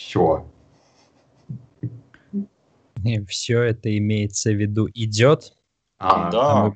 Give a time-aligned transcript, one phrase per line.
[0.00, 0.46] все.
[3.28, 5.54] Все это имеется в виду идет.
[5.98, 6.72] А, да.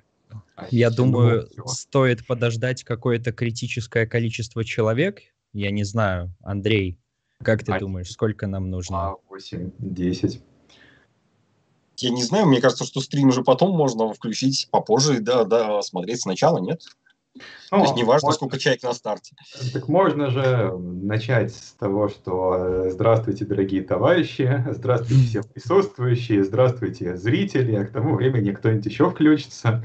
[0.57, 5.21] А я думаю, думал, стоит подождать какое-то критическое количество человек.
[5.53, 6.99] Я не знаю, Андрей,
[7.43, 9.17] как ты а, думаешь, сколько нам нужно?
[9.29, 10.43] 8, 10.
[11.99, 16.23] Я не знаю, мне кажется, что стрим уже потом можно включить попозже, да, да, смотреть
[16.23, 16.83] сначала, нет?
[17.71, 19.35] Ну, То есть не важно, сколько человек на старте.
[19.73, 27.17] Так можно же начать с того, что э, здравствуйте, дорогие товарищи, здравствуйте все присутствующие, здравствуйте,
[27.17, 29.85] зрители, а к тому времени кто-нибудь еще включится.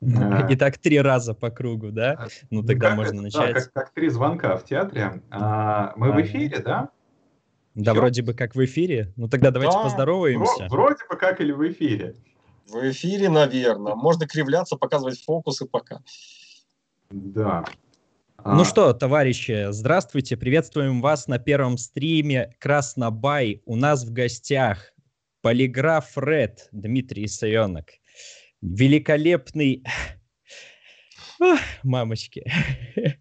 [0.00, 2.12] Э, и так три раза по кругу, да?
[2.12, 3.54] А, ну, ну тогда ну, можно начать.
[3.54, 5.22] Да, как, как три звонка в театре.
[5.30, 6.88] А, мы а, в эфире, да?
[7.74, 8.00] Да, Все?
[8.00, 9.12] вроде бы как в эфире.
[9.16, 10.66] Ну тогда давайте да, поздороваемся.
[10.68, 12.14] Вроде бы как или в эфире.
[12.66, 13.94] В эфире, наверное.
[13.94, 16.00] Можно кривляться, показывать фокусы пока.
[17.10, 17.64] Да.
[18.44, 18.64] Ну а...
[18.64, 23.62] что, товарищи, здравствуйте, приветствуем вас на первом стриме Краснобай.
[23.64, 24.92] У нас в гостях
[25.40, 27.92] полиграф Ред Дмитрий Исаенок.
[28.60, 29.84] Великолепный...
[31.40, 32.44] Ох, мамочки.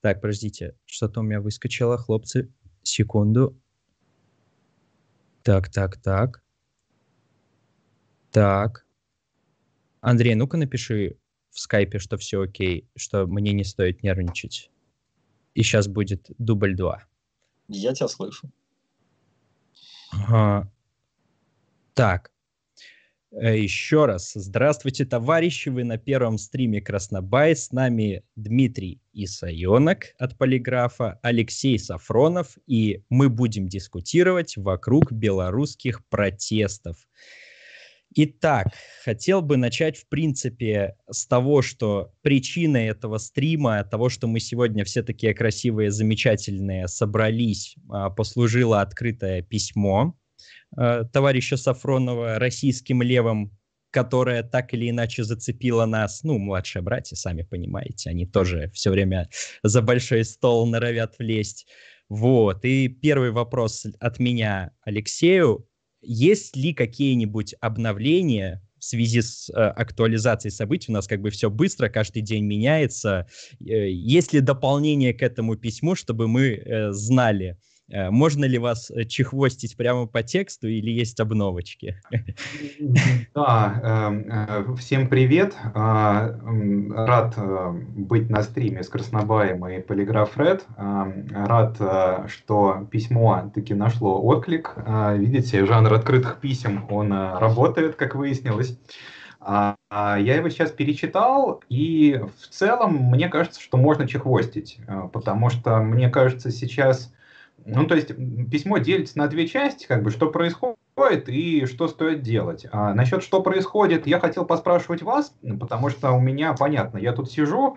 [0.00, 2.52] Так, подождите, что-то у меня выскочило, хлопцы.
[2.84, 3.60] Секунду.
[5.42, 6.44] Так, так, так.
[8.30, 8.86] Так.
[10.00, 11.18] Андрей, ну-ка напиши
[11.56, 14.70] в скайпе, что все окей, что мне не стоит нервничать.
[15.54, 17.02] И сейчас будет дубль 2.
[17.68, 18.50] Я тебя слышу.
[20.12, 20.70] Ага.
[21.94, 22.30] Так.
[23.32, 24.32] Э, Еще раз.
[24.34, 25.70] Здравствуйте, товарищи.
[25.70, 27.56] Вы на первом стриме Краснобай.
[27.56, 32.58] С нами Дмитрий Исаенок от Полиграфа, Алексей Сафронов.
[32.66, 37.08] И мы будем дискутировать вокруг белорусских протестов.
[38.18, 38.68] Итак,
[39.04, 44.84] хотел бы начать, в принципе, с того, что причиной этого стрима, того, что мы сегодня
[44.84, 50.16] все такие красивые, замечательные собрались, а, послужило открытое письмо
[50.74, 53.54] а, товарища Сафронова российским левым,
[53.90, 56.22] которое так или иначе зацепило нас.
[56.22, 59.28] Ну, младшие братья, сами понимаете, они тоже все время
[59.62, 61.66] за большой стол норовят влезть.
[62.08, 65.68] Вот, и первый вопрос от меня Алексею
[66.06, 70.90] есть ли какие-нибудь обновления в связи с э, актуализацией событий?
[70.90, 73.26] У нас как бы все быстро, каждый день меняется.
[73.60, 77.58] Э, есть ли дополнение к этому письму, чтобы мы э, знали,
[77.88, 82.00] можно ли вас э, чехвостить прямо по тексту или есть обновочки?
[83.34, 85.54] Да, эм, э, всем привет.
[85.74, 87.38] Рад
[87.94, 90.64] быть на стриме с Краснобаем и Полиграф Ред.
[90.76, 91.76] Рад,
[92.30, 94.74] что письмо таки нашло отклик.
[95.14, 98.78] Видите, жанр открытых писем, он работает, как выяснилось.
[99.40, 104.80] А, я его сейчас перечитал, и в целом мне кажется, что можно чехвостить,
[105.12, 107.12] потому что мне кажется сейчас
[107.66, 108.12] ну, то есть
[108.50, 112.66] письмо делится на две части, как бы, что происходит и что стоит делать.
[112.70, 117.30] А насчет что происходит, я хотел поспрашивать вас, потому что у меня, понятно, я тут
[117.30, 117.76] сижу,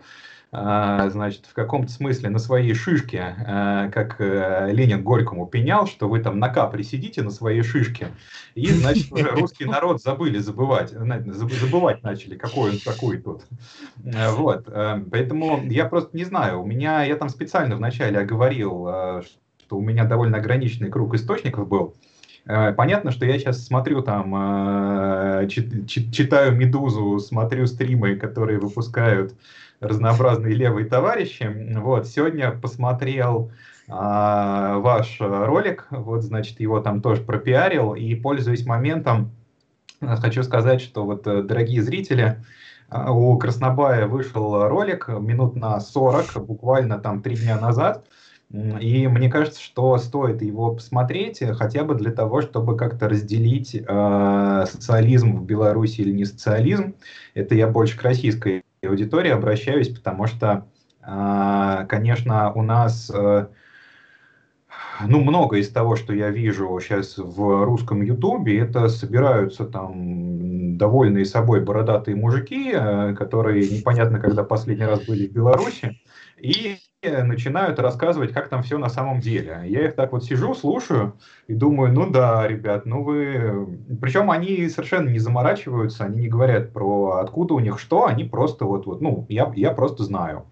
[0.52, 6.10] а, значит, в каком-то смысле на своей шишке, а, как э, Ленин Горькому пенял, что
[6.10, 8.08] вы там на капре сидите на своей шишке,
[8.56, 13.44] и, значит, уже русский народ забыли забывать, забывать начали, какой он такой тут.
[14.16, 19.24] А, вот, э, поэтому я просто не знаю, у меня, я там специально вначале оговорил,
[19.70, 21.94] что у меня довольно ограниченный круг источников был.
[22.48, 29.36] Э, понятно, что я сейчас смотрю там, э, читаю «Медузу», смотрю стримы, которые выпускают
[29.80, 31.78] разнообразные левые товарищи.
[31.78, 33.52] Вот, сегодня посмотрел
[33.88, 39.30] а, ваш ролик, вот, значит, его там тоже пропиарил, и, пользуясь моментом,
[40.02, 42.44] хочу сказать, что вот, э, дорогие зрители,
[42.92, 48.04] у Краснобая вышел ролик минут на 40, буквально там три дня назад,
[48.52, 53.76] и мне кажется, что стоит его посмотреть э, хотя бы для того, чтобы как-то разделить
[53.76, 56.96] э, социализм в Беларуси или не социализм.
[57.36, 60.66] Это я больше к российской аудитории обращаюсь, потому что,
[61.04, 63.48] э, конечно, у нас э,
[65.08, 71.26] ну, много из того, что я вижу сейчас в русском ютубе, это собираются там довольные
[71.26, 76.00] собой бородатые мужики, э, которые непонятно, когда последний раз были в Беларуси,
[76.38, 79.62] и начинают рассказывать, как там все на самом деле.
[79.66, 81.18] Я их так вот сижу, слушаю
[81.48, 83.80] и думаю, ну да, ребят, ну вы...
[84.02, 88.66] Причем они совершенно не заморачиваются, они не говорят про откуда у них что, они просто
[88.66, 90.46] вот, вот ну, я, я просто знаю.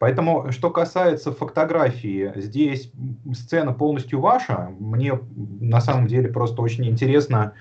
[0.00, 2.90] Поэтому, что касается фотографии, здесь
[3.34, 4.70] сцена полностью ваша.
[4.78, 5.20] Мне
[5.60, 7.52] на самом деле просто очень интересно,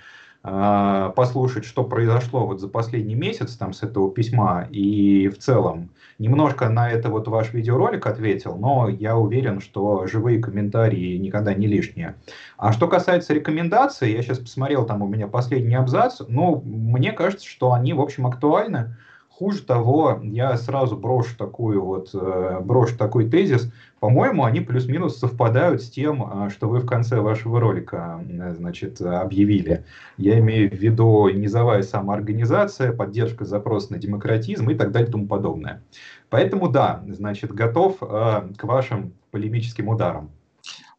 [0.45, 5.89] э, послушать, что произошло вот за последний месяц там с этого письма и в целом.
[6.17, 11.67] Немножко на это вот ваш видеоролик ответил, но я уверен, что живые комментарии никогда не
[11.67, 12.15] лишние.
[12.57, 17.45] А что касается рекомендаций, я сейчас посмотрел там у меня последний абзац, ну, мне кажется,
[17.45, 18.95] что они, в общем, актуальны.
[19.39, 23.71] Хуже того, я сразу брошу такую вот, э, брошу такой тезис.
[24.01, 28.99] По-моему, они плюс-минус совпадают с тем, э, что вы в конце вашего ролика, э, значит,
[28.99, 29.85] объявили.
[30.17, 35.25] Я имею в виду низовая самоорганизация, поддержка запроса на демократизм и так далее и тому
[35.25, 35.83] подобное.
[36.29, 40.31] Поэтому да, значит, готов к вашим полемическим ударам.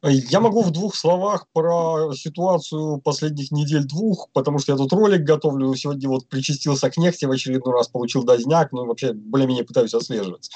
[0.03, 5.23] Я могу в двух словах про ситуацию последних недель двух, потому что я тут ролик
[5.23, 9.93] готовлю, сегодня вот причастился к нефти в очередной раз, получил дозняк, ну вообще более-менее пытаюсь
[9.93, 10.51] отслеживать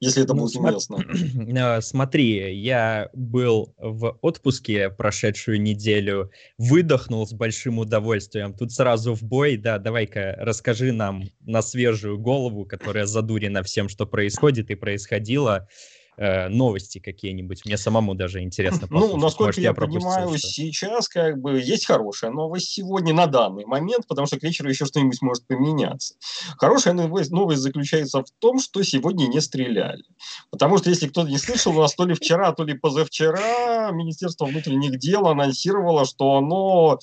[0.00, 0.98] если это ну, будет уместно.
[1.56, 8.52] Э, смотри, я был в отпуске прошедшую неделю, выдохнул с большим удовольствием.
[8.52, 14.06] Тут сразу в бой, да, давай-ка расскажи нам на свежую голову, которая задурена всем, что
[14.06, 15.68] происходит и происходило,
[16.16, 17.64] э, новости какие-нибудь.
[17.64, 19.14] Мне самому даже интересно послушать.
[19.14, 20.48] Ну, насколько Может, я, я понимаю, что...
[20.48, 24.86] сейчас как бы есть хорошая новость сегодня на данный момент, потому что к вечеру еще
[24.86, 26.14] что-нибудь может поменяться.
[26.58, 30.04] Хорошая новость, новость заключается в том, что сегодня не стреляли.
[30.50, 34.46] Потому что, если кто-то не слышал, у нас то ли вчера, то ли позавчера Министерство
[34.46, 36.98] внутренних дел анонсировало, что оно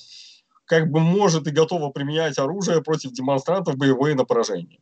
[0.66, 4.78] как бы может и готова применять оружие против демонстрантов боевое на поражение.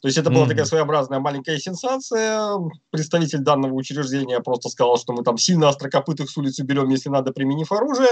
[0.00, 0.48] То есть это была mm-hmm.
[0.48, 2.50] такая своеобразная маленькая сенсация.
[2.90, 7.32] Представитель данного учреждения просто сказал, что мы там сильно острокопытых с улицы берем, если надо,
[7.32, 8.10] применив оружие.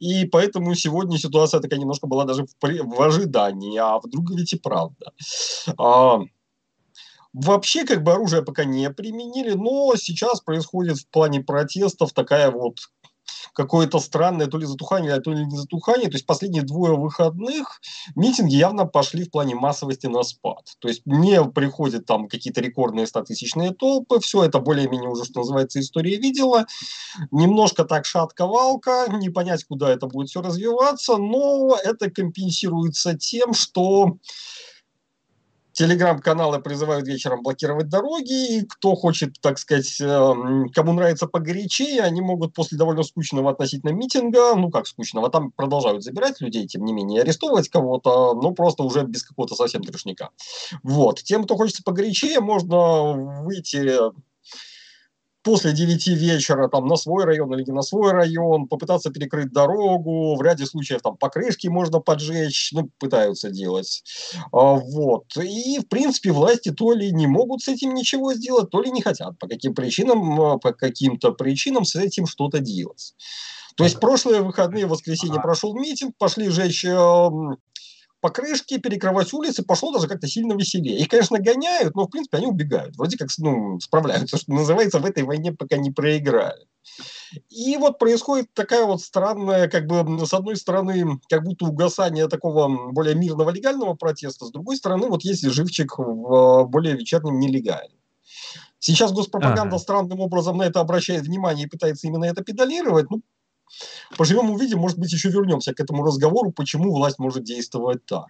[0.00, 3.78] И поэтому сегодня ситуация такая немножко была даже в, в ожидании.
[3.78, 5.12] А вдруг ведь и правда.
[5.78, 6.20] А,
[7.34, 12.78] Вообще, как бы оружие пока не применили, но сейчас происходит в плане протестов такая вот
[13.52, 16.08] какое-то странное то ли затухание, а то ли не затухание.
[16.08, 17.80] То есть последние двое выходных
[18.14, 20.62] митинги явно пошли в плане массовости на спад.
[20.78, 25.80] То есть не приходят там какие-то рекордные стотысячные толпы, все это более-менее уже, что называется,
[25.80, 26.66] история видела.
[27.30, 34.18] Немножко так шатка-валка, не понять, куда это будет все развиваться, но это компенсируется тем, что
[35.78, 42.20] Телеграм-каналы призывают вечером блокировать дороги, и кто хочет, так сказать, эм, кому нравится погорячее, они
[42.20, 46.92] могут после довольно скучного относительно митинга, ну как скучного, там продолжают забирать людей, тем не
[46.92, 50.30] менее, арестовывать кого-то, но просто уже без какого-то совсем трешника.
[50.82, 51.22] Вот.
[51.22, 53.98] Тем, кто хочется погорячее, можно выйти
[55.48, 60.36] после 9 вечера там на свой район или не на свой район, попытаться перекрыть дорогу,
[60.36, 64.04] в ряде случаев там покрышки можно поджечь, ну, пытаются делать.
[64.52, 65.24] А, вот.
[65.38, 69.00] И, в принципе, власти то ли не могут с этим ничего сделать, то ли не
[69.00, 73.14] хотят по каким причинам, а, по каким-то причинам с этим что-то делать.
[73.78, 76.84] То есть прошлые выходные, в воскресенье прошел митинг, пошли жечь
[78.20, 80.98] покрышки, перекрывать улицы, пошло даже как-то сильно веселее.
[80.98, 82.96] Их, конечно, гоняют, но, в принципе, они убегают.
[82.96, 86.66] Вроде как ну, справляются, что называется, в этой войне пока не проиграли.
[87.50, 92.90] И вот происходит такая вот странная, как бы, с одной стороны, как будто угасание такого
[92.92, 97.98] более мирного легального протеста, с другой стороны, вот есть живчик в более вечернем нелегальном.
[98.80, 99.78] Сейчас госпропаганда ага.
[99.78, 103.10] странным образом на это обращает внимание и пытается именно это педалировать.
[103.10, 103.22] Ну,
[104.16, 108.28] Поживем, увидим, может быть, еще вернемся к этому разговору, почему власть может действовать так.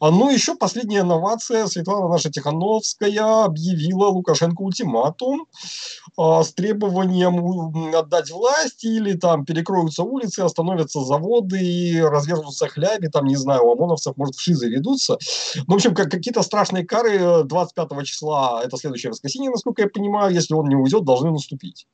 [0.00, 1.66] А ну, еще последняя инновация.
[1.66, 5.46] Светлана наша Тихановская объявила Лукашенко ультиматум
[6.16, 13.26] а, с требованием отдать власть или там перекроются улицы, остановятся заводы и развернутся хляби, там,
[13.26, 15.18] не знаю, у ОМОНовцев, может, вши заведутся.
[15.66, 20.32] Ну, в общем, как, какие-то страшные кары 25 числа, это следующее воскресенье, насколько я понимаю,
[20.32, 21.86] если он не уйдет, должны наступить.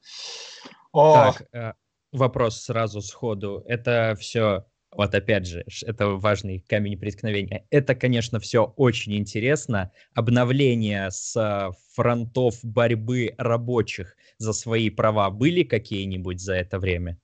[0.92, 1.72] А, так, а
[2.14, 3.62] вопрос сразу сходу.
[3.66, 7.66] Это все, вот опять же, это важный камень преткновения.
[7.70, 9.92] Это, конечно, все очень интересно.
[10.14, 17.18] Обновления с фронтов борьбы рабочих за свои права были какие-нибудь за это время?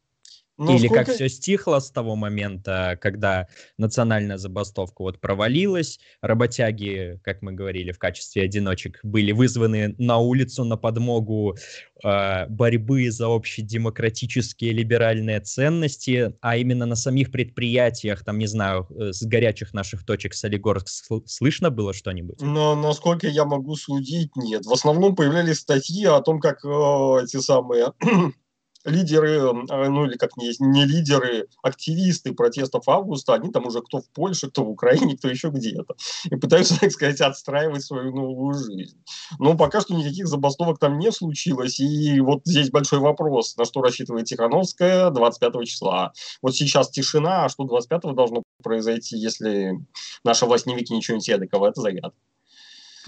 [0.60, 1.06] Но Или сколько...
[1.06, 3.48] как все стихло с того момента, когда
[3.78, 10.64] национальная забастовка вот провалилась, работяги, как мы говорили, в качестве одиночек были вызваны на улицу
[10.64, 11.56] на подмогу
[12.04, 19.12] э, борьбы за общедемократические либеральные ценности, а именно на самих предприятиях, там, не знаю, э,
[19.14, 22.42] с горячих наших точек Солигорск слышно было что-нибудь?
[22.42, 24.66] Но, насколько я могу судить, нет.
[24.66, 26.68] В основном появлялись статьи о том, как э,
[27.24, 27.94] эти самые
[28.84, 34.00] лидеры, э, ну или как не, не лидеры, активисты протестов августа, они там уже кто
[34.00, 35.94] в Польше, кто в Украине, кто еще где-то.
[36.30, 39.02] И пытаются, так сказать, отстраивать свою новую жизнь.
[39.38, 41.80] Но пока что никаких забастовок там не случилось.
[41.80, 46.12] И вот здесь большой вопрос, на что рассчитывает Тихановская 25 числа.
[46.42, 49.74] Вот сейчас тишина, а что 25 должно произойти, если
[50.24, 52.16] наша власть не выкинет что-нибудь эдакого, это загадка.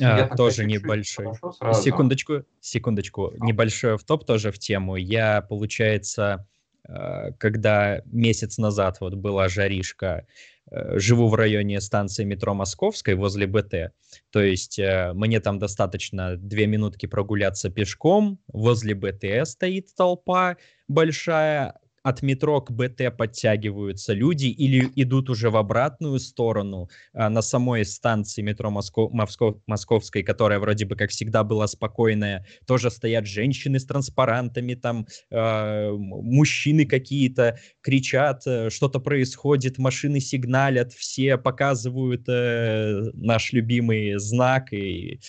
[0.01, 1.27] А, тоже небольшой.
[1.75, 3.27] Секундочку, секундочку.
[3.29, 3.45] А.
[3.45, 4.97] Небольшой в топ тоже в тему.
[4.97, 6.47] Я, получается,
[6.89, 10.27] э, когда месяц назад вот была жаришка,
[10.71, 13.93] э, живу в районе станции метро Московской возле БТ.
[14.31, 18.39] То есть э, мне там достаточно две минутки прогуляться пешком.
[18.47, 20.57] Возле БТ стоит толпа
[20.89, 27.43] большая, от метро к БТ подтягиваются люди или идут уже в обратную сторону а, на
[27.43, 29.09] самой станции метро Моско...
[29.11, 29.55] Моско...
[29.67, 35.91] Московской, которая вроде бы как всегда была спокойная, тоже стоят женщины с транспарантами, там э,
[35.93, 45.21] мужчины какие-то кричат, э, что-то происходит, машины сигналят, все показывают э, наш любимый знак и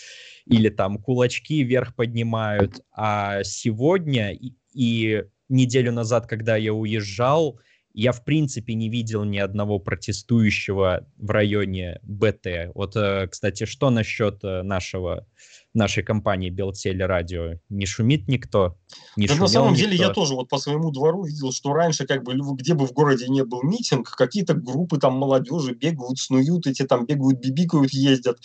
[0.46, 4.38] или там кулачки вверх поднимают, а сегодня
[4.74, 7.60] и неделю назад, когда я уезжал,
[7.94, 12.72] я в принципе не видел ни одного протестующего в районе БТ.
[12.74, 15.28] Вот, э, кстати, что насчет э, нашего
[15.76, 17.60] нашей компании Белтеле Радио?
[17.70, 18.78] Не шумит никто?
[19.16, 19.86] Не да на самом никто?
[19.86, 22.94] деле я тоже вот по своему двору видел, что раньше как бы где бы в
[22.94, 28.40] городе не был митинг, какие-то группы там молодежи бегают, снуют, эти там бегают, бибикают, ездят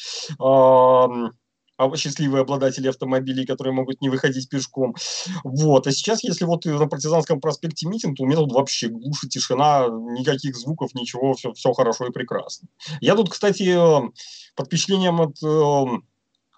[1.97, 4.95] счастливые обладатели автомобилей, которые могут не выходить пешком.
[5.45, 5.87] Вот.
[5.87, 9.87] А сейчас, если вот на Партизанском проспекте митинг, то у меня тут вообще глушь тишина,
[9.89, 12.69] никаких звуков, ничего, все, все хорошо и прекрасно.
[13.01, 13.77] Я тут, кстати,
[14.57, 16.05] под впечатлением от эм,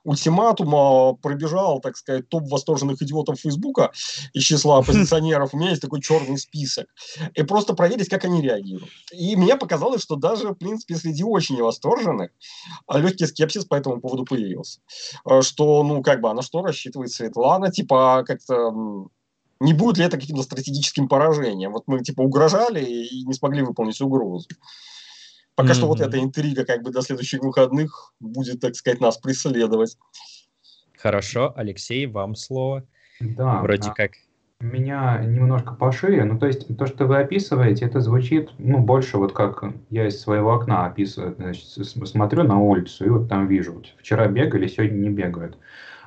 [0.04, 3.92] ультиматума пробежал, так сказать, топ восторженных идиотов Фейсбука
[4.32, 5.54] из числа оппозиционеров.
[5.54, 6.86] У меня есть такой черный список.
[7.34, 8.90] И просто проверить, как они реагируют.
[9.12, 12.30] И мне показалось, что даже, в принципе, среди очень восторженных
[12.86, 14.80] а, легкий скепсис по этому поводу появился.
[15.24, 17.70] А, что, ну, как бы, а на что рассчитывает Светлана?
[17.70, 18.72] Типа, как-то
[19.60, 21.72] не будет ли это каким-то стратегическим поражением?
[21.72, 24.48] Вот мы, типа, угрожали и не смогли выполнить угрозу.
[25.60, 25.74] Пока mm-hmm.
[25.74, 29.98] что вот эта интрига как бы до следующих выходных будет, так сказать, нас преследовать.
[30.96, 32.86] Хорошо, Алексей, вам слово.
[33.20, 33.60] Да.
[33.60, 34.12] Вроде а, как.
[34.60, 39.34] Меня немножко пошире, ну то есть то, что вы описываете, это звучит, ну больше вот
[39.34, 43.86] как я из своего окна описываю, значит, смотрю на улицу и вот там вижу, вот
[43.98, 45.58] вчера бегали, сегодня не бегают.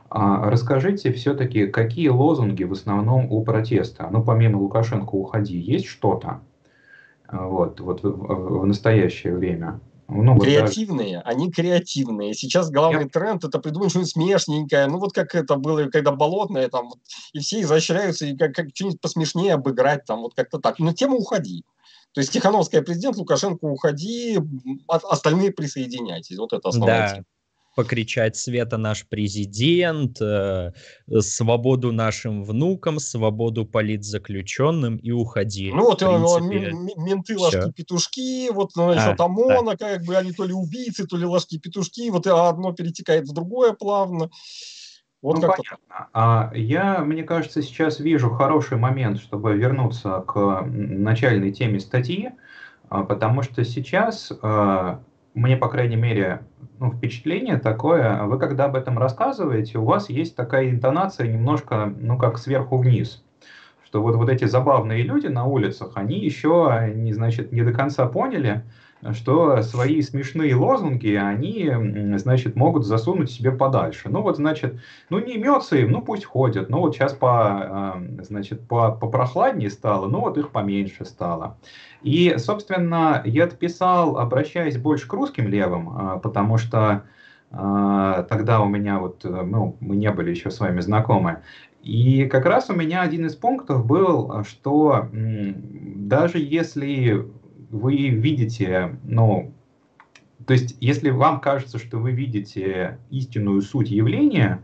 [0.09, 4.07] А расскажите все-таки, какие лозунги в основном у протеста?
[4.11, 6.41] Ну помимо Лукашенко уходи, есть что-то?
[7.33, 9.79] Вот, вот в, в настоящее время.
[10.07, 11.27] Ну, вот креативные, даже...
[11.27, 12.33] они креативные.
[12.33, 13.09] Сейчас главный Я...
[13.09, 14.87] тренд это придумать что-нибудь смешненькое.
[14.87, 16.99] Ну, вот как это было, когда болотное, там, вот,
[17.33, 20.79] и все изощряются, и как, как что-нибудь посмешнее обыграть, там, вот как-то так.
[20.79, 21.63] Но тема уходи.
[22.13, 24.39] То есть Тихановская президент, Лукашенко уходи,
[24.87, 26.37] остальные присоединяйтесь.
[26.37, 27.13] Вот это основная да.
[27.15, 27.25] тема
[27.75, 30.71] покричать «Света наш президент», э,
[31.19, 35.71] «Свободу нашим внукам», «Свободу политзаключенным» и «Уходи».
[35.73, 36.01] Ну вот
[36.39, 39.77] принципе, менты, ложки-петушки, вот значит, а, ОМОНа, да.
[39.77, 44.29] как бы они то ли убийцы, то ли ложки-петушки, вот одно перетекает в другое плавно.
[45.21, 46.09] Вот ну, понятно.
[46.11, 52.31] А я, мне кажется, сейчас вижу хороший момент, чтобы вернуться к начальной теме статьи,
[52.89, 55.01] а, потому что сейчас а,
[55.33, 56.41] мне, по крайней мере,
[56.79, 62.17] ну, впечатление такое, вы когда об этом рассказываете, у вас есть такая интонация немножко, ну,
[62.17, 63.23] как сверху вниз.
[63.85, 68.07] Что вот, вот эти забавные люди на улицах, они еще, не, значит, не до конца
[68.07, 68.63] поняли,
[69.11, 71.69] что свои смешные лозунги они,
[72.17, 74.09] значит, могут засунуть себе подальше.
[74.09, 74.79] Ну вот, значит,
[75.09, 76.69] ну не имется им, ну пусть ходят.
[76.69, 81.57] Ну вот сейчас по, а, значит, по, попрохладнее стало, ну вот их поменьше стало.
[82.01, 87.03] И, собственно, я отписал, обращаясь больше к русским левым, а, потому что
[87.51, 91.39] а, тогда у меня вот, ну, мы не были еще с вами знакомы.
[91.81, 97.27] И как раз у меня один из пунктов был, что даже если
[97.73, 99.51] вы видите, ну,
[100.45, 104.63] то есть, если вам кажется, что вы видите истинную суть явления,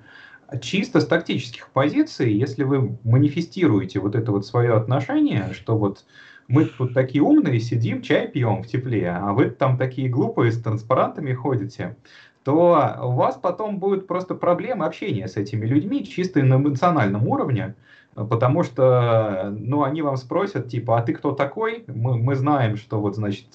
[0.61, 6.05] чисто с тактических позиций, если вы манифестируете вот это вот свое отношение, что вот
[6.47, 10.61] мы тут такие умные сидим, чай пьем в тепле, а вы там такие глупые с
[10.61, 11.95] транспарантами ходите,
[12.43, 17.75] то у вас потом будут просто проблемы общения с этими людьми чисто на эмоциональном уровне,
[18.25, 21.83] потому что, ну, они вам спросят, типа, а ты кто такой?
[21.87, 23.47] Мы, мы знаем, что вот, значит,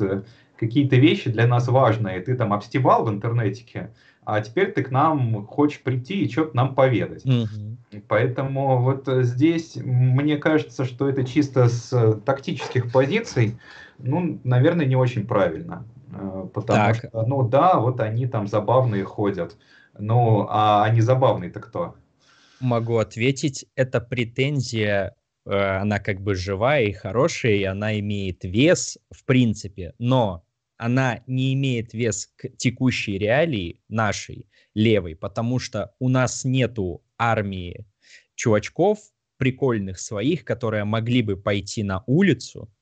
[0.56, 3.90] какие-то вещи для нас важные, ты там обстебал в интернете,
[4.25, 7.25] а теперь ты к нам хочешь прийти и что-то нам поведать.
[7.26, 8.00] Угу.
[8.09, 13.59] Поэтому вот здесь мне кажется, что это чисто с тактических позиций,
[13.99, 15.85] ну, наверное, не очень правильно.
[16.12, 16.97] Э, потому так.
[16.97, 19.56] что, ну да, вот они там забавные ходят.
[19.99, 21.94] Ну, а они забавные-то кто?
[22.64, 25.16] Могу ответить, это претензия
[25.47, 31.23] Э, она как бы живая и хорошая, и она имеет вес в принципе, но она
[31.26, 37.87] не имеет вес к текущей реалии нашей левой, потому что у нас нету армии
[38.35, 38.99] чувачков
[39.37, 42.73] прикольных своих, которые могли бы пойти на улицу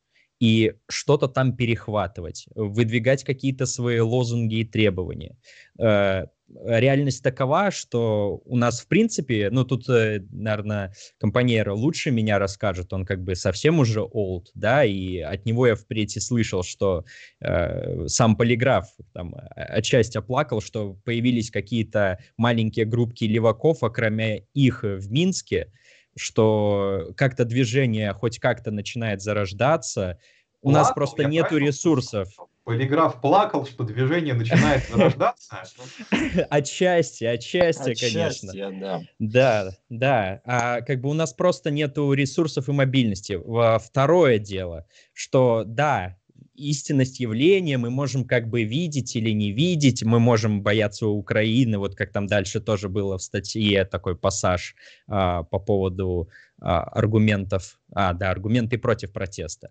[0.43, 5.37] и что-то там перехватывать, выдвигать какие-то свои лозунги и требования.
[5.79, 6.27] Э,
[6.65, 12.93] реальность такова, что у нас, в принципе, ну, тут, э, наверное, компаньера лучше меня расскажет,
[12.93, 17.05] он как бы совсем уже old, да, и от него я впредь и слышал, что
[17.41, 24.83] э, сам полиграф там отчасти оплакал, что появились какие-то маленькие группки леваков, а кроме их
[24.83, 25.71] в Минске,
[26.17, 30.19] что как-то движение хоть как-то начинает зарождаться,
[30.63, 32.29] у Плакал, нас просто нету ресурсов.
[32.65, 35.65] Полиграф плакал, что движение начинает зарождаться.
[36.51, 38.53] Отчасти, отчасти, конечно.
[38.71, 39.03] Да.
[39.19, 40.41] да, да.
[40.45, 43.37] А как бы у нас просто нету ресурсов и мобильности.
[43.85, 46.17] Второе дело, что да,
[46.55, 51.95] истинность явления мы можем как бы видеть или не видеть, мы можем бояться Украины, вот
[51.95, 54.75] как там дальше тоже было в статье такой пассаж
[55.07, 56.29] а, по поводу
[56.61, 59.71] а, аргументов, а, да, аргументы против протеста.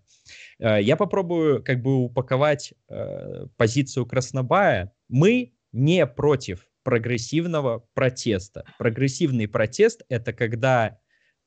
[0.60, 4.92] А, я попробую как бы упаковать а, позицию Краснобая.
[5.08, 8.64] Мы не против прогрессивного протеста.
[8.78, 10.98] Прогрессивный протест— это когда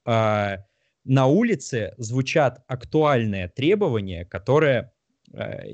[0.05, 0.65] а,
[1.03, 4.91] на улице звучат актуальные требования, которые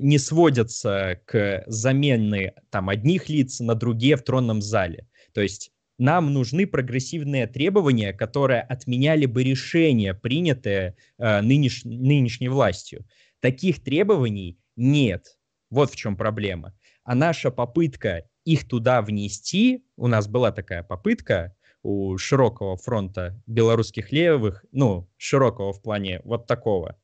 [0.00, 5.06] не сводятся к замене там одних лиц на другие в тронном зале.
[5.34, 13.06] То есть нам нужны прогрессивные требования, которые отменяли бы решения, принятые э, нынеш, нынешней властью.
[13.40, 15.38] Таких требований нет.
[15.70, 16.76] Вот в чем проблема.
[17.04, 21.54] А наша попытка их туда внести, у нас была такая попытка
[21.84, 26.98] у широкого фронта белорусских левых, ну, широкого в плане вот такого,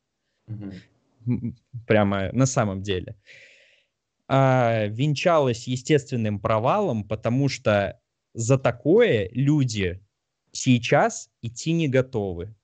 [0.47, 0.73] угу
[1.87, 3.16] прямо на самом деле,
[4.28, 7.99] а, венчалось естественным провалом, потому что
[8.35, 10.00] за такое люди
[10.52, 12.54] сейчас идти не готовы.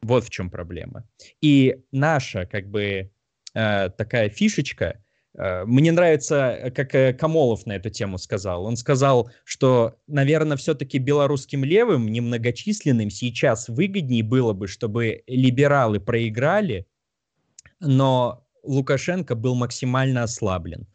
[0.00, 1.08] Вот в чем проблема.
[1.40, 3.10] И наша, как бы,
[3.54, 5.02] э, такая фишечка,
[5.36, 8.64] э, мне нравится, как э, Камолов на эту тему сказал.
[8.64, 16.86] Он сказал, что, наверное, все-таки белорусским левым, немногочисленным, сейчас выгоднее было бы, чтобы либералы проиграли,
[17.80, 20.86] но Лукашенко был максимально ослаблен.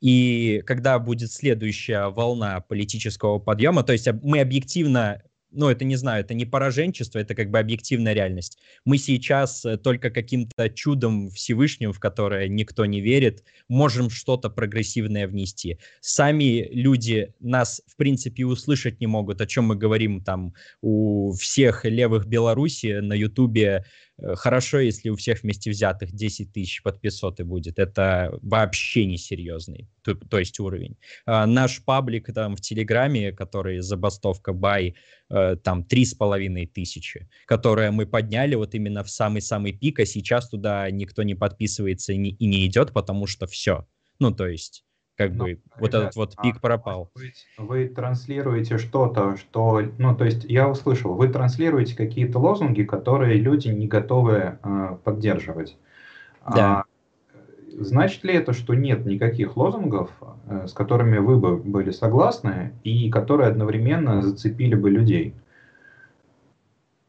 [0.00, 6.24] И когда будет следующая волна политического подъема, то есть мы объективно ну, это не знаю,
[6.24, 8.58] это не пораженчество, это как бы объективная реальность.
[8.84, 15.28] Мы сейчас э, только каким-то чудом Всевышним, в которое никто не верит, можем что-то прогрессивное
[15.28, 15.78] внести.
[16.00, 21.84] Сами люди нас, в принципе, услышать не могут, о чем мы говорим там у всех
[21.84, 23.84] левых Беларуси на Ютубе.
[24.18, 27.78] Э, хорошо, если у всех вместе взятых 10 тысяч подписоты будет.
[27.78, 30.96] Это вообще не серьезный, то, то есть уровень.
[31.26, 34.94] А, наш паблик там в Телеграме, который забастовка бай,
[35.32, 40.04] Э, там три с половиной тысячи, которые мы подняли вот именно в самый-самый пик, а
[40.04, 43.86] сейчас туда никто не подписывается и не, и не идет, потому что все.
[44.18, 44.84] Ну, то есть
[45.16, 47.10] как ну, бы ребят, вот этот вот пик а, пропал.
[47.14, 53.34] Быть, вы транслируете что-то, что, ну, то есть я услышал, вы транслируете какие-то лозунги, которые
[53.34, 55.76] люди не готовы э, поддерживать.
[56.46, 56.80] Да.
[56.80, 56.84] А,
[57.78, 60.10] значит ли это, что нет никаких лозунгов,
[60.46, 65.34] э, с которыми вы бы были согласны и которые одновременно зацепили бы людей?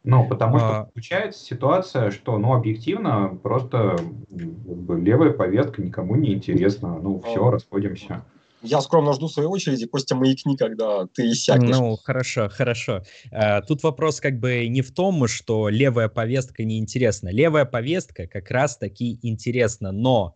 [0.03, 0.83] Ну, потому что а...
[0.85, 3.97] получается ситуация, что, ну, объективно, просто
[4.29, 6.99] как бы, левая повестка никому не интересна.
[6.99, 7.51] Ну, все, а...
[7.51, 8.23] расходимся.
[8.63, 11.77] Я скромно жду своей очереди, Костя, маякни, когда ты иссякнешь.
[11.77, 13.03] Ну, хорошо, хорошо.
[13.29, 17.27] А, тут вопрос как бы не в том, что левая повестка неинтересна.
[17.29, 20.35] Левая повестка как раз-таки интересна, но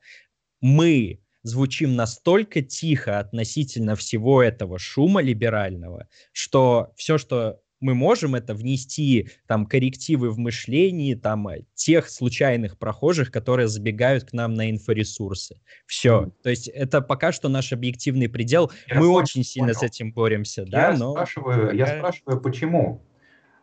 [0.59, 8.53] мы звучим настолько тихо относительно всего этого шума либерального, что все, что мы можем это
[8.53, 14.71] внести там коррективы в мышлении там э, тех случайных прохожих, которые забегают к нам на
[14.71, 15.61] инфоресурсы.
[15.85, 16.23] Все.
[16.23, 16.31] Mm.
[16.43, 18.71] То есть это пока что наш объективный предел.
[18.87, 21.11] Я мы очень сильно с этим боремся, я да, но...
[21.11, 21.73] Спрашиваю, пока...
[21.73, 23.03] Я спрашиваю, почему?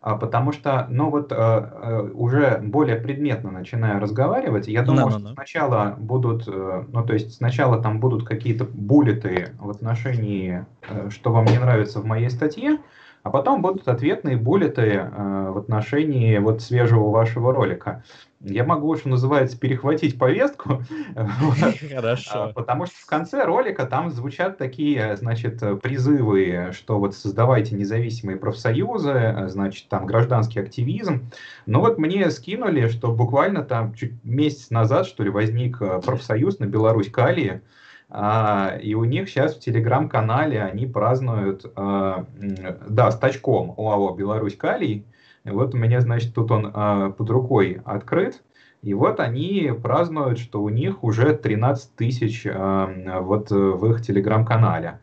[0.00, 5.14] а, потому что, ну вот э, уже более предметно начинаю разговаривать, я думаю, no, no,
[5.14, 5.20] no.
[5.20, 10.66] что сначала будут, ну то есть сначала там будут какие-то буллеты в отношении,
[11.08, 12.80] что вам не нравится в моей статье,
[13.24, 18.04] а потом будут ответные буллеты в отношении вот свежего вашего ролика
[18.44, 20.82] я могу, что называется, перехватить повестку.
[21.94, 22.52] Хорошо.
[22.54, 29.46] Потому что в конце ролика там звучат такие, значит, призывы, что вот создавайте независимые профсоюзы,
[29.48, 31.30] значит, там гражданский активизм.
[31.66, 36.58] Но вот мне скинули, что буквально там чуть месяц назад, что ли, возник э, профсоюз
[36.58, 37.83] на Беларусь Калии, а,
[38.80, 42.26] и у них сейчас в телеграм-канале они празднуют, а,
[42.88, 45.04] да, с тачком ОАО «Беларусь Калий»,
[45.44, 48.42] вот у меня, значит, тут он а, под рукой открыт.
[48.82, 55.00] И вот они празднуют, что у них уже 13 тысяч а, вот в их телеграм-канале.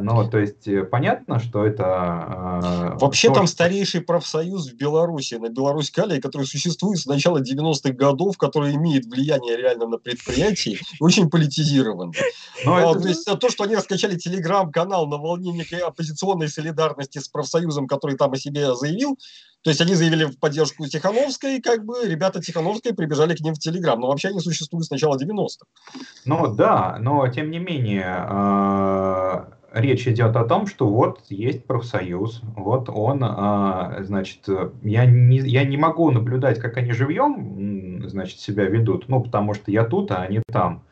[0.00, 2.92] Ну, то есть э, понятно, что это...
[2.94, 3.54] Э, Вообще то, там что...
[3.54, 9.06] старейший профсоюз в Беларуси, на Беларусь Калия, который существует с начала 90-х годов, который имеет
[9.06, 12.12] влияние реально на предприятии, очень политизирован.
[12.64, 13.00] Но а, это...
[13.00, 18.16] То есть то, что они раскачали телеграм-канал на волне некой оппозиционной солидарности с профсоюзом, который
[18.16, 19.18] там о себе заявил,
[19.62, 23.58] то есть они заявили в поддержку Тихановской, как бы ребята Тихановской прибежали к ним в
[23.58, 24.00] Телеграм.
[24.00, 25.66] Но вообще они существуют с начала 90-х.
[26.24, 32.42] Ну да, но тем не менее а, речь идет о том, что вот есть профсоюз,
[32.56, 34.48] вот он, а, значит,
[34.82, 39.70] я не, я не могу наблюдать, как они живьем, значит, себя ведут, ну, потому что
[39.70, 40.82] я тут, а они там.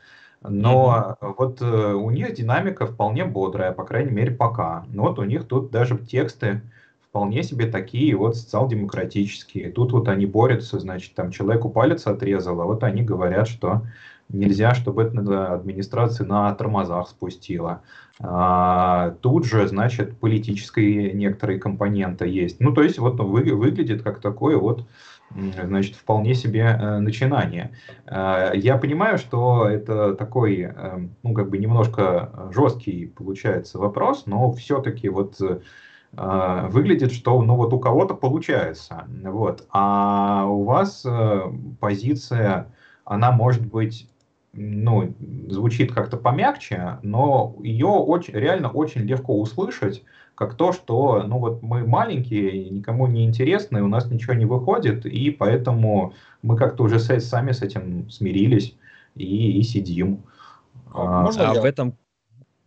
[0.43, 1.35] Но mm-hmm.
[1.37, 4.85] вот э, у них динамика вполне бодрая, по крайней мере, пока.
[4.87, 6.61] Ну, вот у них тут даже тексты
[7.11, 9.69] вполне себе такие вот социал-демократические.
[9.69, 13.83] Тут вот они борются, значит, там человеку палец отрезал, а вот они говорят, что
[14.33, 17.81] нельзя, чтобы это администрация на тормозах спустила.
[19.21, 22.59] Тут же, значит, политические некоторые компоненты есть.
[22.59, 24.85] Ну, то есть вот вы, выглядит как такое вот
[25.35, 27.71] значит, вполне себе э, начинание.
[28.05, 34.51] Э, я понимаю, что это такой, э, ну, как бы немножко жесткий получается вопрос, но
[34.53, 35.39] все-таки вот
[36.13, 41.05] выглядит, что, ну, вот у кого-то получается, вот, а у вас
[41.79, 42.67] позиция,
[43.05, 44.10] она может быть
[44.53, 45.13] ну,
[45.49, 50.03] звучит как-то помягче, но ее очень, реально очень легко услышать,
[50.35, 55.05] как то, что, ну вот мы маленькие, никому не интересны, у нас ничего не выходит,
[55.05, 58.75] и поэтому мы как-то уже сами с этим смирились
[59.15, 60.23] и, и сидим.
[60.93, 61.61] А, Можно а я...
[61.61, 61.95] в этом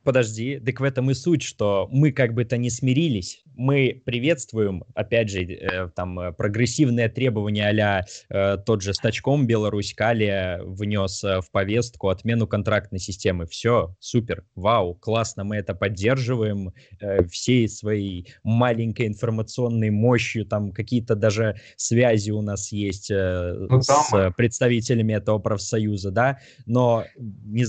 [0.04, 4.84] подожди, так в этом и суть, что мы как бы то не смирились, мы приветствуем,
[4.94, 11.22] опять же, э, там э, прогрессивные требования а э, тот же Стачком Беларусь Калия внес
[11.24, 13.46] э, в повестку отмену контрактной системы.
[13.46, 21.14] Все, супер, вау, классно, мы это поддерживаем э, всей своей маленькой информационной мощью, там какие-то
[21.14, 27.64] даже связи у нас есть э, ну, с представителями этого профсоюза, да, но не,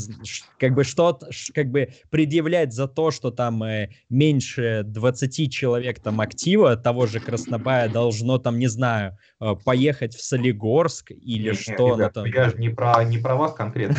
[0.60, 1.20] как бы что,
[1.54, 1.90] как бы
[2.26, 8.40] предъявлять за то, что там э, меньше 20 человек там актива того же Краснобая должно
[8.40, 11.90] там, не знаю, э, поехать в Солигорск или нет, что?
[11.90, 12.26] Нет, ребят, там...
[12.26, 13.98] Я же не про, не про вас конкретно.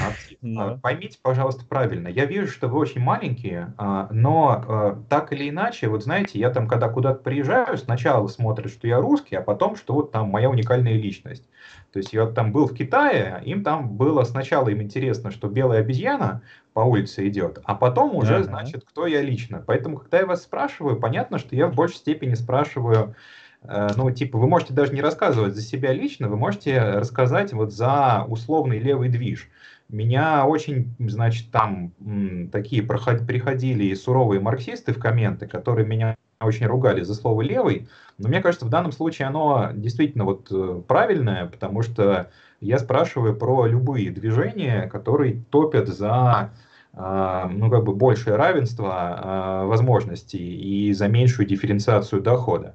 [0.59, 2.09] А поймите, пожалуйста, правильно.
[2.09, 6.51] Я вижу, что вы очень маленькие, а, но э, так или иначе, вот знаете, я
[6.51, 10.51] там, когда куда-то приезжаю, сначала смотрят, что я русский, а потом, что вот там моя
[10.51, 11.45] уникальная личность.
[11.93, 15.81] То есть я там был в Китае, им там было сначала им интересно, что белая
[15.81, 16.43] обезьяна
[16.77, 18.45] по улице идет, а потом уже, uh-huh.
[18.45, 19.65] значит, кто я лично.
[19.67, 23.15] Поэтому, когда я вас спрашиваю, понятно, что я в большей степени спрашиваю,
[23.63, 27.73] э, ну, типа, вы можете даже не рассказывать за себя лично, вы можете рассказать вот
[27.73, 29.49] за условный левый движ.
[29.89, 36.67] Меня очень, значит, там м, такие проход, приходили суровые марксисты в комменты, которые меня очень
[36.67, 41.47] ругали за слово «левый», но мне кажется, в данном случае оно действительно вот э, правильное,
[41.47, 42.29] потому что
[42.61, 46.51] я спрашиваю про любые движения, которые топят за
[46.97, 52.75] ну, как бы большее равенство а, возможностей и за меньшую дифференциацию дохода.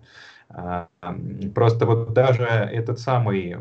[0.50, 0.88] А,
[1.56, 3.58] просто вот даже этот самый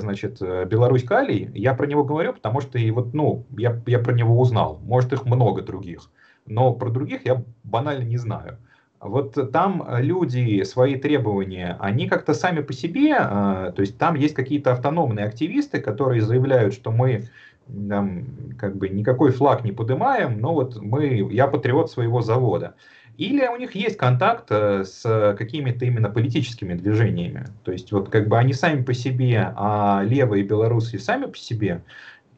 [0.00, 4.12] значит, Беларусь Калий, я про него говорю, потому что и вот, ну, я, я про
[4.12, 4.78] него узнал.
[4.82, 6.10] Может, их много других.
[6.46, 8.58] Но про других я банально не знаю.
[9.00, 14.72] Вот там люди свои требования, они как-то сами по себе, то есть там есть какие-то
[14.72, 17.28] автономные активисты, которые заявляют, что мы
[17.66, 18.26] там,
[18.58, 22.74] как бы никакой флаг не поднимаем, но вот мы, я патриот своего завода.
[23.16, 27.46] Или у них есть контакт э, с какими-то именно политическими движениями.
[27.62, 31.84] То есть вот как бы они сами по себе, а левые белорусы сами по себе,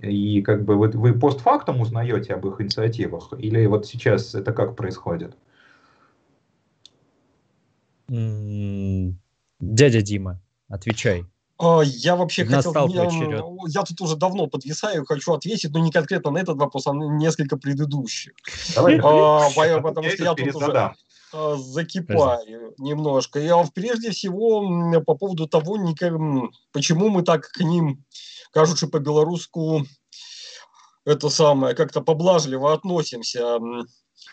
[0.02, 4.76] и как бы вот вы постфактум узнаете об их инициативах, или вот сейчас это как
[4.76, 5.34] происходит?
[8.08, 11.24] Дядя Дима, отвечай.
[11.58, 13.08] А, я вообще Настал хотел...
[13.08, 13.44] твой черед.
[13.68, 17.04] Я тут уже давно подвисаю, хочу ответить, но не конкретно на этот вопрос, а на
[17.16, 18.32] несколько предыдущих.
[18.74, 20.94] Давай, А, я потому что я тут уже
[21.32, 23.40] а, закипаю немножко.
[23.40, 25.78] Я прежде всего по поводу того,
[26.72, 28.04] почему мы так к ним,
[28.52, 29.86] кажучи по-белоруску,
[31.06, 33.58] это самое, как-то поблажливо относимся,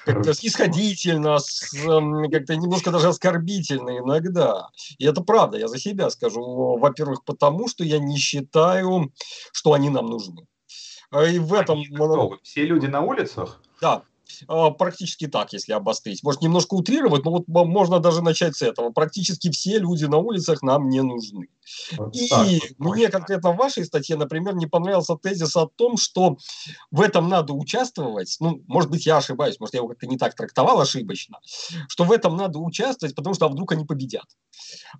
[0.05, 4.69] как-то снисходительно, с, м, как-то немножко даже оскорбительно иногда.
[4.97, 6.77] И это правда, я за себя скажу.
[6.77, 9.11] Во-первых, потому что я не считаю,
[9.51, 10.47] что они нам нужны.
[11.11, 11.83] А И в этом...
[12.43, 13.61] Все люди на улицах?
[13.81, 14.03] Да, а,
[14.77, 16.23] практически так, если обострить.
[16.23, 18.91] Может, немножко утрировать, но вот можно даже начать с этого.
[18.91, 21.47] Практически все люди на улицах нам не нужны.
[21.97, 26.37] Вот И так мне конкретно в вашей статье, например, не понравился тезис о том, что
[26.91, 28.35] в этом надо участвовать.
[28.39, 31.39] Ну, может быть, я ошибаюсь, может, я его как-то не так трактовал ошибочно,
[31.87, 34.25] что в этом надо участвовать, потому что а вдруг они победят.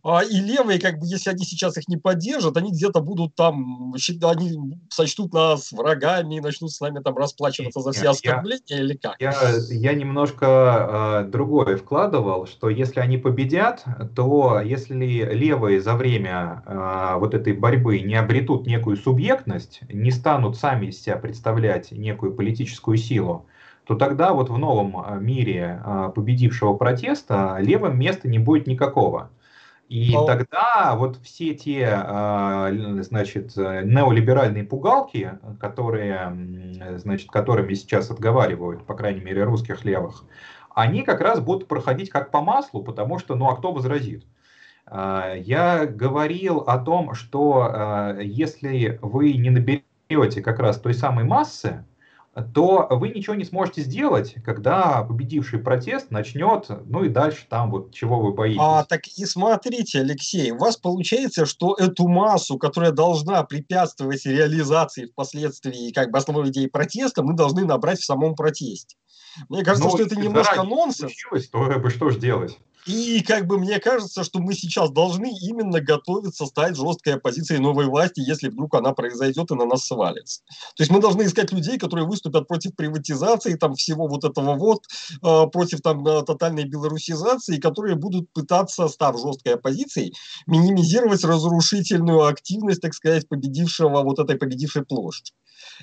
[0.04, 3.94] А, И левые, как бы, если они сейчас их не поддержат, они где-то будут там,
[3.94, 9.13] они сочтут нас врагами и начнут с нами там расплачиваться за все оскорбления или как?
[9.20, 9.34] Я,
[9.70, 13.84] я немножко э, другое вкладывал, что если они победят,
[14.16, 20.58] то если левые за время э, вот этой борьбы не обретут некую субъектность, не станут
[20.58, 23.46] сами из себя представлять некую политическую силу,
[23.86, 29.30] то тогда вот в новом э, мире э, победившего протеста левым места не будет никакого.
[29.94, 36.36] И А- тогда вот все те, э, значит, э, неолиберальные пугалки, которые,
[36.98, 40.24] значит, которыми сейчас отговаривают, по крайней мере, русских левых,
[40.74, 44.26] они как раз будут проходить как по маслу, потому что, ну, а кто возразит?
[44.88, 51.24] Э, Я говорил о том, что э, если вы не наберете как раз той самой
[51.24, 51.86] массы,
[52.42, 57.94] то вы ничего не сможете сделать, когда победивший протест начнет, ну и дальше там вот
[57.94, 58.60] чего вы боитесь.
[58.60, 65.06] А, так и смотрите, Алексей, у вас получается, что эту массу, которая должна препятствовать реализации
[65.06, 68.98] впоследствии как бы основной идеи протеста, мы должны набрать в самом протесте.
[69.50, 71.12] Мне кажется, Ну, что это немножко нонсенс.
[71.12, 72.58] случилось, то что ж делать?
[72.86, 77.86] И как бы мне кажется, что мы сейчас должны именно готовиться стать жесткой оппозицией новой
[77.86, 80.42] власти, если вдруг она произойдет и на нас свалится.
[80.76, 84.84] То есть мы должны искать людей, которые выступят против приватизации, там всего вот этого вот,
[85.22, 90.14] э, против там э, тотальной белорусизации, которые будут пытаться, став жесткой оппозицией,
[90.46, 95.32] минимизировать разрушительную активность, так сказать, победившего вот этой победившей площади.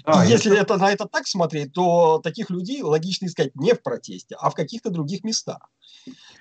[0.05, 3.83] Да, и если это, на это так смотреть, то таких людей логично искать не в
[3.83, 5.71] протесте, а в каких-то других местах.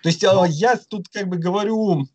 [0.04, 2.08] То есть э, я тут как бы говорю,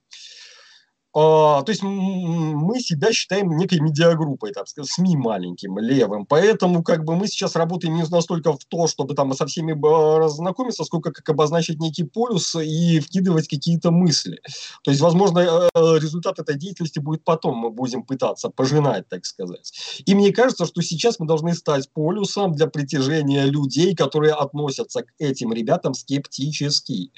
[1.14, 6.26] то есть мы себя считаем некой медиагруппой, так СМИ маленьким, левым.
[6.26, 10.18] Поэтому как бы мы сейчас работаем не настолько в то, чтобы там со всеми э,
[10.18, 14.40] разнакомиться, сколько как обозначить некий полюс и вкидывать какие-то мысли.
[14.82, 19.72] То есть, возможно, э, результат этой деятельности будет потом, мы будем пытаться пожинать, так сказать.
[20.04, 25.12] И мне кажется, что сейчас мы должны стать полюсом для притяжения людей, которые относятся к
[25.18, 27.12] этим ребятам скептически.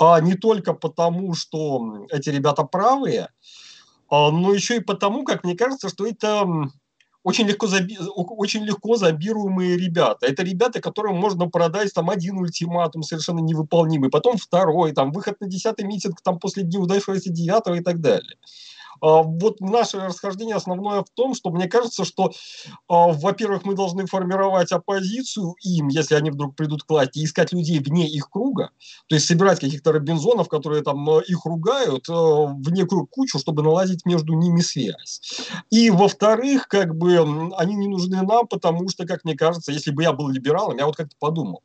[0.00, 3.23] А не только потому, что эти ребята правые,
[4.10, 6.46] а, но еще и потому, как мне кажется, что это
[7.24, 10.26] очень легко, заби- очень легко забируемые ребята.
[10.26, 15.48] Это ребята, которым можно продать там один ультиматум совершенно невыполнимый, потом второй, там выход на
[15.48, 18.36] десятый митинг там после неудавшегося девятого и так далее.
[19.00, 22.32] А, Вот наше расхождение основное в том, что мне кажется, что,
[22.88, 27.78] а, во-первых, мы должны формировать оппозицию им, если они вдруг придут к власти, искать людей
[27.78, 28.70] вне их круга,
[29.08, 34.04] то есть собирать каких-то Робинзонов, которые там э, их ругают, в некую кучу, чтобы наладить
[34.06, 35.20] между ними связь.
[35.70, 37.18] И, во-вторых, как бы
[37.56, 40.86] они не нужны нам, потому что, как мне кажется, если бы я был либералом, я
[40.86, 41.62] вот как-то подумал,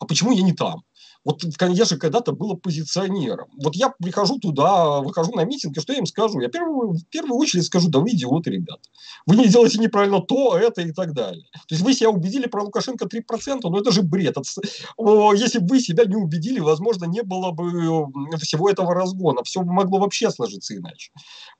[0.00, 0.82] а почему я не там?
[1.24, 3.48] Вот я же когда-то был оппозиционером.
[3.56, 6.40] Вот я прихожу туда, выхожу на митинг, и что я им скажу?
[6.40, 8.82] Я первую, в первую очередь скажу, да вы идиоты, ребята.
[9.26, 11.46] Вы не делаете неправильно то, это и так далее.
[11.52, 14.36] То есть вы себя убедили про Лукашенко 3%, но это же бред.
[14.36, 19.42] Если бы вы себя не убедили, возможно, не было бы м, всего этого разгона.
[19.44, 21.12] Все могло вообще сложиться иначе.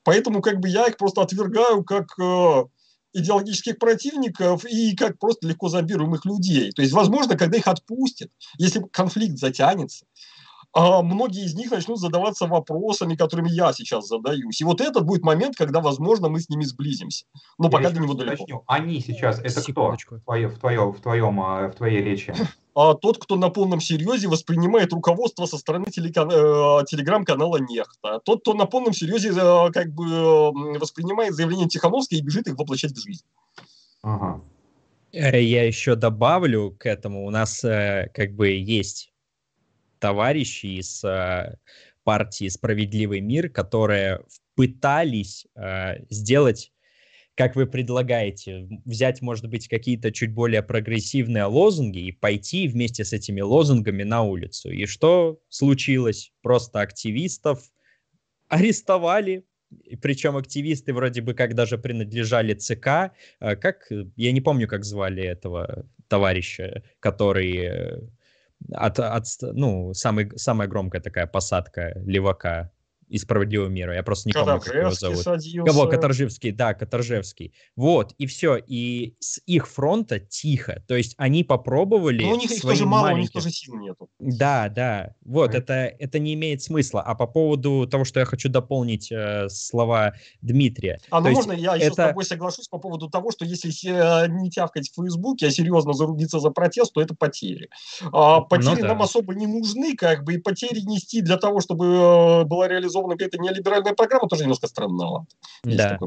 [0.03, 2.63] Поэтому как бы я их просто отвергаю как э,
[3.15, 6.71] идеологических противников и как просто легко забируемых людей.
[6.71, 10.05] То есть, возможно, когда их отпустят, если конфликт затянется,
[10.77, 14.59] а, многие из них начнут задаваться вопросами, которыми я сейчас задаюсь.
[14.59, 17.25] И вот этот будет момент, когда, возможно, мы с ними сблизимся.
[17.57, 18.43] Но Я пока до него далеко.
[18.43, 18.63] уточню.
[18.67, 20.15] Они сейчас это Секундочку.
[20.15, 20.21] кто?
[20.21, 22.35] В, твое- в, твое- в, твоем, э, в твоей речи.
[22.75, 28.19] А тот, кто на полном серьезе воспринимает руководство со стороны телекан- э, телеграм-канала Нехта.
[28.25, 32.91] Тот, кто на полном серьезе э, как бы воспринимает заявление Тихановской и бежит их воплощать
[32.91, 33.23] в жизнь.
[34.03, 34.41] Ага.
[35.13, 37.25] Я еще добавлю к этому.
[37.25, 39.13] У нас как бы есть
[39.99, 41.57] товарищи из э,
[42.03, 44.21] партии «Справедливый мир», которые
[44.55, 46.71] пытались э, сделать
[47.35, 53.11] как вы предлагаете, взять, может быть, какие-то чуть более прогрессивные лозунги и пойти вместе с
[53.11, 54.71] этими лозунгами на улицу.
[54.71, 56.31] И что случилось?
[56.41, 57.59] Просто активистов
[58.47, 59.43] арестовали,
[60.01, 62.87] причем активисты вроде бы как даже принадлежали ЦК.
[63.39, 68.01] А как, я не помню, как звали этого товарища, который э,
[68.71, 72.71] от, от ну, самый, самая громкая такая посадка левака
[73.07, 73.93] из «Справедливого мира».
[73.93, 75.19] Я просто не помню, как его зовут.
[75.19, 75.71] Садился.
[75.71, 75.87] Кого?
[75.87, 77.53] Каторжевский, да, Каторжевский.
[77.75, 78.57] Вот, и все.
[78.57, 80.83] И с их фронта тихо.
[80.87, 82.23] То есть они попробовали...
[82.23, 84.09] Но у них их тоже мало, у них тоже сил нету.
[84.19, 85.15] Да, да.
[85.23, 87.01] Вот, это, это не имеет смысла.
[87.01, 90.99] А по поводу того, что я хочу дополнить э, слова Дмитрия.
[91.09, 91.93] А, ну можно я еще это...
[91.93, 95.93] с тобой соглашусь по поводу того, что если э, не тявкать в Фейсбуке, а серьезно
[95.93, 97.69] зарубиться за протест, то это потери.
[98.11, 98.87] А, ну потери ну, да.
[98.89, 102.94] нам особо не нужны, как бы, и потери нести для того, чтобы э, была реализована
[102.95, 105.27] реализована какая-то неолиберальная программа, тоже немножко странновато.
[105.63, 105.99] Да.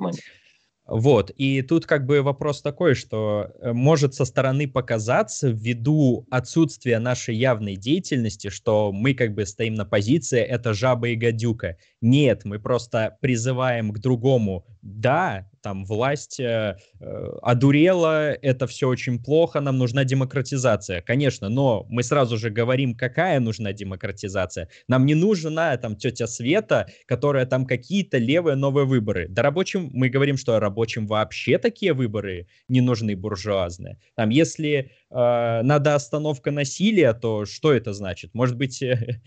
[0.87, 6.99] Вот, и тут как бы вопрос такой, что э, может со стороны показаться ввиду отсутствия
[6.99, 11.77] нашей явной деятельности, что мы как бы стоим на позиции «это жаба и гадюка».
[12.01, 19.23] Нет, мы просто призываем к другому «да, там власть э, э, одурела, это все очень
[19.23, 21.03] плохо, нам нужна демократизация.
[21.03, 24.69] Конечно, но мы сразу же говорим, какая нужна демократизация.
[24.89, 29.27] Нам не нужна там тетя Света, которая там какие-то левые новые выборы.
[29.29, 33.99] Да рабочим мы говорим, что рабочим вообще такие выборы не нужны буржуазные.
[34.15, 38.35] Там, если э, надо остановка насилия, то что это значит?
[38.35, 39.21] Может быть, э,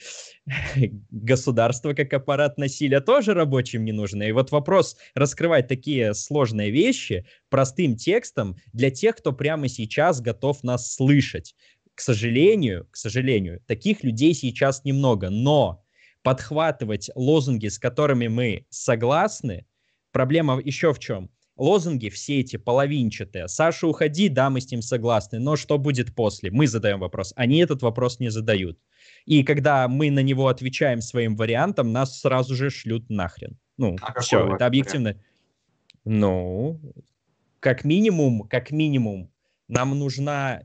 [1.12, 4.24] государство как аппарат насилия тоже рабочим не нужно?
[4.24, 10.64] И вот вопрос раскрывать такие сложные вещи простым текстом для тех, кто прямо сейчас готов
[10.64, 11.56] нас слышать.
[11.96, 15.84] К сожалению, к сожалению, таких людей сейчас немного, но
[16.24, 19.66] подхватывать лозунги, с которыми мы согласны,
[20.12, 21.30] проблема еще в чем?
[21.62, 23.48] Лозунги все эти половинчатые.
[23.48, 26.50] Саша, уходи, да, мы с ним согласны, но что будет после?
[26.50, 28.80] Мы задаем вопрос, они этот вопрос не задают.
[29.26, 33.58] И когда мы на него отвечаем своим вариантом, нас сразу же шлют нахрен.
[33.78, 35.10] Ну, а все, это объективно.
[35.10, 35.26] Вариант?
[36.04, 36.80] Ну,
[37.60, 39.32] как минимум, как минимум,
[39.68, 40.64] нам нужна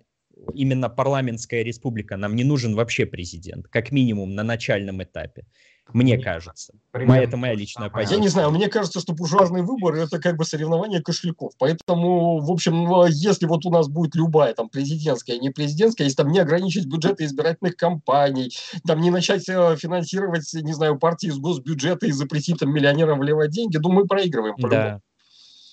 [0.54, 5.46] именно парламентская республика, нам не нужен вообще президент, как минимум на начальном этапе.
[5.92, 6.74] Мне кажется.
[6.92, 8.16] Моя, это моя личная позиция.
[8.16, 11.52] Я не знаю, мне кажется, что буржуазные выборы это как бы соревнование кошельков.
[11.58, 16.30] Поэтому, в общем, если вот у нас будет любая там президентская, не президентская, если там
[16.30, 22.06] не ограничить бюджеты избирательных кампаний, там не начать э, финансировать, не знаю, партии из госбюджета
[22.06, 24.54] и запретить там миллионерам вливать деньги, думаю, мы проигрываем.
[24.58, 25.00] Да.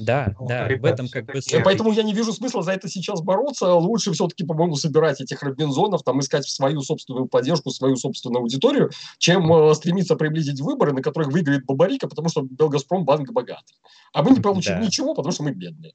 [0.04, 1.34] Да, ну, да, ребят, в этом как бы...
[1.64, 3.74] Поэтому я не вижу смысла за это сейчас бороться.
[3.74, 9.52] Лучше все-таки, по-моему, собирать этих Робинзонов, там искать свою собственную поддержку, свою собственную аудиторию, чем
[9.52, 13.76] э, стремиться приблизить выборы, на которых выиграет Бабарика, потому что Белгазпром банк богатый.
[14.14, 14.86] А мы не получим да.
[14.86, 15.94] ничего, потому что мы бедные.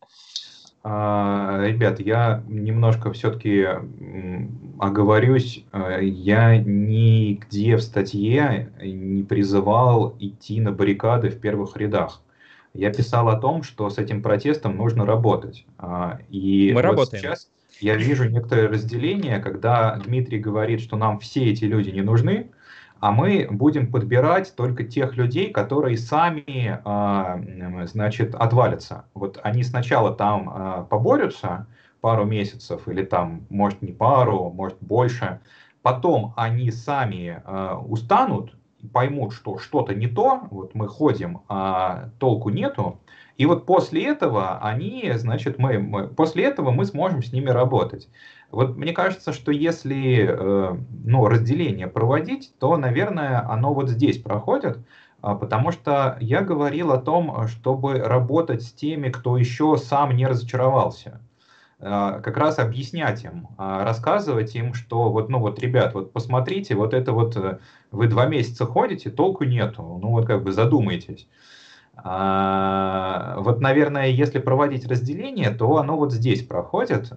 [0.85, 3.66] А, ребят, я немножко все-таки
[4.79, 5.64] оговорюсь.
[5.73, 12.23] Э, я нигде в статье не призывал идти на баррикады в первых рядах
[12.79, 15.67] я писал о том, что с этим протестом нужно работать.
[15.79, 17.21] А, и Мы вот работаем.
[17.21, 22.53] сейчас я вижу некоторое разделение, когда Дмитрий говорит, что нам все эти люди не нужны,
[23.01, 27.41] а мы будем подбирать только тех людей, которые сами, а,
[27.87, 29.07] значит, отвалятся.
[29.12, 31.67] Вот они сначала там а, поборются
[32.01, 35.41] пару месяцев или там, может, не пару, может, больше,
[35.83, 37.43] потом они сами
[37.88, 38.53] устанут,
[38.93, 43.01] поймут, что что-то не то, вот мы ходим, а толку нету,
[43.37, 48.09] и вот после этого они, значит, мы, мы после этого мы сможем с ними работать.
[48.51, 54.79] Вот мне кажется, что если э, ну, разделение проводить, то, наверное, оно вот здесь проходит,
[55.21, 60.27] а, потому что я говорил о том, чтобы работать с теми, кто еще сам не
[60.27, 61.21] разочаровался.
[61.81, 66.75] А, как раз объяснять им, а, рассказывать им, что вот, ну вот, ребят, вот посмотрите,
[66.75, 67.59] вот это вот э,
[67.93, 71.29] вы два месяца ходите, толку нету, ну вот как бы задумайтесь.
[71.95, 77.12] А, вот, наверное, если проводить разделение, то оно вот здесь проходит.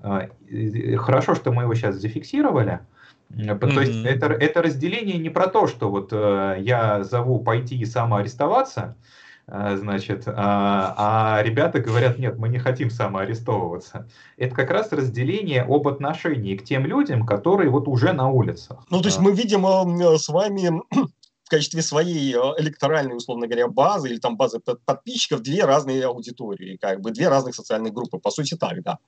[0.98, 2.82] Хорошо, что мы его сейчас зафиксировали.
[3.32, 3.74] Mm-hmm.
[3.74, 7.86] То есть это, это разделение не про то, что вот э, я зову пойти и
[7.86, 8.96] самоарестоваться, а,
[9.48, 10.96] значит, а,
[11.38, 14.08] а ребята говорят, нет, мы не хотим самоарестовываться.
[14.38, 18.86] Это как раз разделение об отношении к тем людям, которые вот уже на улицах.
[18.90, 20.82] Ну, то есть мы видим э, с вами
[21.44, 26.78] в качестве своей э, электоральной, условно говоря, базы или там базы подписчиков две разные аудитории,
[26.78, 29.00] как бы две разных социальных группы, по сути так, да.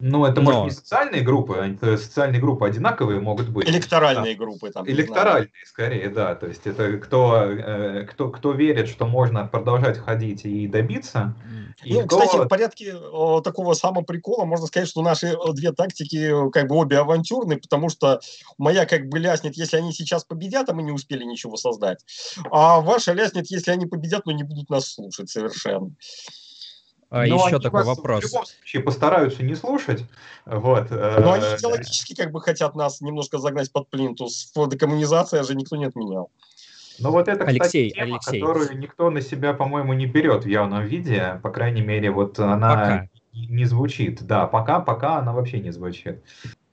[0.00, 0.52] Ну, это Но...
[0.52, 3.68] может не социальные группы, это социальные группы одинаковые могут быть.
[3.68, 4.88] Электоральные а, группы там.
[4.88, 6.36] Электоральные, скорее, да.
[6.36, 11.34] То есть это кто, э, кто, кто верит, что можно продолжать ходить и добиться.
[11.82, 12.20] И ну, кто...
[12.20, 16.98] кстати, в порядке о, такого самоприкола можно сказать, что наши две тактики как бы обе
[16.98, 18.20] авантюрные, потому что
[18.56, 21.98] моя как бы ляснет, если они сейчас победят, а мы не успели ничего создать.
[22.52, 25.90] А ваша ляснет, если они победят, но не будут нас слушать совершенно.
[27.10, 28.24] А, Но еще такой вопрос.
[28.24, 30.04] В любом случае постараются не слушать.
[30.44, 30.90] Вот.
[30.90, 34.52] Но они э, теологически как бы хотят нас немножко загнать под плинтус.
[34.54, 36.30] Декоммунизация же никто не отменял.
[36.98, 38.40] Ну вот это, Алексей, кстати, тема, Алексей.
[38.40, 41.40] которую никто на себя, по-моему, не берет в явном виде.
[41.42, 43.08] По крайней мере, вот она пока.
[43.32, 44.22] не звучит.
[44.22, 46.22] Да, пока, пока она вообще не звучит.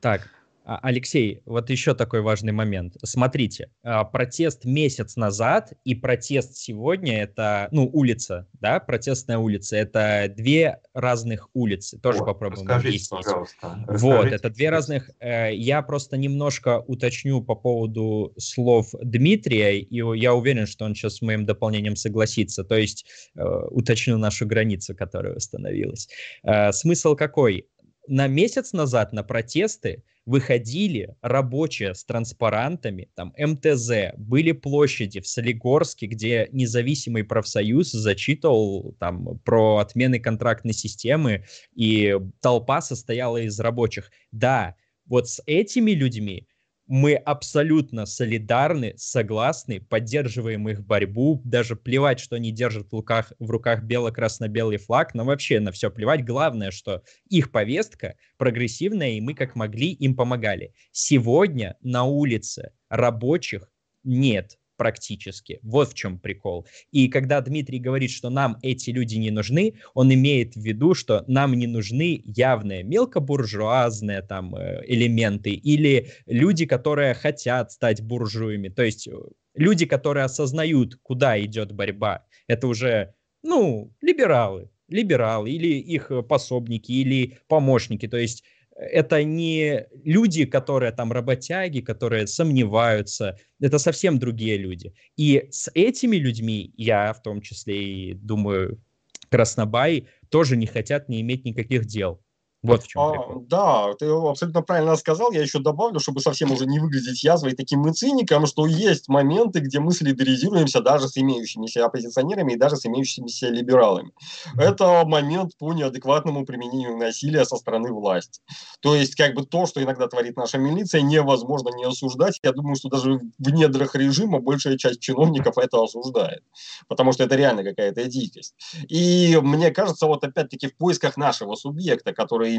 [0.02, 0.30] Так,
[0.66, 2.96] Алексей, вот еще такой важный момент.
[3.04, 10.34] Смотрите, а, протест месяц назад и протест сегодня это, ну, улица, да, протестная улица, это
[10.36, 12.00] две разных улицы.
[12.00, 13.10] Тоже вот, попробуем объяснить.
[13.10, 13.86] пожалуйста.
[13.88, 14.06] Расскажите.
[14.06, 15.12] Вот, это две разных.
[15.20, 21.18] Э, я просто немножко уточню по поводу слов Дмитрия, и я уверен, что он сейчас
[21.18, 22.64] с моим дополнением согласится.
[22.64, 23.06] То есть
[23.36, 26.10] э, уточню нашу границу, которая установилась.
[26.44, 27.68] Э, смысл какой?
[28.08, 36.08] На месяц назад на протесты выходили рабочие с транспарантами, там МТЗ, были площади в Солигорске,
[36.08, 41.46] где независимый профсоюз зачитывал там про отмены контрактной системы,
[41.76, 44.12] и толпа состояла из рабочих.
[44.32, 44.76] Да,
[45.06, 46.48] вот с этими людьми
[46.88, 53.50] мы абсолютно солидарны, согласны, поддерживаем их борьбу, даже плевать, что они держат в руках, в
[53.50, 56.24] руках бело-красно-белый флаг, но вообще на все плевать.
[56.26, 60.74] Главное, что их повестка прогрессивная, и мы как могли им помогали.
[60.92, 63.72] Сегодня на улице рабочих
[64.04, 65.60] нет практически.
[65.64, 66.66] Вот в чем прикол.
[66.92, 71.24] И когда Дмитрий говорит, что нам эти люди не нужны, он имеет в виду, что
[71.28, 78.70] нам не нужны явные мелкобуржуазные там э, элементы или люди, которые хотят стать буржуями.
[78.70, 79.14] То есть э,
[79.54, 82.26] люди, которые осознают, куда идет борьба.
[82.48, 83.14] Это уже,
[83.44, 88.08] ну, либералы, либералы или их пособники или помощники.
[88.08, 88.44] То есть
[88.76, 94.94] это не люди, которые там работяги, которые сомневаются, это совсем другие люди.
[95.16, 98.82] И с этими людьми я в том числе и думаю,
[99.30, 102.22] Краснобай тоже не хотят не иметь никаких дел.
[102.66, 103.16] Вот в чем а,
[103.48, 105.32] Да, ты абсолютно правильно сказал.
[105.32, 109.60] Я еще добавлю, чтобы совсем уже не выглядеть язвой таким и циником, что есть моменты,
[109.60, 114.12] где мы солидаризируемся даже с имеющимися оппозиционерами и даже с имеющимися либералами.
[114.58, 118.42] Это момент по неадекватному применению насилия со стороны власти.
[118.80, 122.40] То есть, как бы то, что иногда творит наша милиция, невозможно не осуждать.
[122.44, 126.44] Я думаю, что даже в недрах режима большая часть чиновников это осуждает.
[126.88, 128.56] Потому что это реально какая-то дикость.
[128.88, 132.55] И мне кажется, вот опять-таки в поисках нашего субъекта, который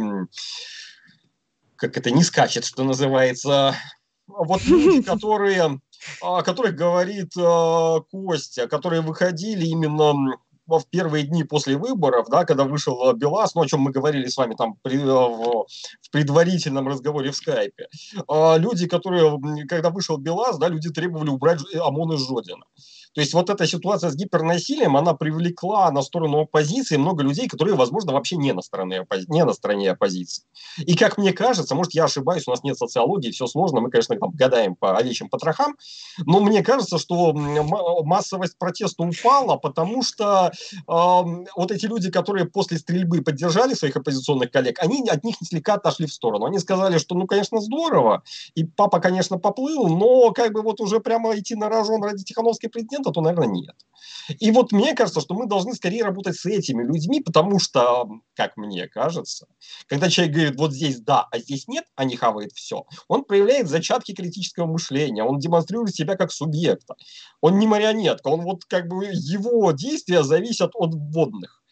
[1.76, 3.74] как это не скачет, что называется.
[4.26, 5.80] Вот люди, которые,
[6.20, 10.36] о которых говорит э, Костя, которые выходили именно
[10.66, 14.36] в первые дни после выборов, да, когда вышел Белас, ну, о чем мы говорили с
[14.36, 15.66] вами там при, в,
[16.02, 17.88] в предварительном разговоре в скайпе,
[18.28, 22.64] а люди, которые, когда вышел Белас, да, люди требовали убрать ОМОН из Жодина.
[23.16, 27.74] То есть вот эта ситуация с гипернасилием, она привлекла на сторону оппозиции много людей, которые,
[27.74, 30.44] возможно, вообще не на стороне, не на стороне оппозиции.
[30.80, 34.14] И как мне кажется, может, я ошибаюсь, у нас нет социологии, все сложно, мы, конечно,
[34.16, 35.76] там гадаем по овечьим потрохам,
[36.26, 42.76] но мне кажется, что массовость протеста упала, потому что э, вот эти люди, которые после
[42.76, 46.44] стрельбы поддержали своих оппозиционных коллег, они от них слегка отошли в сторону.
[46.44, 51.00] Они сказали, что, ну, конечно, здорово, и папа, конечно, поплыл, но как бы вот уже
[51.00, 53.76] прямо идти на рожон ради Тихановской президента то, то, наверное, нет.
[54.40, 58.56] И вот мне кажется, что мы должны скорее работать с этими людьми, потому что, как
[58.56, 59.46] мне кажется,
[59.86, 63.68] когда человек говорит, вот здесь да, а здесь нет, а не хавает все, он проявляет
[63.68, 66.96] зачатки критического мышления, он демонстрирует себя как субъекта.
[67.40, 71.62] Он не марионетка, он вот как бы его действия зависят от вводных.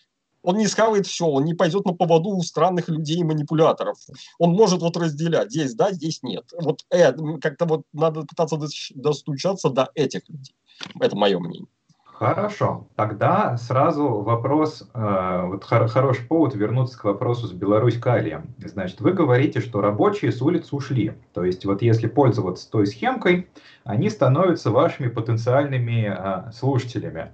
[0.45, 3.97] Он не схавает все, он не пойдет на поводу у странных людей и манипуляторов.
[4.39, 6.45] Он может вот разделять, здесь да, здесь нет.
[6.61, 8.59] Вот э, как-то вот надо пытаться
[8.95, 10.55] достучаться до этих людей.
[11.01, 11.67] Это мое мнение.
[12.15, 18.55] Хорошо, тогда сразу вопрос, э, вот хор, хороший повод вернуться к вопросу с Беларусь-Калием.
[18.59, 21.15] Значит, вы говорите, что рабочие с улиц ушли.
[21.33, 23.49] То есть вот если пользоваться той схемкой,
[23.83, 27.33] они становятся вашими потенциальными э, слушателями.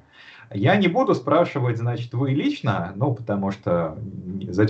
[0.53, 3.97] Я не буду спрашивать, значит, вы лично, ну, потому что,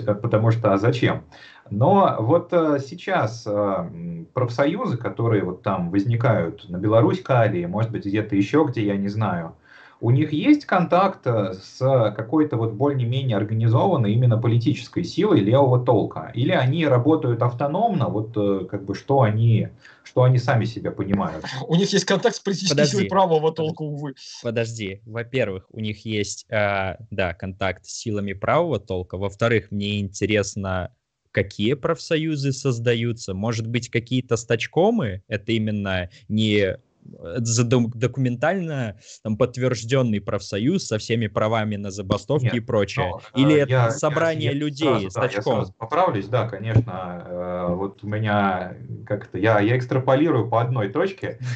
[0.05, 1.23] потому что, а зачем?
[1.71, 8.07] Но вот э, сейчас э, профсоюзы, которые вот там возникают на Беларусь, Калии, может быть,
[8.07, 9.55] где-то еще, где я не знаю,
[10.01, 11.79] у них есть контакт э, с
[12.16, 16.33] какой-то вот более-менее организованной именно политической силой левого толка?
[16.35, 19.68] Или они работают автономно, вот э, как бы что они,
[20.03, 21.45] что они сами себя понимают?
[21.68, 22.97] У них есть контакт с политической Подожди.
[22.97, 24.14] силой правого толка, увы.
[24.43, 30.95] Подожди, во-первых, у них есть, э, да, контакт с силами правого толка, во-вторых, мне интересно,
[31.33, 40.99] какие профсоюзы создаются, может быть, какие-то стачкомы, это именно не документально там, подтвержденный профсоюз со
[40.99, 43.12] всеми правами на забастовки Нет, и прочее?
[43.35, 46.49] Но, Или э, это я, собрание я, людей сразу, с да, я сразу поправлюсь, да,
[46.49, 47.24] конечно.
[47.26, 48.74] Э, вот у меня
[49.07, 51.39] как-то я, я экстраполирую по одной точке.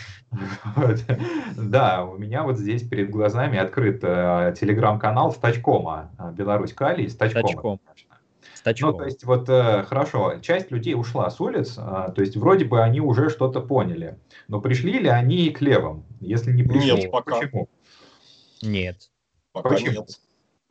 [1.57, 7.79] Да, у меня вот здесь перед глазами открыт э, телеграм-канал Стачкома, Беларусь Калий, Стачкома.
[8.81, 13.01] Ну, то есть вот хорошо, часть людей ушла с улиц, то есть вроде бы они
[13.01, 14.19] уже что-то поняли.
[14.49, 16.05] Но пришли ли они к левым?
[16.21, 17.41] Если не пришли, нет, пока.
[17.41, 17.69] почему?
[18.63, 19.11] Нет.
[19.53, 19.91] Пока почему?
[19.91, 20.21] нет.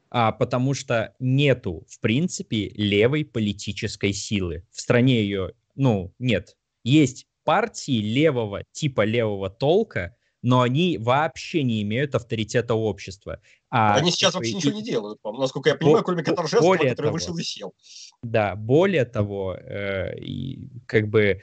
[0.09, 4.63] А, потому что нету, в принципе, левой политической силы.
[4.71, 6.55] В стране ее, ну, нет.
[6.83, 13.39] Есть партии левого, типа левого толка, но они вообще не имеют авторитета общества.
[13.71, 14.55] А, они сейчас вообще и...
[14.55, 17.73] ничего не делают, насколько я понимаю, кроме Катаржевского, который того, вышел и сел.
[18.21, 21.41] Да, более того, э, и, как бы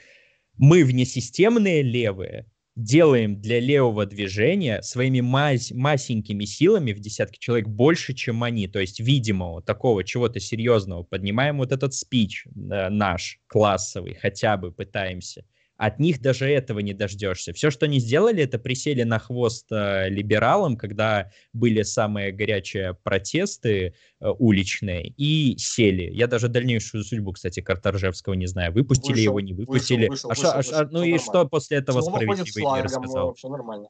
[0.57, 2.45] мы внесистемные левые
[2.75, 8.67] делаем для левого движения своими мась, масенькими силами в десятки человек больше, чем они.
[8.67, 11.03] То есть видимого, такого чего-то серьезного.
[11.03, 15.43] Поднимаем вот этот спич э, наш, классовый, хотя бы пытаемся.
[15.81, 17.53] От них даже этого не дождешься.
[17.53, 23.95] Все, что они сделали, это присели на хвост э, либералам, когда были самые горячие протесты
[24.19, 26.03] э, уличные, и сели.
[26.13, 28.73] Я даже дальнейшую судьбу, кстати, Карторжевского не знаю.
[28.73, 30.07] Выпустили вышел, его, не выпустили.
[30.07, 33.33] Вышел, вышел, а, вышел, а, вышел, ну и что после этого снова справедливый не рассказал?
[33.33, 33.87] Все нормально.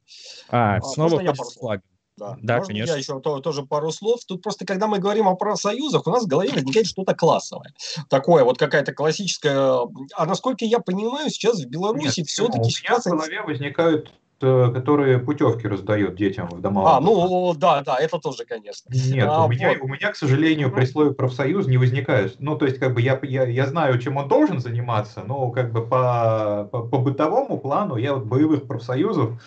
[0.48, 1.84] А, а снова ходит с флагом.
[2.18, 2.92] Да, да Можно конечно.
[2.92, 4.20] я еще то, тоже пару слов?
[4.28, 7.74] Тут просто, когда мы говорим о профсоюзах, у нас в голове возникает что-то классовое.
[8.10, 9.80] Такое вот какая-то классическая...
[10.16, 15.68] А насколько я понимаю, сейчас в Беларуси все-таки меня в голове возникают э, которые путевки
[15.68, 16.98] раздают детям в дома.
[16.98, 18.92] А, ну да, да, это тоже, конечно.
[18.94, 19.78] Нет, а, у, меня, вот.
[19.82, 22.36] у меня, к сожалению, при слове профсоюз не возникает.
[22.40, 25.72] Ну, то есть, как бы я, я, я знаю, чем он должен заниматься, но как
[25.72, 29.40] бы по, по, по бытовому плану я вот боевых профсоюзов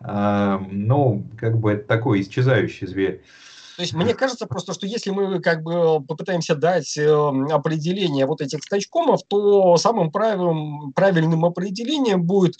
[0.00, 3.22] ну, как бы это такой исчезающий зверь.
[3.78, 8.40] То есть мне кажется просто, что если мы как бы попытаемся дать эм, определение вот
[8.40, 12.56] этих стачкомов, то самым правильным, правильным определением будет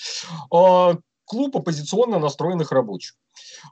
[0.55, 0.95] э,
[1.29, 3.14] клуб оппозиционно настроенных рабочих.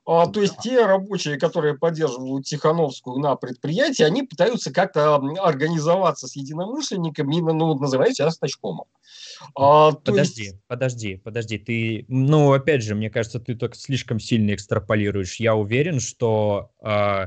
[0.04, 6.36] А, то есть те рабочие, которые поддерживают Тихановскую на предприятии, они пытаются как-то организоваться с
[6.36, 8.86] единомышленниками, ну, называют себя стачкомом.
[9.54, 10.57] А, подожди, есть...
[10.66, 11.59] подожди, подожди.
[11.59, 15.36] Ты, ну, опять же, мне кажется, ты так слишком сильно экстраполируешь.
[15.36, 17.26] Я уверен, что э,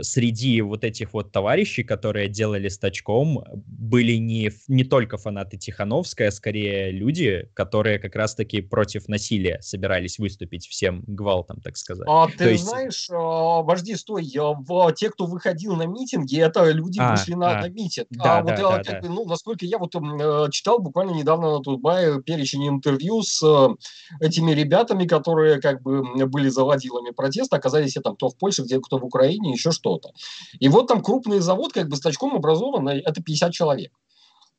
[0.00, 6.30] среди вот этих вот товарищей, которые делали стачком, были не, не только фанаты Тихановской, а
[6.30, 12.06] скорее люди, которые как раз-таки против насилия собирались выступить всем гвалтом, так сказать.
[12.08, 12.64] А ты есть...
[12.64, 17.58] знаешь, а, вожди, стой, в, те, кто выходил на митинги, это люди а, вышли на,
[17.58, 18.06] а, на митинг.
[18.10, 19.08] Да, а да, вот, да, как да.
[19.08, 24.24] Бы, ну, насколько я вот э, читал буквально недавно на Тутбае перечень интервью с э,
[24.24, 28.98] этими ребятами, которые как бы были заводилами протеста, оказались там кто в Польше, где кто
[28.98, 30.12] в Украине, еще что-то.
[30.58, 33.92] И вот там крупный завод, как бы с точком образован, это 50 человек.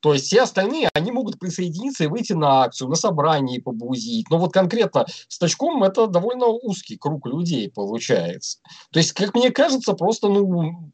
[0.00, 4.30] То есть все остальные, они могут присоединиться и выйти на акцию, на собрание побузить.
[4.30, 8.58] Но вот конкретно с точком это довольно узкий круг людей получается.
[8.92, 10.92] То есть, как мне кажется, просто, ну,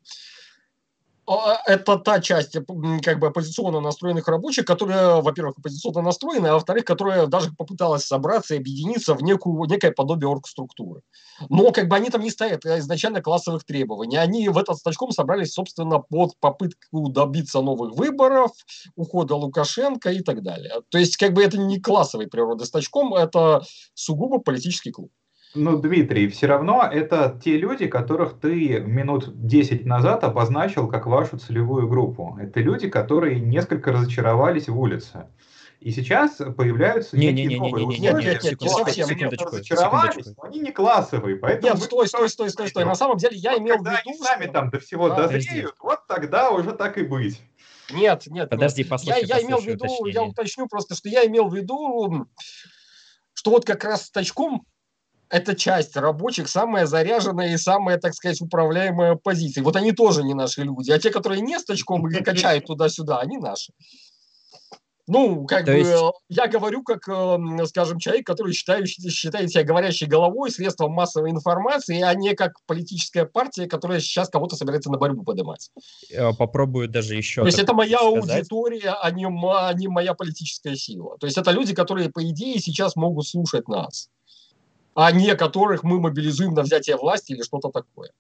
[1.66, 2.56] это та часть
[3.02, 8.54] как бы оппозиционно настроенных рабочих, которая, во-первых, оппозиционно настроена, а во-вторых, которая даже попыталась собраться
[8.54, 11.02] и объединиться в некую, некое подобие оргструктуры.
[11.48, 14.16] Но как бы они там не стоят изначально классовых требований.
[14.16, 18.50] Они в этот стачком собрались, собственно, под попытку добиться новых выборов,
[18.96, 20.82] ухода Лукашенко и так далее.
[20.88, 23.62] То есть как бы это не классовой природы стачком, это
[23.94, 25.10] сугубо политический клуб.
[25.54, 31.38] Ну, Дмитрий, все равно это те люди, которых ты минут 10 назад обозначил как вашу
[31.38, 32.38] целевую группу.
[32.40, 35.26] Это люди, которые несколько разочаровались в улице.
[35.80, 39.08] И сейчас появляются не, некие не, не, новые не, не, не, нет, нет, нет, совсем,
[39.08, 40.46] секундочку, разочаровались, секундочку.
[40.46, 41.74] они не классовые, поэтому...
[41.74, 44.10] Нет, стой, стой, стой, стой, стой, на самом деле я имел когда в виду...
[44.10, 47.42] Когда они сами там до всего да, дозреют, вот тогда уже так и быть.
[47.92, 50.14] Нет, нет, Подожди, послушай, я, я имел в виду, уточнение.
[50.14, 52.28] я уточню просто, что я имел в виду,
[53.34, 54.64] что вот как раз с тачком
[55.32, 59.64] эта часть рабочих самая заряженная и самая, так сказать, управляемая позиция.
[59.64, 60.90] Вот они тоже не наши люди.
[60.90, 63.72] А те, которые не с точком и качают туда-сюда, они наши.
[65.08, 66.02] Ну, как То бы, есть...
[66.28, 72.00] я говорю как, эм, скажем, человек, который считает, считает себя говорящей головой, средством массовой информации,
[72.02, 75.70] а не как политическая партия, которая сейчас кого-то собирается на борьбу поднимать.
[76.38, 77.40] Попробую даже еще...
[77.40, 78.30] То есть это моя сказать.
[78.30, 81.16] аудитория, а не, а не моя политическая сила.
[81.18, 84.08] То есть это люди, которые, по идее, сейчас могут слушать нас,
[84.94, 88.10] а не которых мы мобилизуем на взятие власти или что-то такое.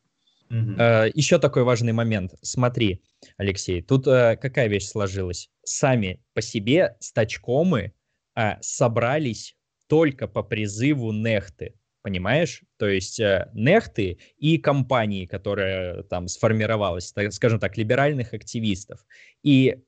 [0.50, 2.34] Uh, еще такой важный момент.
[2.42, 3.00] Смотри,
[3.38, 5.48] Алексей, тут uh, какая вещь сложилась?
[5.64, 7.94] Сами по себе стачкомы
[8.38, 9.56] uh, собрались
[9.86, 12.64] только по призыву Нехты, понимаешь?
[12.76, 19.06] То есть uh, Нехты и компании, которая там сформировалась, так, скажем так, либеральных активистов.
[19.42, 19.78] И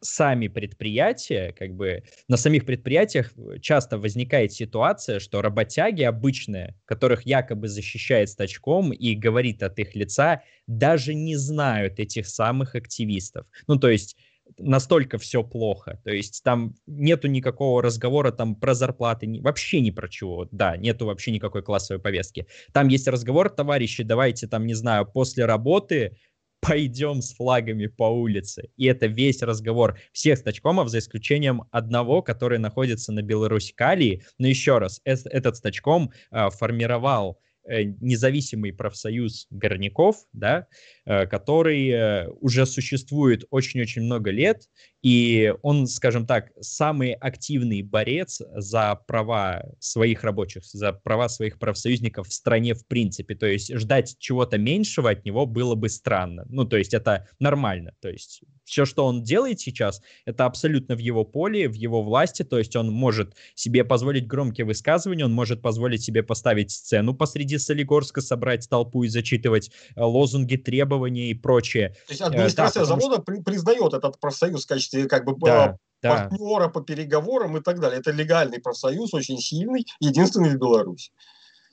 [0.00, 7.26] сами предприятия, как бы на самих предприятиях э, часто возникает ситуация, что работяги обычные, которых
[7.26, 13.46] якобы защищает стачком и говорит от их лица, даже не знают этих самых активистов.
[13.66, 14.16] Ну, то есть
[14.58, 16.00] настолько все плохо.
[16.04, 20.48] То есть там нету никакого разговора там про зарплаты, ни, вообще ни про чего.
[20.50, 22.46] Да, нету вообще никакой классовой повестки.
[22.72, 26.16] Там есть разговор, товарищи, давайте там, не знаю, после работы
[26.60, 28.70] пойдем с флагами по улице.
[28.76, 34.22] И это весь разговор всех стачкомов, за исключением одного, который находится на Беларусь-Калии.
[34.38, 40.66] Но еще раз, этот стачком э, формировал э, независимый профсоюз горняков, да,
[41.06, 44.68] э, который уже существует очень-очень много лет,
[45.02, 52.28] и он, скажем так, самый активный борец за права своих рабочих, за права своих профсоюзников
[52.28, 53.34] в стране в принципе.
[53.34, 56.44] То есть ждать чего-то меньшего от него было бы странно.
[56.48, 57.92] Ну, то есть это нормально.
[58.00, 62.44] То есть все, что он делает сейчас, это абсолютно в его поле, в его власти.
[62.44, 67.58] То есть он может себе позволить громкие высказывания, он может позволить себе поставить сцену посреди
[67.58, 71.96] Солигорска, собрать толпу и зачитывать э, лозунги, требования и прочее.
[72.06, 73.42] То есть администрация э, да, завода что...
[73.42, 76.68] признает этот профсоюз в качестве качестве как бы да, партнера да.
[76.68, 78.00] по переговорам и так далее.
[78.00, 81.12] Это легальный профсоюз, очень сильный, единственный в Беларуси.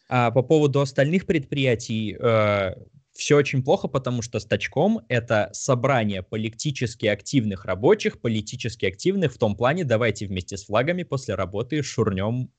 [0.09, 2.75] А по поводу остальных предприятий, э,
[3.13, 9.55] все очень плохо, потому что стачком это собрание политически активных рабочих, политически активных в том
[9.55, 12.49] плане, давайте вместе с флагами после работы шурнем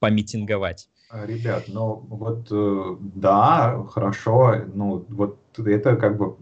[0.00, 0.90] помитинговать.
[1.08, 6.36] А, ребят, ну вот э, да, хорошо, ну вот это как бы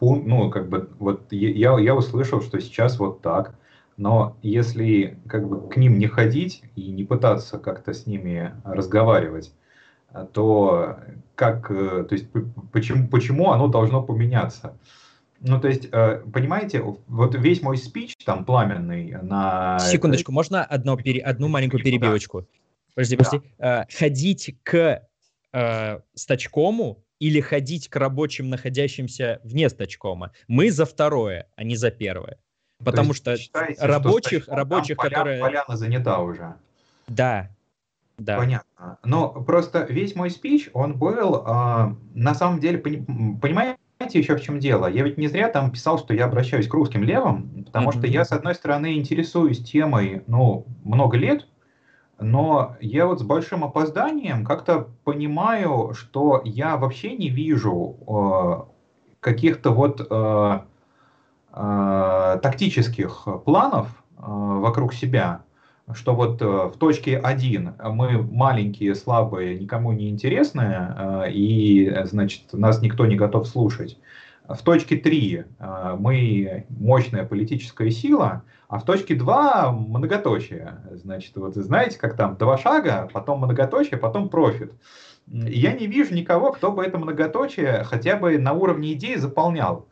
[0.00, 3.54] ну, как бы, вот я, я услышал, что сейчас вот так,
[3.96, 9.52] но если как бы к ним не ходить и не пытаться как-то с ними разговаривать,
[10.32, 10.98] то
[11.34, 12.26] как, э, то есть
[12.72, 14.78] почему, почему оно должно поменяться?
[15.40, 19.78] Ну, то есть, э, понимаете, вот весь мой спич там пламенный на...
[19.78, 22.46] Секундочку, можно одно, пере, одну маленькую перебивочку?
[22.94, 23.42] Подожди, подожди.
[23.58, 23.82] Да.
[23.82, 25.02] Э, ходить к
[26.14, 30.32] стачкому или ходить к рабочим, находящимся вне стачкома.
[30.48, 32.38] Мы за второе, а не за первое.
[32.84, 35.40] Потому что считаете, рабочих, что рабочих, поля, которые...
[35.40, 36.54] Поляна занята уже.
[37.08, 37.50] Да,
[38.18, 38.38] да.
[38.38, 38.98] Понятно.
[39.04, 44.58] Но просто весь мой спич, он был, э, на самом деле, понимаете, еще в чем
[44.58, 44.86] дело?
[44.86, 47.98] Я ведь не зря там писал, что я обращаюсь к русским левым, потому mm-hmm.
[47.98, 51.46] что я, с одной стороны, интересуюсь темой, ну, много лет,
[52.18, 59.70] но я вот с большим опозданием как-то понимаю, что я вообще не вижу э, каких-то
[59.70, 60.60] вот э,
[61.52, 65.42] э, тактических планов э, вокруг себя,
[65.92, 72.52] что вот э, в точке 1 мы маленькие, слабые, никому не интересные, э, и, значит,
[72.52, 73.98] нас никто не готов слушать.
[74.48, 80.78] В точке 3 э, мы мощная политическая сила, а в точке 2 многоточие.
[80.92, 84.72] Значит, вот знаете, как там два шага, потом многоточие, потом профит.
[85.26, 89.86] Я не вижу никого, кто бы это многоточие хотя бы на уровне идеи заполнял.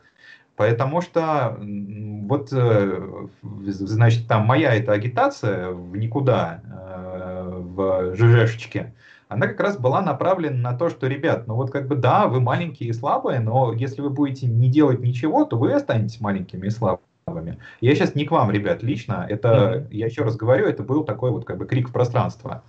[0.55, 8.93] Потому что вот, э, значит, там моя эта агитация в никуда, э, в ЖЖшечке,
[9.35, 12.39] она как раз была направлена на то, что, ребят, ну вот как бы да, вы
[12.39, 16.69] маленькие и слабые, но если вы будете не делать ничего, то вы останетесь маленькими и
[16.69, 17.59] слабыми.
[17.81, 19.25] Я сейчас не к вам, ребят, лично.
[19.27, 19.87] Это, mm-hmm.
[19.91, 22.63] я еще раз говорю, это был такой вот как бы крик в пространство.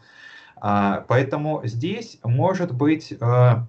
[0.56, 3.66] А, поэтому здесь может быть, а,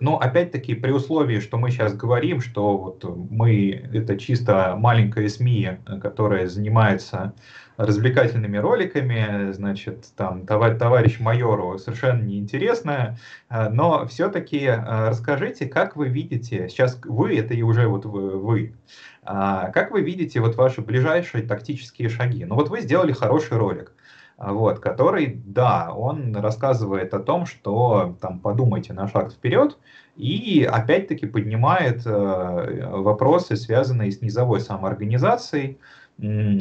[0.00, 5.78] ну, опять-таки, при условии, что мы сейчас говорим, что вот мы, это чисто маленькая СМИ,
[6.00, 7.34] которая занимается
[7.76, 13.16] развлекательными роликами, значит, там, товарищ майору совершенно неинтересно,
[13.48, 18.38] а, но все-таки а, расскажите, как вы видите, сейчас вы, это и уже вот вы,
[18.38, 18.74] вы
[19.22, 22.44] а, как вы видите вот ваши ближайшие тактические шаги?
[22.44, 23.92] Ну вот вы сделали хороший ролик,
[24.36, 29.78] вот, который, да, он рассказывает о том, что там подумайте на шаг вперед,
[30.16, 35.78] и опять-таки поднимает э, вопросы, связанные с низовой самоорганизацией,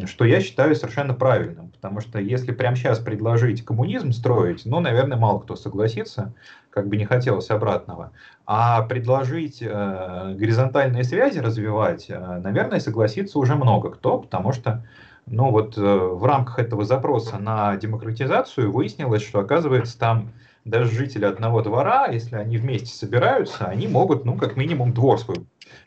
[0.08, 5.18] что я считаю совершенно правильным, потому что если прямо сейчас предложить коммунизм строить, ну, наверное,
[5.18, 6.34] мало кто согласится,
[6.72, 8.12] как бы не хотелось обратного,
[8.48, 14.84] а предложить э, горизонтальные связи развивать, э, наверное, согласится уже много кто, потому что
[15.28, 20.32] ну вот э, в рамках этого запроса на демократизацию выяснилось, что оказывается там
[20.66, 25.38] даже жители одного двора, если они вместе собираются, они могут, ну, как минимум, двор свой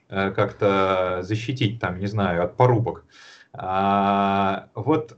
[0.08, 3.04] э, как-то защитить, там, не знаю, от порубок.
[3.56, 5.16] А, вот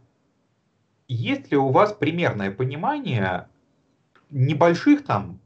[1.08, 3.48] есть ли у вас примерное понимание
[4.30, 5.40] небольших там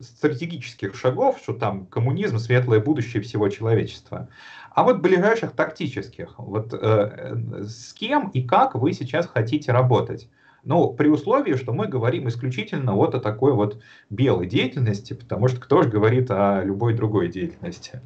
[0.00, 4.28] стратегических шагов, что там коммунизм, светлое будущее всего человечества,
[4.74, 10.28] а вот ближайших тактических, вот э, с кем и как вы сейчас хотите работать?
[10.64, 13.80] Ну, при условии, что мы говорим исключительно вот о такой вот
[14.10, 18.00] белой деятельности, потому что кто же говорит о любой другой деятельности?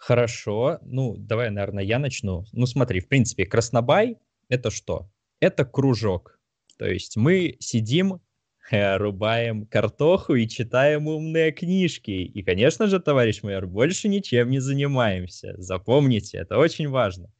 [0.00, 0.78] Хорошо.
[0.82, 2.44] Ну, давай, наверное, я начну.
[2.52, 4.16] Ну, смотри, в принципе, Краснобай—
[4.48, 5.10] это что?
[5.40, 6.40] Это кружок.
[6.78, 8.22] То есть мы сидим,
[8.70, 12.12] э, рубаем картоху и читаем умные книжки.
[12.12, 15.54] И, конечно же, товарищ майор, больше ничем не занимаемся.
[15.58, 17.30] Запомните, это очень важно.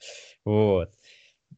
[0.45, 0.93] Вот.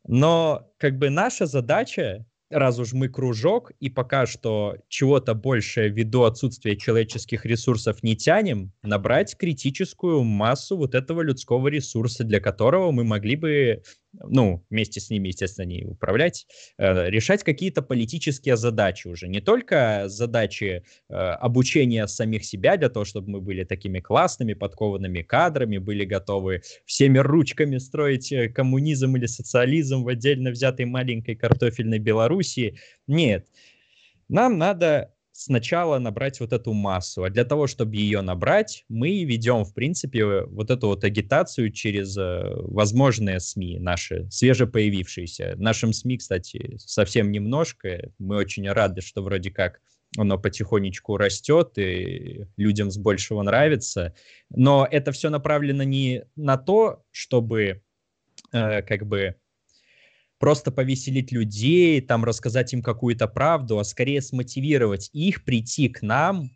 [0.07, 6.23] Но как бы наша задача раз уж мы кружок, и пока что чего-то больше ввиду
[6.23, 13.05] отсутствия человеческих ресурсов не тянем, набрать критическую массу вот этого людского ресурса, для которого мы
[13.05, 13.83] могли бы
[14.13, 16.47] ну, вместе с ними, естественно, не управлять,
[16.79, 19.29] э, решать какие-то политические задачи уже.
[19.29, 25.23] Не только задачи э, обучения самих себя для того, чтобы мы были такими классными, подкованными
[25.23, 31.99] кадрами, были готовы всеми ручками строить э, коммунизм или социализм в отдельно взятой маленькой картофельной
[31.99, 32.79] Белоруссии.
[33.07, 33.47] Нет.
[34.29, 37.25] Нам надо сначала набрать вот эту массу.
[37.25, 42.17] А для того, чтобы ее набрать, мы ведем, в принципе, вот эту вот агитацию через
[42.17, 45.55] э, возможные СМИ наши, свежепоявившиеся.
[45.57, 48.11] Нашим СМИ, кстати, совсем немножко.
[48.19, 49.81] Мы очень рады, что вроде как
[50.19, 54.15] оно потихонечку растет, и людям с большего нравится.
[54.51, 57.83] Но это все направлено не на то, чтобы
[58.53, 59.37] э, как бы
[60.43, 66.51] просто повеселить людей, там рассказать им какую-то правду, а скорее смотивировать их прийти к нам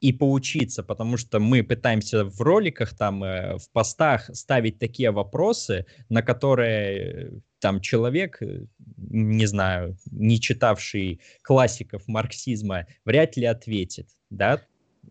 [0.00, 5.86] и поучиться, потому что мы пытаемся в роликах, там, э, в постах ставить такие вопросы,
[6.08, 8.64] на которые э, там человек, э,
[8.96, 14.60] не знаю, не читавший классиков марксизма, вряд ли ответит, да,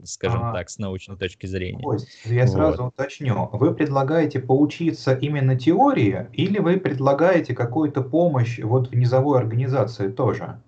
[0.03, 1.85] скажем а, так, с научной точки зрения.
[2.25, 2.49] Я вот.
[2.51, 3.49] сразу уточню.
[3.53, 10.61] Вы предлагаете поучиться именно теории или вы предлагаете какую-то помощь вот в низовой организации тоже?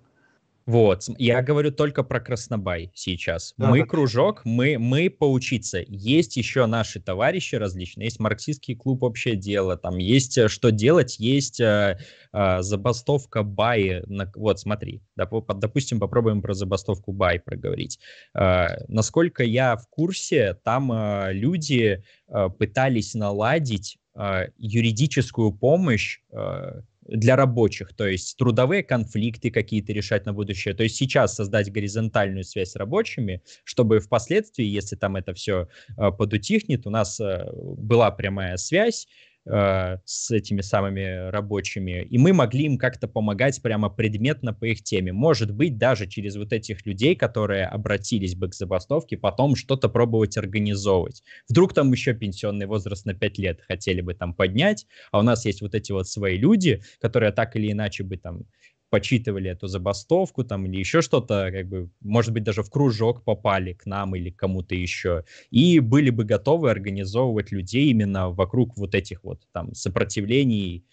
[0.66, 3.54] Вот, я говорю только про Краснобай сейчас.
[3.56, 3.86] Да, мы да.
[3.86, 5.82] кружок, мы, мы поучиться.
[5.88, 11.18] Есть еще наши товарищи различные, есть марксистский клуб «Общее дело», там есть э, что делать,
[11.18, 11.98] есть э,
[12.32, 14.02] э, забастовка Баи.
[14.06, 17.98] На, вот, смотри, доп, допустим, попробуем про забастовку Бай проговорить.
[18.34, 26.82] Э, насколько я в курсе, там э, люди э, пытались наладить э, юридическую помощь э,
[27.12, 30.74] для рабочих, то есть трудовые конфликты какие-то решать на будущее.
[30.74, 36.10] То есть сейчас создать горизонтальную связь с рабочими, чтобы впоследствии, если там это все э,
[36.10, 39.06] подутихнет, у нас э, была прямая связь,
[39.46, 44.82] э, с этими самыми рабочими, и мы могли им как-то помогать прямо предметно по их
[44.82, 45.12] теме.
[45.12, 50.36] Может быть, даже через вот этих людей, которые обратились бы к забастовке, потом что-то пробовать
[50.36, 51.22] организовывать.
[51.48, 55.44] Вдруг там еще пенсионный возраст на 5 лет хотели бы там поднять, а у нас
[55.44, 58.44] есть вот эти вот свои люди, которые так или иначе бы там
[58.92, 63.72] почитывали эту забастовку там или еще что-то, как бы, может быть, даже в кружок попали
[63.72, 69.24] к нам или кому-то еще, и были бы готовы организовывать людей именно вокруг вот этих
[69.24, 70.84] вот там сопротивлений,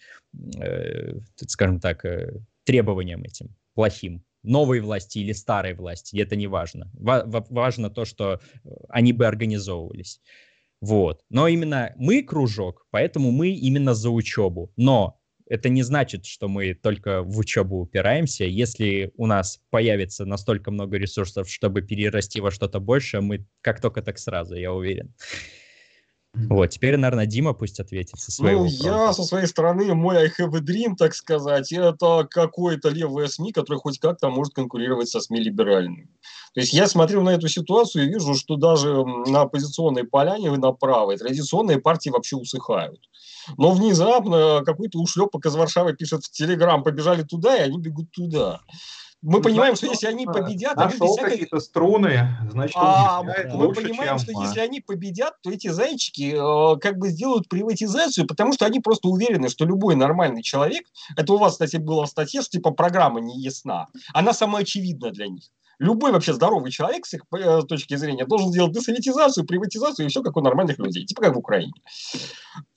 [0.56, 1.12] э,
[1.46, 6.90] скажем так, э, требованиям этим плохим новой власти или старой власти, это не важно.
[6.94, 8.40] Ва- важно то, что
[8.88, 10.22] они бы организовывались.
[10.80, 11.22] Вот.
[11.28, 14.72] Но именно мы кружок, поэтому мы именно за учебу.
[14.76, 15.19] Но
[15.50, 18.44] это не значит, что мы только в учебу упираемся.
[18.44, 24.00] Если у нас появится настолько много ресурсов, чтобы перерасти во что-то большее, мы как только
[24.00, 25.12] так сразу, я уверен.
[26.32, 30.26] Вот, теперь, наверное, Дима пусть ответит со своего Ну, я со своей стороны, мой I
[30.28, 35.20] have a dream, так сказать, это какое-то левое СМИ, которое хоть как-то может конкурировать со
[35.20, 36.08] СМИ либеральными.
[36.54, 40.72] То есть я смотрю на эту ситуацию и вижу, что даже на оппозиционной поляне на
[40.72, 43.00] правой традиционные партии вообще усыхают.
[43.56, 48.60] Но внезапно какой-то ушлепок из Варшавы пишет в Телеграм, побежали туда, и они бегут туда.
[49.22, 51.30] Мы понимаем, что если они победят, они без всякой...
[51.32, 54.18] какие-то струны, значит, а, мы лучше, понимаем, чем...
[54.18, 58.80] что если они победят, то эти зайчики э, как бы сделают приватизацию, потому что они
[58.80, 62.70] просто уверены, что любой нормальный человек, это у вас, кстати, было в статье, что типа
[62.70, 65.44] программа не ясна, она самая очевидна для них
[65.80, 70.22] любой вообще здоровый человек с их э, точки зрения должен сделать десоветизацию, приватизацию и все
[70.22, 71.72] как у нормальных людей, типа как в Украине.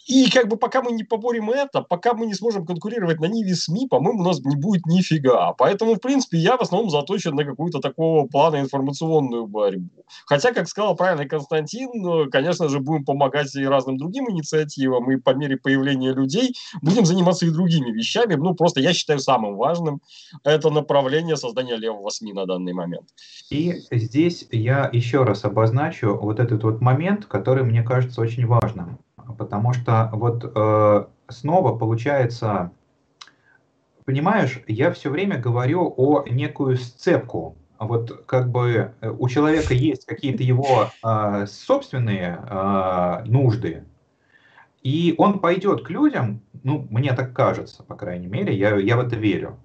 [0.05, 3.55] И как бы пока мы не поборем это, пока мы не сможем конкурировать на ниве
[3.55, 5.53] СМИ, по-моему, у нас не будет нифига.
[5.53, 10.03] Поэтому, в принципе, я в основном заточен на какую-то такого плана информационную борьбу.
[10.25, 15.15] Хотя, как сказал правильно Константин, э, конечно же, будем помогать и разным другим инициативам, и
[15.15, 18.35] по мере появления людей будем заниматься и другими вещами.
[18.35, 20.01] Ну, просто я считаю самым важным
[20.43, 22.92] это направление создания левого СМИ на данный момент.
[23.49, 28.99] И здесь я еще раз обозначу вот этот вот момент, который мне кажется очень важным
[29.37, 32.71] потому что вот э, снова получается,
[34.05, 37.57] понимаешь, я все время говорю о некую сцепку.
[37.79, 43.83] Вот как бы э, у человека есть какие-то его э, собственные э, нужды,
[44.83, 48.99] и он пойдет к людям, ну, мне так кажется, по крайней мере, я, я в
[48.99, 49.57] это верю,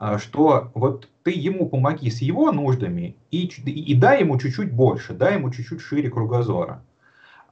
[0.00, 4.72] э, что вот ты ему помоги с его нуждами и, и, и дай ему чуть-чуть
[4.72, 6.82] больше, дай ему чуть-чуть шире кругозора.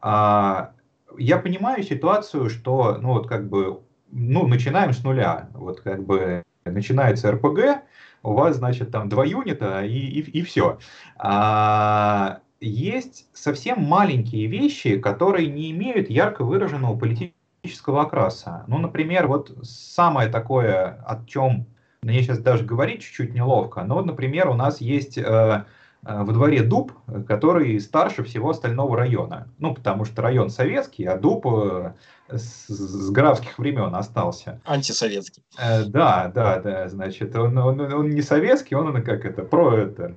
[0.01, 0.73] А,
[1.19, 5.49] я понимаю ситуацию, что, ну, вот как бы, ну, начинаем с нуля.
[5.55, 7.83] Вот как бы начинается РПГ,
[8.23, 10.79] у вас, значит, там два юнита и, и, и все.
[11.17, 18.65] А, есть совсем маленькие вещи, которые не имеют ярко выраженного политического окраса.
[18.67, 21.67] Ну, например, вот самое такое, о чем
[22.03, 25.65] мне сейчас даже говорить чуть-чуть неловко, но, например, у нас есть э,
[26.03, 26.93] Э, во дворе дуб,
[27.29, 29.49] который старше всего остального района.
[29.59, 31.93] Ну, потому что район советский, а дуб э,
[32.29, 34.61] с, с графских времен остался.
[34.65, 35.43] Антисоветский.
[35.59, 39.77] Э, да, да, да, значит, он, он, он не советский, он, он как это, про
[39.77, 40.17] это,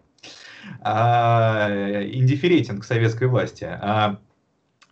[0.79, 1.67] а,
[2.13, 3.65] индифферентен к советской власти.
[3.65, 4.19] А,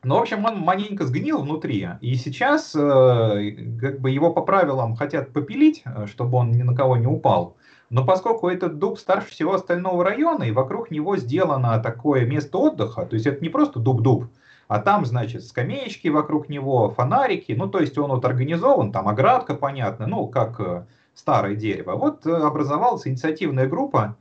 [0.04, 5.32] ну, в общем, он маленько сгнил внутри, и сейчас как бы его по правилам хотят
[5.32, 7.56] попилить, чтобы он ни на кого не упал.
[7.92, 13.06] Но поскольку этот дуб старше всего остального района, и вокруг него сделано такое место отдыха,
[13.06, 14.28] то есть это не просто дуб-дуб,
[14.72, 19.54] а там, значит, скамеечки вокруг него, фонарики, ну, то есть он вот организован, там оградка,
[19.54, 21.98] понятно, ну, как э, старое дерево.
[21.98, 24.16] Вот э, образовалась инициативная группа,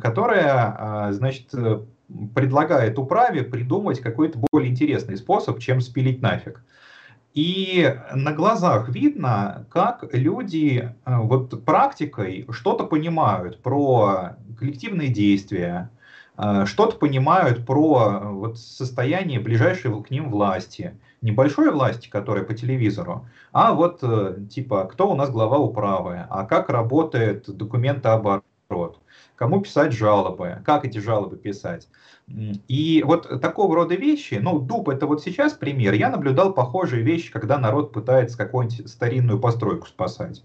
[0.00, 1.54] которая, э, значит,
[2.34, 6.62] предлагает управе придумать какой-то более интересный способ, чем спилить нафиг.
[7.34, 15.90] И на глазах видно, как люди э, вот практикой что-то понимают про коллективные действия,
[16.36, 20.94] э, что-то понимают про э, вот состояние ближайшей к ним власти.
[21.22, 24.02] Небольшой власти, которая по телевизору, а вот
[24.50, 28.98] типа, кто у нас глава управы, а как работает документооборот,
[29.42, 31.88] кому писать жалобы, как эти жалобы писать.
[32.68, 37.32] И вот такого рода вещи, ну, дуб это вот сейчас пример, я наблюдал похожие вещи,
[37.32, 40.44] когда народ пытается какую-нибудь старинную постройку спасать.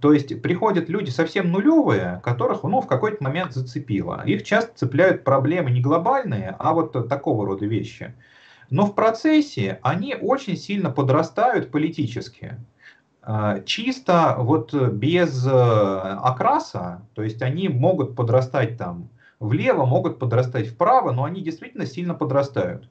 [0.00, 4.22] То есть приходят люди совсем нулевые, которых ну, в какой-то момент зацепило.
[4.24, 8.14] Их часто цепляют проблемы не глобальные, а вот такого рода вещи.
[8.70, 12.56] Но в процессе они очень сильно подрастают политически.
[13.24, 20.68] А, чисто вот без э, окраса, то есть они могут подрастать там влево, могут подрастать
[20.68, 22.88] вправо, но они действительно сильно подрастают.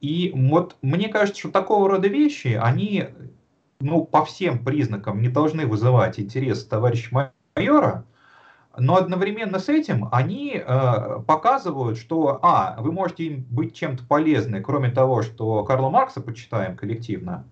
[0.00, 3.08] И вот мне кажется, что такого рода вещи, они
[3.80, 8.04] ну, по всем признакам не должны вызывать интерес товарища майора,
[8.76, 14.62] но одновременно с этим они э, показывают, что, а, вы можете им быть чем-то полезны,
[14.62, 17.44] кроме того, что Карла Маркса почитаем коллективно,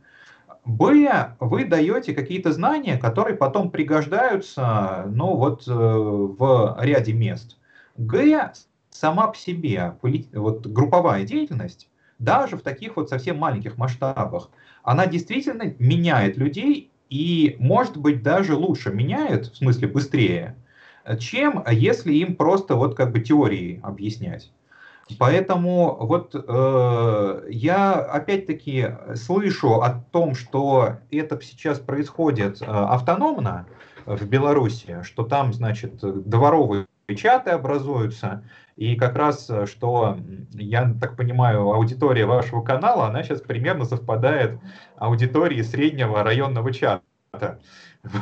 [0.66, 7.58] б, вы даете какие-то знания, которые потом пригождаются, ну, вот э, в ряде мест.
[7.96, 8.52] Г
[8.90, 9.96] сама по себе,
[10.32, 11.88] вот групповая деятельность,
[12.18, 14.50] даже в таких вот совсем маленьких масштабах,
[14.82, 20.56] она действительно меняет людей и, может быть, даже лучше меняет, в смысле быстрее,
[21.20, 24.50] чем если им просто вот как бы теории объяснять.
[25.18, 33.66] Поэтому вот э, я опять-таки слышу о том, что это сейчас происходит э, автономно
[34.04, 38.42] в Беларуси, что там, значит, дворовые чаты образуются.
[38.74, 40.18] И как раз, э, что,
[40.50, 44.59] я так понимаю, аудитория вашего канала, она сейчас примерно совпадает
[44.96, 47.02] аудитории среднего районного чата.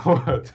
[0.04, 0.54] Вот.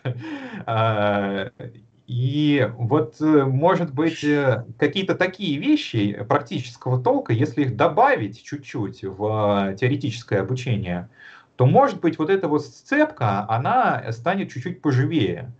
[2.09, 9.03] И вот, э, может быть, э, какие-то такие вещи практического толка, если их добавить чуть-чуть
[9.03, 11.07] в теоретическое обучение,
[11.55, 15.53] то, может быть, вот эта вот сцепка, она станет чуть-чуть поживее.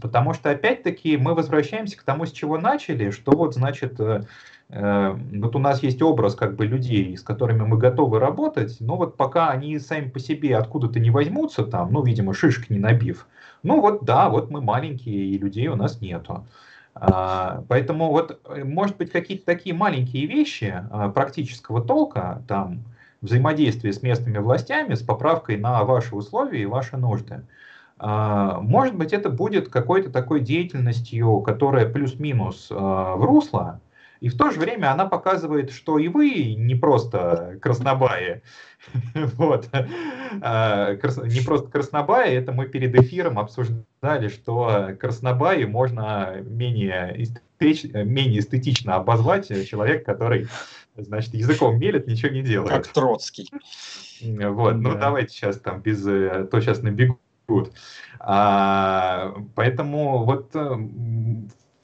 [0.00, 4.24] Потому что, опять-таки, мы возвращаемся к тому, с чего начали, что вот, значит, э, э,
[4.68, 9.16] вот у нас есть образ как бы людей, с которыми мы готовы работать, но вот
[9.16, 13.28] пока они сами по себе откуда-то не возьмутся там, ну, видимо, шишки не набив,
[13.62, 16.44] ну вот да, вот мы маленькие, и людей у нас нету.
[16.98, 22.84] А, поэтому вот, э, может быть, какие-то такие маленькие вещи а, практического толка, там,
[23.20, 27.42] взаимодействие с местными властями, с поправкой на ваши условия и ваши нужды,
[27.98, 33.80] а, может быть, это будет какой-то такой деятельностью, которая плюс-минус в русло,
[34.20, 38.42] и в то же время она показывает, что и вы не просто краснобаи,
[39.14, 39.68] вот,
[40.40, 47.28] а, не просто краснобаи, это мы перед эфиром обсуждали, что краснобаи можно менее,
[47.60, 50.48] менее эстетично обозвать человек, который,
[50.96, 52.70] значит, языком мелет, ничего не делает.
[52.70, 53.50] Как Троцкий.
[54.20, 57.72] Вот, ну давайте сейчас там без, э, то сейчас набегу Good.
[58.18, 60.76] А, поэтому вот э,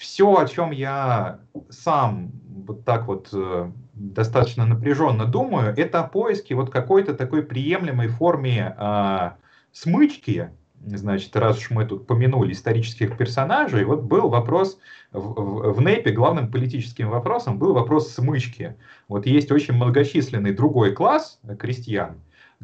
[0.02, 1.38] все, о чем я
[1.70, 2.32] сам
[2.66, 8.74] вот так вот э, достаточно напряженно думаю, это о поиске вот какой-то такой приемлемой форме
[8.78, 9.36] а,
[9.70, 10.50] смычки,
[10.84, 14.80] значит, раз уж мы тут помянули исторических персонажей, вот был вопрос
[15.12, 18.74] в, в, в НЭПе, главным политическим вопросом был вопрос смычки.
[19.06, 22.16] Вот есть очень многочисленный другой класс крестьян,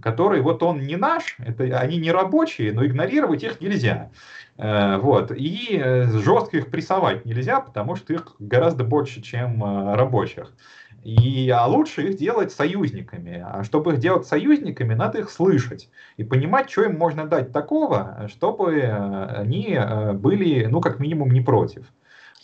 [0.02, 4.10] который вот он не наш, это, они не рабочие, но игнорировать их нельзя.
[4.56, 5.30] Э, вот.
[5.30, 10.52] И э, жестко их прессовать нельзя, потому что их гораздо больше, чем э, рабочих.
[11.04, 13.44] И, а лучше их делать союзниками.
[13.46, 18.28] А чтобы их делать союзниками, надо их слышать и понимать, что им можно дать такого,
[18.28, 19.78] чтобы они
[20.14, 21.86] были, ну, как минимум, не против.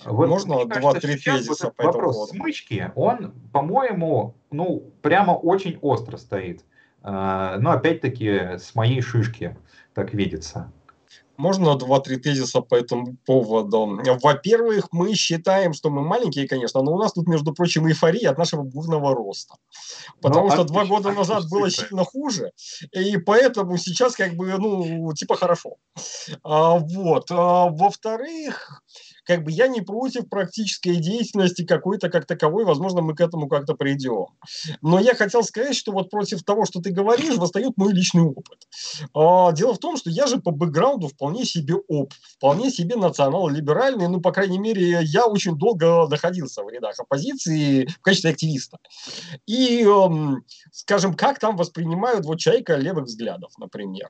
[0.04, 2.34] Вот, Можно два-три тезиса вот по вопрос поводу.
[2.34, 6.64] смычки, он, по-моему, ну, прямо очень остро стоит.
[7.06, 9.56] А, но опять-таки с моей шишки
[9.92, 10.72] так видится.
[11.36, 14.00] Можно два-три тезиса по этому поводу?
[14.22, 18.38] Во-первых, мы считаем, что мы маленькие, конечно, но у нас тут, между прочим, эйфория от
[18.38, 19.56] нашего бурного роста.
[20.22, 22.52] Потому ну, что два года назад было сильно хуже,
[22.92, 25.76] и поэтому сейчас как бы, ну, типа хорошо.
[26.44, 27.26] А, вот.
[27.30, 28.82] А, во-вторых,
[29.24, 33.74] как бы я не против практической деятельности какой-то как таковой, возможно, мы к этому как-то
[33.74, 34.26] придем.
[34.82, 38.66] Но я хотел сказать, что вот против того, что ты говоришь, восстает мой личный опыт.
[39.14, 44.08] А, дело в том, что я же по бэкграунду вполне себе оп, вполне себе национал-либеральный,
[44.08, 48.78] ну, по крайней мере, я очень долго находился в рядах оппозиции в качестве активиста.
[49.46, 54.08] И, эм, скажем, как там воспринимают вот человека левых взглядов, например.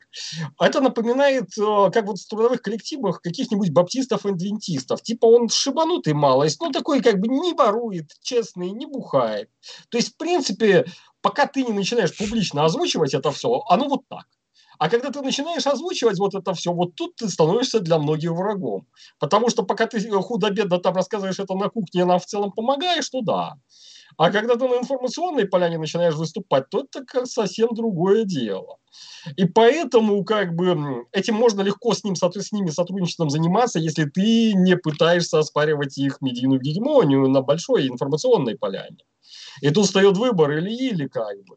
[0.61, 6.71] Это напоминает, э, как вот в трудовых коллективах каких-нибудь баптистов-адвентистов типа он шибанутый малость, но
[6.71, 9.51] такой как бы не ворует, честный, не бухает.
[9.91, 10.87] То есть, в принципе,
[11.23, 14.27] пока ты не начинаешь публично озвучивать это все, оно вот так.
[14.79, 18.87] А когда ты начинаешь озвучивать вот это все, вот тут ты становишься для многих врагом.
[19.21, 23.21] Потому что пока ты худо-бедно там рассказываешь это на кухне, нам в целом помогаешь, то
[23.23, 23.55] да.
[24.17, 28.79] А когда ты на информационной поляне начинаешь выступать, то это как совсем другое дело.
[29.37, 34.53] И поэтому как бы этим можно легко с, ним, с ними сотрудничеством заниматься, если ты
[34.55, 38.99] не пытаешься оспаривать их медийную гегемонию на большой информационной поляне.
[39.61, 41.57] И тут встает выбор или-или как бы.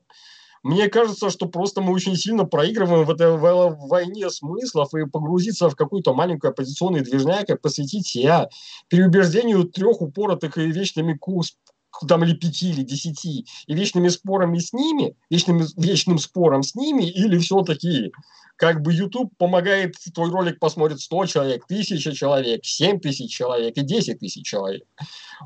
[0.63, 5.75] Мне кажется, что просто мы очень сильно проигрываем в этой войне смыслов и погрузиться в
[5.75, 8.49] какую-то маленькую оппозиционный движняк и посвятить себя
[8.89, 11.13] переубеждению трех упоротых и вечными
[12.07, 17.03] там или пяти, или десяти, и вечными спорами с ними, вечным, вечным спором с ними,
[17.03, 18.11] или все-таки
[18.57, 23.81] как бы YouTube помогает, твой ролик посмотрит 100 человек, 1000 человек, 7 тысяч человек и
[23.81, 24.83] 10 тысяч человек.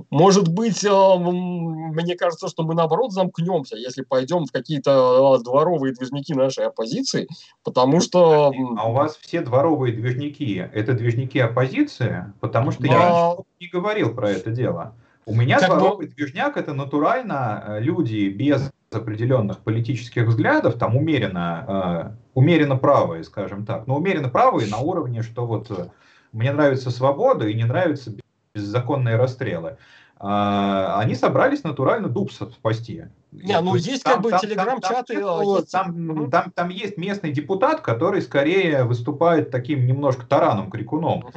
[0.10, 5.94] Может быть, э, мне кажется, что мы наоборот замкнемся, если пойдем в какие-то э, дворовые
[5.94, 7.28] движники нашей оппозиции,
[7.64, 8.54] потому что...
[8.78, 12.34] А у вас все дворовые движники, это движники оппозиции?
[12.40, 12.88] Потому что да.
[12.88, 14.96] я не говорил про это дело.
[15.26, 16.14] У меня как дворовый бы...
[16.14, 23.66] движняк это натурально э, люди без определенных политических взглядов, там умеренно, э, умеренно правые, скажем
[23.66, 25.88] так, но умеренно правые на уровне, что вот э,
[26.32, 28.14] мне нравится свобода и не нравятся
[28.54, 29.78] беззаконные расстрелы.
[30.24, 33.06] А, они собрались натурально дуб спасти.
[33.32, 35.20] Не, ну есть, есть как бы телеграм-чаты.
[35.20, 41.26] Там, там, там, там есть местный депутат, который скорее выступает таким немножко тараном, крикуном.
[41.26, 41.34] Угу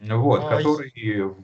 [0.00, 0.92] вот, а, который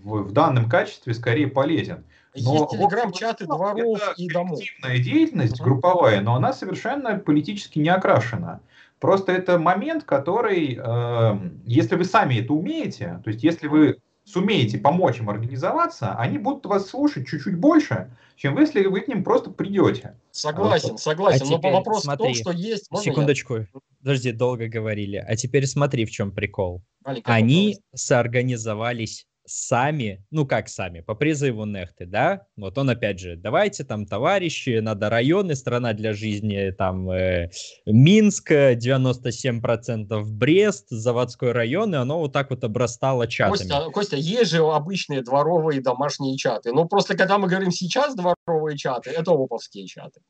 [0.02, 2.04] в, в данном качестве скорее полезен.
[2.34, 4.60] Но, есть телеграм-чаты дворов и домов.
[4.60, 8.60] Активная деятельность, групповая, но она совершенно политически не окрашена.
[9.00, 13.98] Просто это момент, который, э, если вы сами это умеете, то есть если вы
[14.30, 19.24] сумеете помочь им организоваться, они будут вас слушать чуть-чуть больше, чем если вы к ним
[19.24, 20.16] просто придете.
[20.30, 21.46] Согласен, согласен.
[21.46, 22.88] А но теперь, вопрос смотри, в том, что есть...
[22.96, 23.56] Секундочку.
[23.56, 23.66] Я?
[24.00, 25.16] подожди, долго говорили.
[25.16, 26.82] А теперь смотри, в чем прикол.
[27.04, 28.00] Маленькая Они вопрос.
[28.02, 34.06] соорганизовались сами, ну как сами, по призыву Нехты, да, вот он опять же, давайте там,
[34.06, 37.50] товарищи, надо районы, страна для жизни, там, э,
[37.86, 43.56] Минск, 97% Брест, заводской район, и оно вот так вот обрастало чатами.
[43.56, 48.76] Костя, Костя, есть же обычные дворовые домашние чаты, но просто когда мы говорим сейчас дворовые
[48.78, 50.20] чаты, это оповские чаты.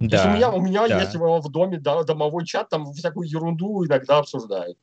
[0.00, 1.00] Да, у меня, у меня да.
[1.02, 4.78] есть в доме домовой чат, там всякую ерунду иногда обсуждают.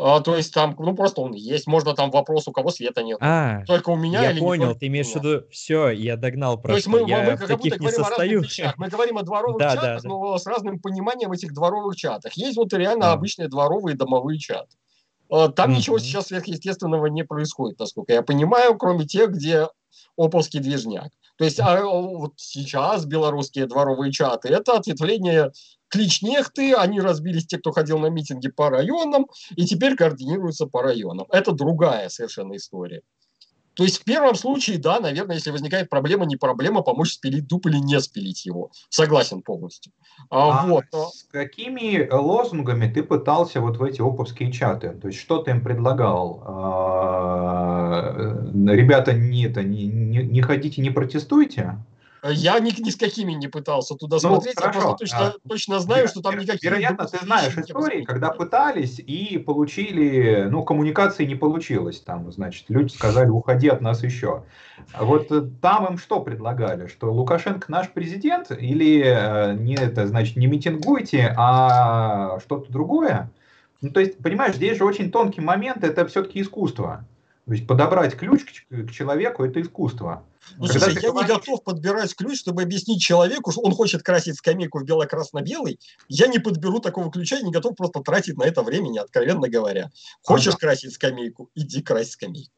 [0.00, 3.18] А, то есть там, ну просто он есть, можно там вопрос, у кого света нет.
[3.20, 6.68] А, только у меня я или понял, ты имеешь в виду, все, я догнал просто.
[6.68, 8.78] То есть мы, я мы как будто говорим о разных вещах.
[8.78, 12.34] Мы говорим о дворовых да, чатах, да, но с разным пониманием этих дворовых чатах.
[12.34, 13.12] Есть вот реально mm.
[13.12, 14.76] обычные дворовые домовые чаты.
[15.30, 15.76] А, там mm-hmm.
[15.76, 19.66] ничего сейчас сверхъестественного не происходит, насколько я понимаю, кроме тех, где
[20.16, 21.10] оповский движняк.
[21.38, 25.52] То есть а, вот сейчас белорусские дворовые чаты– это ответвление
[25.88, 29.26] кличнехты, они разбились, те, кто ходил на митинги по районам,
[29.56, 31.26] и теперь координируются по районам.
[31.30, 33.02] Это другая совершенно история.
[33.78, 37.64] То есть в первом случае, да, наверное, если возникает проблема, не проблема, помочь спилить дуб
[37.66, 38.72] или не спилить его.
[38.88, 39.92] Согласен полностью.
[40.30, 40.82] А, а вот.
[40.92, 44.98] С какими лозунгами ты пытался вот в эти оповские чаты?
[45.00, 46.42] То есть что ты им предлагал?
[46.44, 47.72] А,
[48.52, 51.76] ребята, не, это, не, не, не ходите, не протестуйте?
[52.24, 54.78] Я ни, ни с какими не пытался туда ну, смотреть, хорошо.
[54.78, 56.62] я просто точно, а, точно знаю, что там никаких...
[56.62, 62.92] Вероятно, ты знаешь истории, когда пытались и получили, ну, коммуникации не получилось там, значит, люди
[62.92, 64.42] сказали, уходи от нас еще.
[64.98, 70.36] Вот э, там им что предлагали, что Лукашенко наш президент или э, не это, значит,
[70.36, 73.30] не митингуйте, а что-то другое?
[73.80, 77.04] Ну, то есть, понимаешь, здесь же очень тонкий момент, это все-таки искусство.
[77.46, 80.24] То есть подобрать ключ к, к человеку– это искусство.
[80.56, 81.28] Ну, Когда слушай, я говоришь...
[81.28, 85.78] не готов подбирать ключ, чтобы объяснить человеку, что он хочет красить скамейку в бело-красно-белый.
[86.08, 89.90] Я не подберу такого ключа и не готов просто тратить на это времени, откровенно говоря.
[90.22, 90.58] Хочешь ага.
[90.58, 92.52] красить скамейку, иди крась скамейку.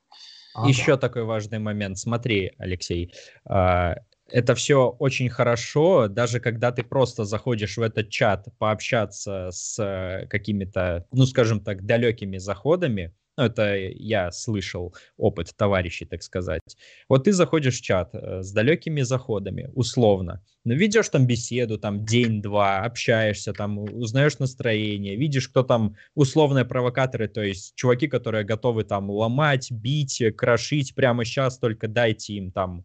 [0.55, 0.69] Ага.
[0.69, 1.99] Еще такой важный момент.
[1.99, 3.13] Смотри, Алексей,
[3.45, 3.95] а,
[4.33, 10.27] это все очень хорошо, даже когда ты просто заходишь в этот чат пообщаться с э,
[10.29, 16.61] какими-то, ну, скажем так, далекими заходами, ну, это я слышал опыт товарищей, так сказать.
[17.09, 22.05] Вот ты заходишь в чат э, с далекими заходами, условно, ну, ведешь там беседу, там
[22.05, 28.85] день-два, общаешься, там узнаешь настроение, видишь, кто там условные провокаторы, то есть чуваки, которые готовы
[28.85, 32.85] там ломать, бить, крошить прямо сейчас, только дайте им там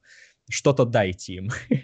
[0.49, 1.49] что-то дайте им.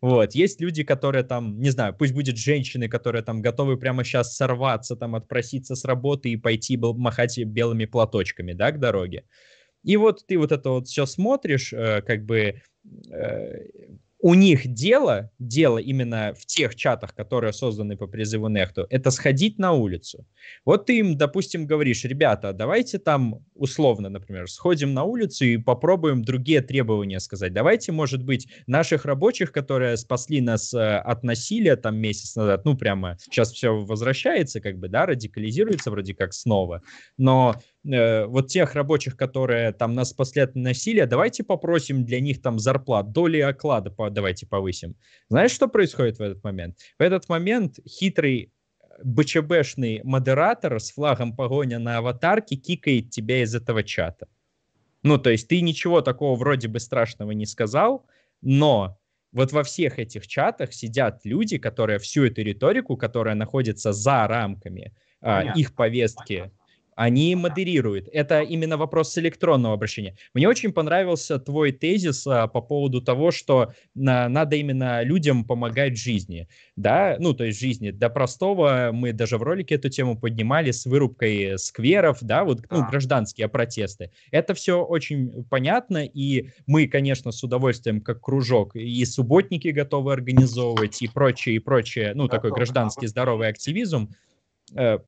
[0.00, 0.34] вот.
[0.34, 4.96] Есть люди, которые там, не знаю, пусть будет женщины, которые там готовы прямо сейчас сорваться,
[4.96, 9.24] там отпроситься с работы и пойти махать белыми платочками, да, к дороге.
[9.82, 12.62] И вот ты вот это вот все смотришь, э, как бы
[13.10, 13.66] э,
[14.24, 19.58] у них дело, дело именно в тех чатах, которые созданы по призыву Нехту, это сходить
[19.58, 20.26] на улицу.
[20.64, 26.24] Вот ты им, допустим, говоришь, ребята, давайте там условно, например, сходим на улицу и попробуем
[26.24, 27.52] другие требования сказать.
[27.52, 32.78] Давайте, может быть, наших рабочих, которые спасли нас э, от насилия там месяц назад, ну
[32.78, 36.80] прямо сейчас все возвращается, как бы, да, радикализируется вроде как снова,
[37.18, 42.42] но э, вот тех рабочих, которые там нас спасли от насилия, давайте попросим для них
[42.42, 44.96] там зарплат, доли оклада по, давайте повысим.
[45.28, 46.76] Знаешь, что происходит в этот момент?
[46.98, 48.52] В этот момент хитрый
[49.02, 54.28] БЧБшный модератор с флагом погоня на аватарке кикает тебя из этого чата.
[55.02, 58.06] Ну, то есть ты ничего такого вроде бы страшного не сказал,
[58.40, 58.98] но
[59.32, 64.94] вот во всех этих чатах сидят люди, которые всю эту риторику, которая находится за рамками
[65.20, 66.63] а, их повестки, Понятно
[66.96, 68.08] они модерируют.
[68.12, 70.16] Это именно вопрос электронного обращения.
[70.32, 75.94] Мне очень понравился твой тезис а, по поводу того, что на, надо именно людям помогать
[75.94, 76.48] в жизни.
[76.76, 77.90] Да, ну, то есть жизни.
[77.90, 82.86] До простого мы даже в ролике эту тему поднимали с вырубкой скверов, да, вот ну,
[82.88, 84.10] гражданские протесты.
[84.30, 91.02] Это все очень понятно, и мы, конечно, с удовольствием, как кружок, и субботники готовы организовывать,
[91.02, 94.10] и прочее, и прочее, ну, такой гражданский здоровый активизм.
[94.74, 94.98] Э,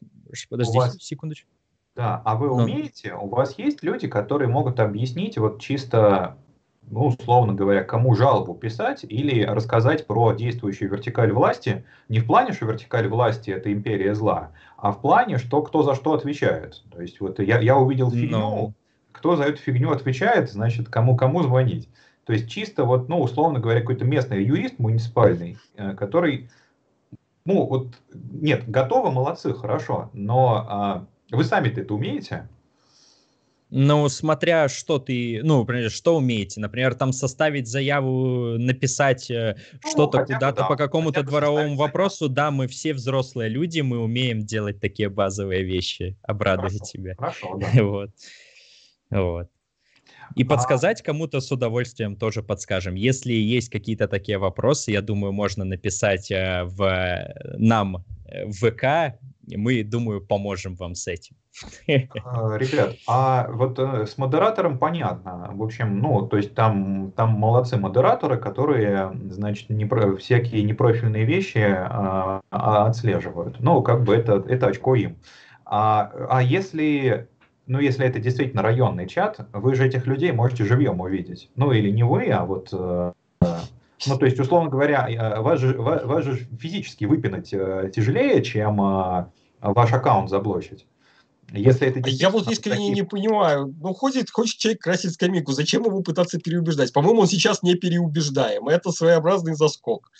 [0.49, 1.56] подожди секундочку.
[1.97, 6.37] Да, а вы умеете, у вас есть люди, которые могут объяснить вот чисто,
[6.83, 12.53] ну, условно говоря, кому жалобу писать или рассказать про действующую вертикаль власти, не в плане,
[12.53, 16.85] что вертикаль власти это империя зла, а в плане, что кто за что отвечает.
[16.93, 18.73] То есть вот я, я увидел фигню, Но...
[19.13, 21.89] Кто за эту фигню отвечает, значит, кому кому звонить.
[22.27, 26.51] То есть чисто вот, ну, условно говоря, какой-то местный юрист муниципальный, э, который,
[27.47, 32.49] ну, вот, нет, готово, молодцы, хорошо, но а, вы сами-то это умеете?
[33.69, 36.61] Ну, смотря что ты, ну, например, что умеете.
[36.61, 42.29] Например, там составить заяву, написать э, ну, что-то куда-то да, по какому-то дворовому вопросу.
[42.29, 46.17] Да, мы все взрослые люди, мы умеем делать такие базовые вещи.
[46.23, 47.17] Обрадует тебя.
[47.17, 47.69] Хорошо, да.
[47.83, 48.11] вот.
[49.11, 49.51] Вот.
[50.35, 50.47] И а...
[50.47, 52.95] подсказать кому-то с удовольствием тоже подскажем.
[52.95, 58.53] Если есть какие-то такие вопросы, я думаю, можно написать э, в э, нам э, в
[58.53, 59.19] ВК.
[59.49, 61.37] Мы, думаю, поможем вам с этим.
[62.25, 65.51] А, ребят, а вот с модератором понятно.
[65.55, 71.25] В общем, ну, то есть там, там молодцы модераторы, которые, значит, не про, всякие непрофильные
[71.25, 73.61] вещи а, а, отслеживают.
[73.61, 75.17] Ну, как бы это, это очко им.
[75.65, 77.29] А, а если
[77.67, 81.51] ну, если это действительно районный чат, вы же этих людей можете живьем увидеть.
[81.57, 82.69] Ну, или не вы, а вот...
[82.73, 83.13] Э,
[84.07, 88.43] ну, то есть, условно говоря, э, вас же, вас, вас же физически выпинать э, тяжелее,
[88.43, 88.77] чем
[89.61, 90.87] ваш аккаунт заблочить.
[91.53, 92.95] Если это Я вот искренне такие...
[92.95, 93.75] не понимаю.
[93.81, 95.53] Ну, ходит, хочет человек красить скамейку.
[95.53, 96.93] Зачем его пытаться переубеждать?
[96.93, 98.69] По-моему, он сейчас не переубеждаем.
[98.69, 100.11] Это своеобразный заскок.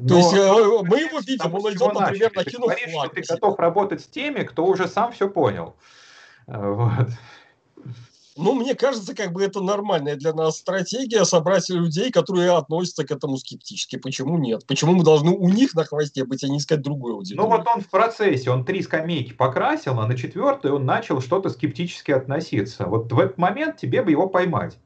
[0.00, 0.08] Но...
[0.08, 3.14] То есть мы его видим, он идет, например, накинув флаг.
[3.14, 5.74] Ты готов работать с теми, кто уже сам все понял.
[6.48, 7.08] Вот.
[8.36, 13.10] Ну, мне кажется, как бы это нормальная для нас стратегия собрать людей, которые относятся к
[13.10, 13.96] этому скептически.
[13.96, 14.64] Почему нет?
[14.66, 17.50] Почему мы должны у них на хвосте быть, а не искать другую аудиторию?
[17.50, 21.50] Ну, вот он в процессе, он три скамейки покрасил, а на четвертой он начал что-то
[21.50, 22.86] скептически относиться.
[22.86, 24.78] Вот в этот момент тебе бы его поймать.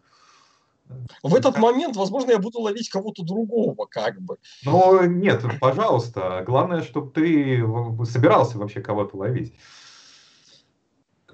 [1.23, 4.37] В этот момент, возможно, я буду ловить кого-то другого, как бы.
[4.65, 6.43] Ну, нет, пожалуйста.
[6.47, 7.63] Главное, чтобы ты
[8.07, 9.55] собирался вообще кого-то ловить.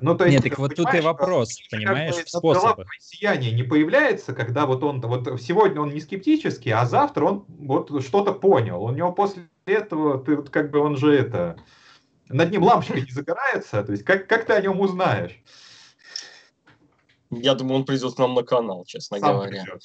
[0.01, 2.87] Ну, то есть, Нет, так вот тут и вопрос, понимаешь, в способах.
[3.01, 7.91] Сияние не появляется, когда вот он, вот сегодня он не скептический, а завтра он вот
[8.05, 8.83] что-то понял.
[8.83, 11.59] У него после этого, ты вот как бы он же это,
[12.29, 15.43] над ним лампочка не загорается, то есть как, как ты о нем узнаешь?
[17.31, 19.63] Я думаю, он придет к нам на канал, честно Сам говоря.
[19.63, 19.83] Придет.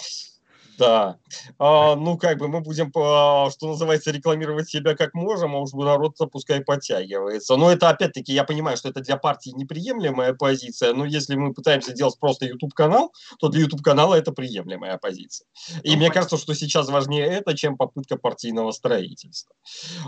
[0.78, 1.18] Да.
[1.60, 6.18] А, ну, как бы мы будем, что называется, рекламировать себя как можем, а уж народ
[6.32, 7.56] пускай подтягивается.
[7.56, 11.94] Но это, опять-таки, я понимаю, что это для партии неприемлемая позиция, но если мы пытаемся
[11.94, 15.48] делать просто YouTube-канал, то для YouTube-канала это приемлемая позиция.
[15.84, 16.14] И ну, мне понятно.
[16.14, 19.56] кажется, что сейчас важнее это, чем попытка партийного строительства.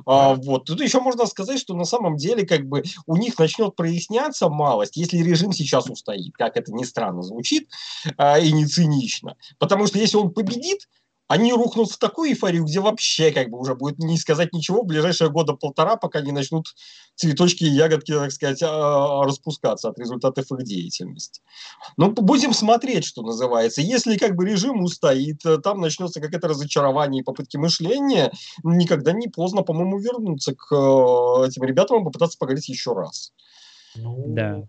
[0.06, 0.66] А, вот.
[0.66, 4.98] Тут еще можно сказать, что на самом деле, как бы, у них начнет проясняться малость,
[4.98, 7.70] если режим сейчас устоит, как это ни странно звучит,
[8.18, 9.36] а, и не цинично.
[9.60, 10.88] Потому что если он победит, победит,
[11.28, 14.86] они рухнут в такую эйфорию, где вообще как бы уже будет не сказать ничего в
[14.86, 16.68] ближайшие года полтора, пока не начнут
[17.16, 21.42] цветочки и ягодки, так сказать, а, распускаться от результатов их деятельности.
[21.98, 23.82] Но ну, будем смотреть, что называется.
[23.82, 28.32] Если как бы режим устоит, э, там начнется какое-то разочарование и попытки мышления,
[28.64, 33.34] никогда не поздно, по-моему, вернуться к э, этим ребятам и попытаться поговорить еще раз.
[33.96, 34.68] Ну, да.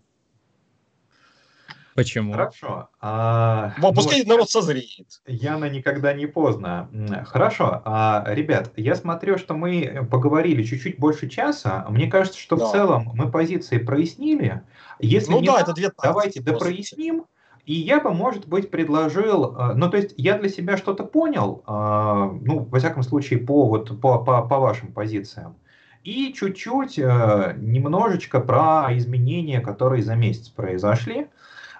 [1.97, 2.33] Почему?
[2.33, 2.89] Хорошо.
[3.01, 5.19] А, ну, пускай вот, народ созреет.
[5.25, 6.91] Яна никогда не поздно.
[7.25, 7.81] Хорошо.
[7.85, 11.87] А, ребят, я смотрю, что мы поговорили чуть-чуть больше часа.
[11.89, 12.65] Мне кажется, что да.
[12.67, 14.61] в целом мы позиции прояснили.
[14.99, 17.25] Если ну не да, так, это две давайте допроясним.
[17.65, 21.63] И я бы, может быть, предложил, э, ну, то есть я для себя что-то понял,
[21.67, 25.57] э, ну, во всяком случае, по, вот, по, по, по вашим позициям,
[26.03, 31.27] и чуть-чуть, э, немножечко про изменения, которые за месяц произошли.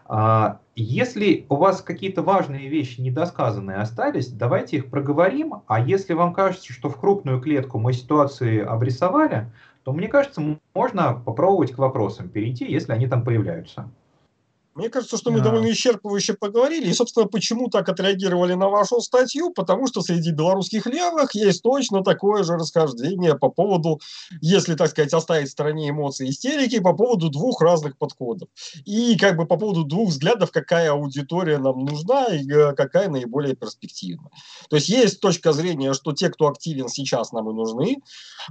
[0.10, 5.62] А, если у вас какие-то важные вещи недосказанные остались, давайте их проговорим.
[5.68, 9.52] А если вам кажется, что в крупную клетку мы ситуации обрисовали,
[9.84, 10.42] то мне кажется,
[10.74, 13.90] можно попробовать к вопросам перейти, если они там появляются.
[14.78, 15.46] Мне кажется, что мы да.
[15.46, 16.88] довольно исчерпывающе поговорили.
[16.88, 19.52] И, собственно, почему так отреагировали на вашу статью?
[19.52, 24.00] Потому что среди белорусских левых есть точно такое же расхождение по поводу,
[24.40, 28.50] если, так сказать, оставить в стороне эмоции истерики, по поводу двух разных подходов.
[28.86, 33.56] И как бы по поводу двух взглядов, какая аудитория нам нужна и э, какая наиболее
[33.56, 34.30] перспективна.
[34.70, 37.98] То есть есть точка зрения, что те, кто активен сейчас, нам и нужны.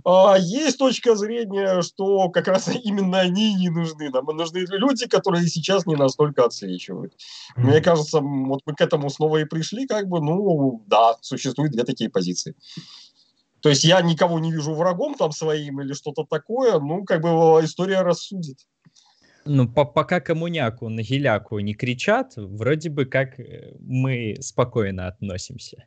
[0.05, 4.11] А есть точка зрения, что как раз именно они не нужны.
[4.11, 7.13] Нам нужны люди, которые сейчас не нас настолько отсвечивают.
[7.13, 7.63] Mm-hmm.
[7.63, 11.85] Мне кажется, вот мы к этому снова и пришли, как бы, ну, да, существуют две
[11.85, 12.55] такие позиции.
[13.61, 17.29] То есть я никого не вижу врагом там своим или что-то такое, ну, как бы
[17.65, 18.59] история рассудит.
[19.49, 25.87] Ну, по пока коммуняку на геляку не кричат, вроде бы как э, мы спокойно относимся.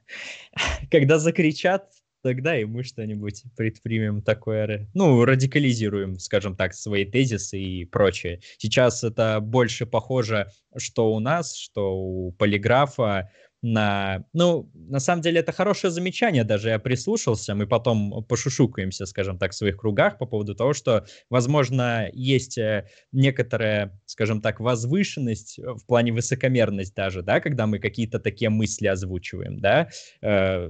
[0.92, 1.92] Когда закричат,
[2.22, 8.42] тогда и мы что-нибудь предпримем такое, ну, радикализируем, скажем так, свои тезисы и прочее.
[8.58, 13.30] Сейчас это больше похоже, что у нас, что у полиграфа,
[13.62, 14.24] на...
[14.34, 19.52] Ну, на самом деле, это хорошее замечание, даже я прислушался, мы потом пошушукаемся, скажем так,
[19.52, 25.86] в своих кругах по поводу того, что, возможно, есть э, некоторая, скажем так, возвышенность в
[25.86, 29.90] плане высокомерность даже, да, когда мы какие-то такие мысли озвучиваем, да,
[30.22, 30.70] э,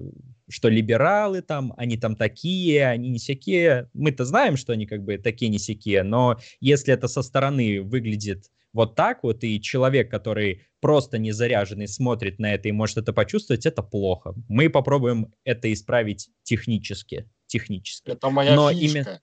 [0.50, 3.90] что либералы там, они там такие, они не сякие.
[3.94, 8.46] Мы-то знаем, что они как бы такие не сякие, но если это со стороны выглядит
[8.74, 13.14] вот так вот, и человек, который просто не заряженный, смотрит на это и может это
[13.14, 14.36] почувствовать, это плохо.
[14.48, 17.30] Мы попробуем это исправить технически.
[17.48, 18.12] технически.
[18.12, 19.00] Это моя Но фишка.
[19.00, 19.22] Именно...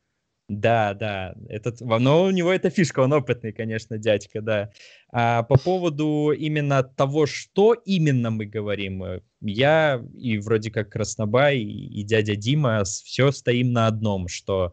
[0.49, 4.71] Да, да, этот, но у него это фишка, он опытный, конечно, дядька, да.
[5.11, 11.59] А по поводу именно того, что именно мы говорим, э, я и вроде как Краснобай
[11.59, 14.73] и дядя Дима все стоим на одном, что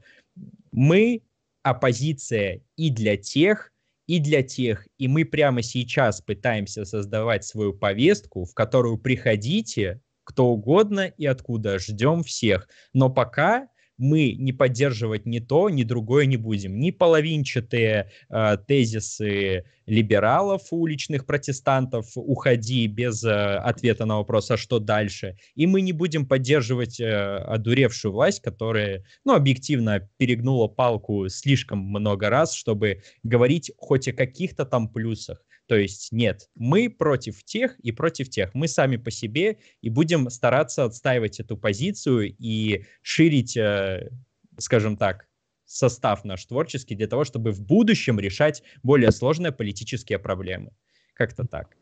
[0.71, 1.23] мы
[1.63, 3.71] оппозиция и для тех,
[4.05, 10.47] и для тех, и мы прямо сейчас пытаемся создавать свою повестку, в которую приходите кто
[10.47, 12.69] угодно и откуда, ждем всех.
[12.93, 13.67] Но пока
[14.03, 16.77] мы не поддерживать ни то, ни другое не будем.
[16.79, 24.79] Ни половинчатые э, тезисы либералов, уличных протестантов, уходи без э, ответа на вопрос, а что
[24.79, 25.37] дальше.
[25.55, 32.29] И мы не будем поддерживать э, одуревшую власть, которая, ну, объективно перегнула палку слишком много
[32.29, 35.41] раз, чтобы говорить хоть о каких-то там плюсах.
[35.73, 38.53] То есть нет, мы против тех и против тех.
[38.53, 44.11] Мы сами по себе и будем стараться отстаивать эту позицию и ширить, э,
[44.59, 45.25] скажем так,
[45.65, 50.73] состав наш творческий для того, чтобы в будущем решать более сложные политические проблемы.
[51.15, 51.75] Как-то так.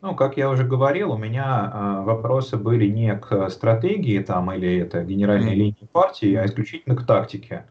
[0.00, 4.78] Ну, как я уже говорил, у меня э, вопросы были не к стратегии там или
[4.78, 5.56] это генеральной mm-hmm.
[5.56, 7.66] линии партии, а исключительно к тактике.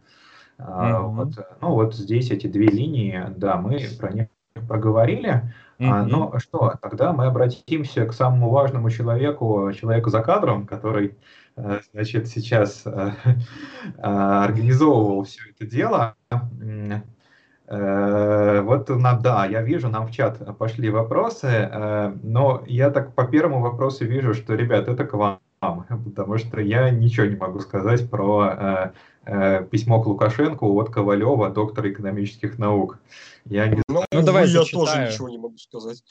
[0.60, 1.08] Mm-hmm.
[1.08, 4.28] вот, ну вот здесь эти две линии, да, мы про них
[4.68, 5.54] проговорили.
[5.80, 6.06] Mm-hmm.
[6.06, 11.18] Ну что, тогда мы обратимся к самому важному человеку, человеку за кадром, который,
[11.58, 13.32] э, значит, сейчас э, э,
[14.02, 16.16] организовывал все это дело.
[17.68, 18.92] Вот,
[19.24, 24.36] да, я вижу, нам в чат пошли вопросы, но я так по первому вопросу вижу,
[24.36, 28.94] что, ребят, это к вам, потому что я ничего не могу сказать про
[29.72, 33.00] письмо к Лукашенко от Ковалева, доктора экономических наук.
[33.46, 36.04] Я не ну, ну давай я тоже ничего не могу сказать.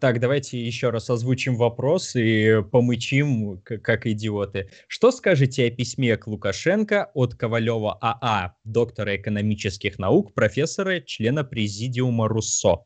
[0.00, 4.68] Так, давайте еще раз озвучим вопрос и помычим, как идиоты.
[4.86, 12.28] Что скажете о письме к Лукашенко от Ковалева АА, доктора экономических наук, профессора, члена президиума
[12.28, 12.84] РУСО?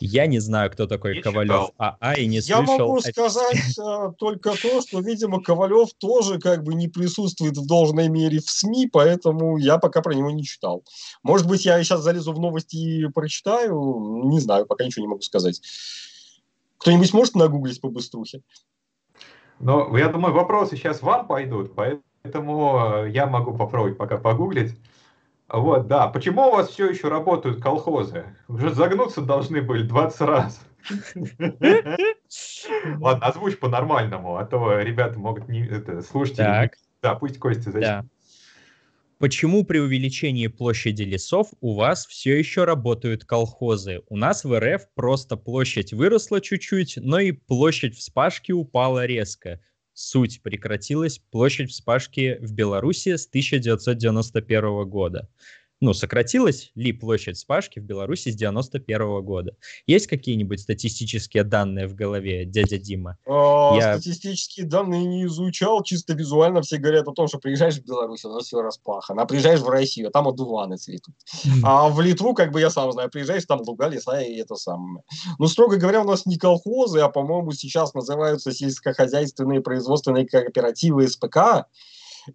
[0.00, 2.62] Я не знаю, кто такой не Ковалев АА а, и не Я слышал.
[2.62, 7.66] Я могу сказать а, только то, что, видимо, Ковалев тоже как бы не присутствует в
[7.66, 10.84] должной мере в СМИ, поэтому я пока про него не читал.
[11.22, 14.22] Может быть, я сейчас залезу в новости и прочитаю.
[14.24, 15.60] Не знаю, пока ничего не могу сказать.
[16.78, 18.42] Кто-нибудь может нагуглить по быструхе?
[19.60, 24.74] Ну, я думаю, вопросы сейчас вам пойдут, поэтому я могу попробовать пока погуглить.
[25.48, 26.08] Вот, да.
[26.08, 28.24] Почему у вас все еще работают колхозы?
[28.48, 30.60] Уже загнуться должны были 20 раз.
[32.98, 36.36] Ладно, озвучь по-нормальному, а то ребята могут не это, слушать.
[36.36, 38.10] Да, пусть Костя зачем.
[39.18, 44.00] Почему при увеличении площади лесов у вас все еще работают колхозы?
[44.08, 49.60] У нас в РФ просто площадь выросла чуть-чуть, но и площадь вспашки упала резко
[49.94, 55.28] суть прекратилась площадь вспашки в Беларуси с 1991 года
[55.84, 59.54] ну, сократилась ли площадь спашки в Беларуси с 91 года?
[59.86, 63.18] Есть какие-нибудь статистические данные в голове, дядя Дима?
[63.26, 63.98] А, Я...
[63.98, 68.30] Статистические данные не изучал, чисто визуально все говорят о том, что приезжаешь в Беларусь, у
[68.30, 71.14] нас все распахано, а приезжаешь в Россию, там одуваны цветут.
[71.62, 75.04] А в Литву, как бы я сам знаю, приезжаешь, там луга, леса и это самое.
[75.38, 81.66] Ну, строго говоря, у нас не колхозы, а, по-моему, сейчас называются сельскохозяйственные производственные кооперативы СПК,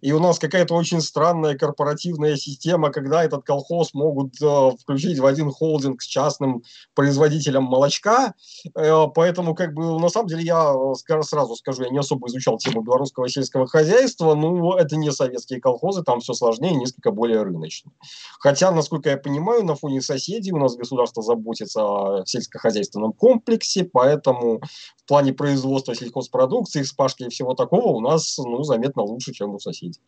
[0.00, 5.26] и у нас какая-то очень странная корпоративная система, когда этот колхоз могут э, включить в
[5.26, 6.62] один холдинг с частным
[6.94, 8.34] производителем молочка.
[8.76, 12.58] Э, поэтому, как бы, на самом деле, я э, сразу скажу, я не особо изучал
[12.58, 17.90] тему белорусского сельского хозяйства, но это не советские колхозы, там все сложнее, несколько более рыночно.
[18.38, 24.60] Хотя, насколько я понимаю, на фоне соседей у нас государство заботится о сельскохозяйственном комплексе, поэтому
[24.96, 29.58] в плане производства сельхозпродукции, вспашки и всего такого у нас ну, заметно лучше, чем у
[29.58, 30.00] соседей соседей.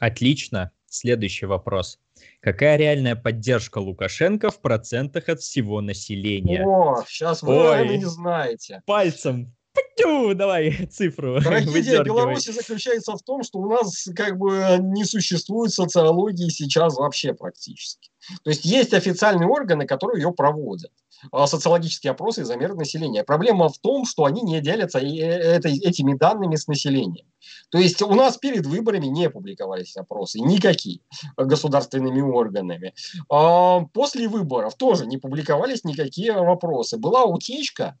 [0.00, 0.72] Отлично.
[0.86, 1.98] Следующий вопрос.
[2.40, 6.64] Какая реальная поддержка Лукашенко в процентах от всего населения?
[6.66, 8.82] О, сейчас вы, Ой, наверное, не знаете.
[8.84, 9.54] Пальцем
[9.96, 11.40] Тю, давай цифру.
[11.42, 17.34] Трагедия Беларуси заключается в том, что у нас как бы не существует социологии сейчас вообще
[17.34, 18.10] практически.
[18.44, 20.92] То есть есть официальные органы, которые ее проводят
[21.30, 23.24] а, социологические опросы и замеры населения.
[23.24, 27.26] Проблема в том, что они не делятся э, этими данными с населением.
[27.70, 31.00] То есть у нас перед выборами не публиковались опросы, никакие,
[31.36, 32.94] государственными органами.
[33.28, 36.96] А, после выборов тоже не публиковались никакие вопросы.
[36.96, 37.98] Была утечка,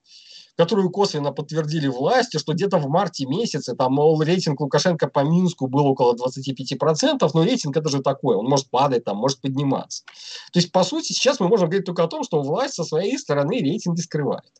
[0.56, 5.66] которую косвенно подтвердили власти, что где-то в марте месяце там, мол, рейтинг Лукашенко по Минску
[5.66, 10.04] был около 25%, но рейтинг это же такой, он может падать, там, может подниматься.
[10.52, 13.18] То есть, по сути, сейчас мы можем говорить только о том, что власть со своей
[13.18, 14.52] стороны рейтинги скрывает.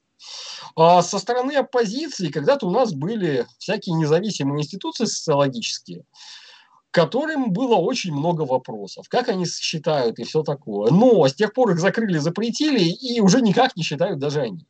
[0.76, 6.04] А со стороны оппозиции когда-то у нас были всякие независимые институции социологические,
[6.90, 9.08] которым было очень много вопросов.
[9.08, 10.90] Как они считают и все такое.
[10.90, 14.66] Но с тех пор их закрыли, запретили, и уже никак не считают даже они.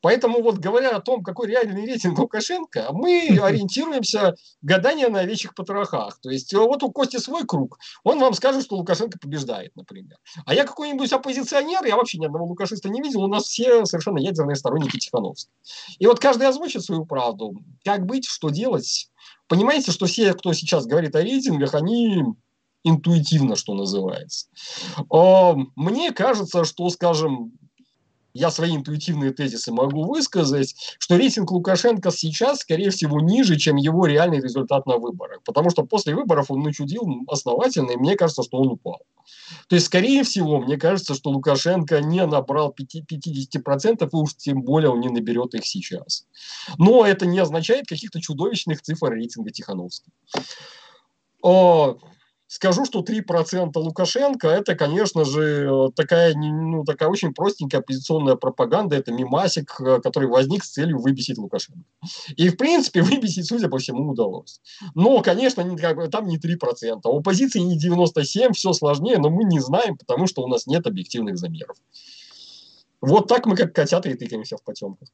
[0.00, 6.18] Поэтому вот говоря о том, какой реальный рейтинг Лукашенко, мы ориентируемся гадание на овечьих потрохах.
[6.20, 10.16] То есть вот у Кости свой круг, он вам скажет, что Лукашенко побеждает, например.
[10.44, 14.18] А я какой-нибудь оппозиционер, я вообще ни одного лукашиста не видел, у нас все совершенно
[14.18, 15.54] ядерные сторонники Тихановского.
[15.98, 17.54] И вот каждый озвучит свою правду.
[17.84, 19.10] Как быть, что делать?
[19.48, 22.24] Понимаете, что все, кто сейчас говорит о рейтингах, они
[22.84, 24.46] интуитивно, что называется.
[25.76, 27.52] Мне кажется, что, скажем,
[28.36, 34.06] я свои интуитивные тезисы могу высказать, что рейтинг Лукашенко сейчас, скорее всего, ниже, чем его
[34.06, 35.42] реальный результат на выборах.
[35.44, 39.00] Потому что после выборов он начудил основательно, и мне кажется, что он упал.
[39.68, 44.90] То есть, скорее всего, мне кажется, что Лукашенко не набрал 50%, и уж тем более
[44.90, 46.26] он не наберет их сейчас.
[46.78, 50.12] Но это не означает каких-то чудовищных цифр рейтинга Тихановского.
[52.48, 58.94] Скажу, что 3% Лукашенко– это, конечно же, такая, ну, такая очень простенькая оппозиционная пропаганда.
[58.94, 61.82] Это мимасик, э, который возник с целью выбесить Лукашенко.
[62.36, 64.60] И, в принципе, выбесить, судя по всему, удалось.
[64.94, 65.76] Но, конечно, не,
[66.08, 67.00] там не 3%.
[67.04, 70.86] У оппозиции не 97%, все сложнее, но мы не знаем, потому что у нас нет
[70.86, 71.76] объективных замеров.
[73.00, 75.08] Вот так мы, как котята, и тыкаемся в потемках.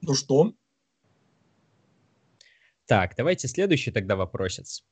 [0.00, 0.54] Ну что?
[2.88, 4.82] Так, давайте следующий тогда вопросец.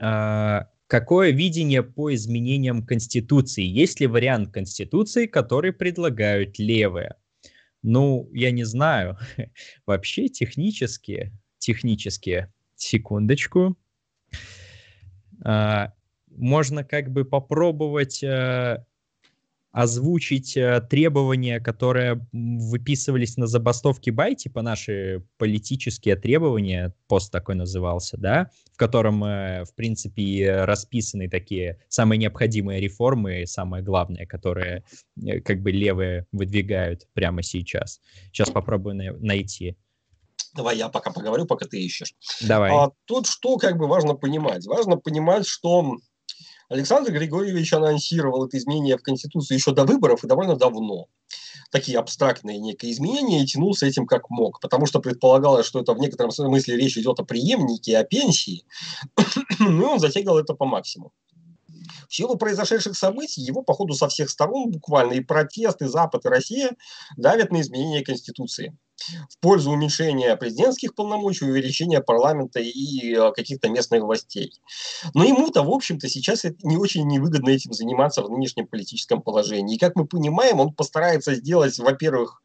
[0.00, 3.62] А, какое видение по изменениям Конституции?
[3.62, 7.14] Есть ли вариант Конституции, который предлагают левые?
[7.82, 9.16] Ну, я не знаю.
[9.86, 13.78] Вообще технически, технически, секундочку,
[15.44, 15.92] а,
[16.26, 18.84] можно как бы попробовать а,
[19.76, 28.16] озвучить э, требования, которые выписывались на забастовке Бай, типа наши политические требования, пост такой назывался,
[28.16, 34.82] да, в котором, э, в принципе, расписаны такие самые необходимые реформы, самое главное, которые
[35.22, 38.00] э, как бы левые выдвигают прямо сейчас.
[38.32, 39.76] Сейчас попробую найти.
[40.54, 42.14] Давай я пока поговорю, пока ты ищешь.
[42.40, 42.70] Давай.
[42.72, 44.64] А, тут что как бы важно понимать?
[44.64, 45.98] Важно понимать, что
[46.68, 51.06] Александр Григорьевич анонсировал это изменение в Конституцию еще до выборов и довольно давно.
[51.70, 55.94] Такие абстрактные некие изменения и тянул с этим как мог, потому что предполагалось, что это
[55.94, 58.64] в некотором смысле речь идет о преемнике, о пенсии,
[59.60, 61.12] ну и он затягивал это по максимуму.
[62.08, 66.28] В силу произошедших событий его, походу, со всех сторон буквально и протест, и Запад, и
[66.28, 66.76] Россия
[67.16, 68.76] давят на изменение Конституции
[69.28, 74.52] в пользу уменьшения президентских полномочий, увеличения парламента и э, каких-то местных властей.
[75.14, 79.76] Но ему-то, в общем-то, сейчас не очень невыгодно этим заниматься в нынешнем политическом положении.
[79.76, 82.42] И, как мы понимаем, он постарается сделать, во-первых,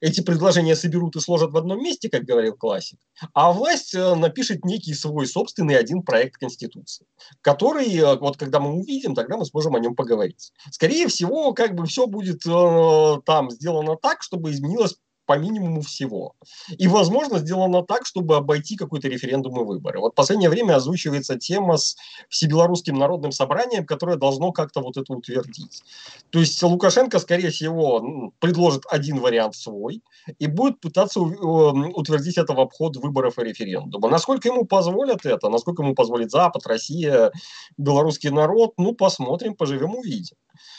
[0.00, 2.98] эти предложения соберут и сложат в одном месте, как говорил классик,
[3.34, 7.06] а власть э, напишет некий свой собственный один проект Конституции,
[7.40, 10.52] который, э, вот когда мы увидим, тогда мы сможем о нем поговорить.
[10.70, 14.96] Скорее всего, как бы все будет э, там сделано так, чтобы изменилось
[15.28, 16.32] по минимуму всего.
[16.78, 20.00] И, возможно, сделано так, чтобы обойти какой-то референдум и выборы.
[20.00, 21.96] Вот в последнее время озвучивается тема с
[22.30, 25.82] Всебелорусским народным собранием, которое должно как-то вот это утвердить.
[26.30, 30.02] То есть Лукашенко, скорее всего, предложит один вариант свой
[30.38, 34.08] и будет пытаться утвердить это в обход выборов и референдума.
[34.08, 37.32] Насколько ему позволят это, насколько ему позволит Запад, Россия,
[37.76, 40.36] белорусский народ, ну, посмотрим, поживем, увидим.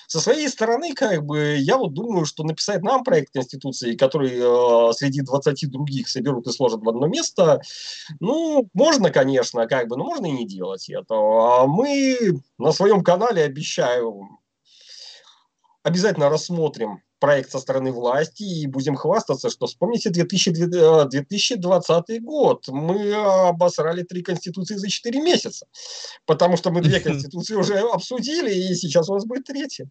[0.08, 4.94] Со своей стороны, как бы, я вот думаю, что написать нам проект Конституции, который э,
[4.94, 7.62] среди 20 других соберут и сложат в одно место,
[8.20, 11.16] ну, можно, конечно, как бы, но можно и не делать это.
[11.16, 14.28] А мы на своем канале, обещаю,
[15.84, 22.68] обязательно рассмотрим проект со стороны власти и будем хвастаться, что вспомните 2020 э, год.
[22.68, 25.68] Мы обосрали три конституции за четыре месяца,
[26.26, 29.88] потому что мы две конституции уже обсудили, и сейчас у нас будет третья.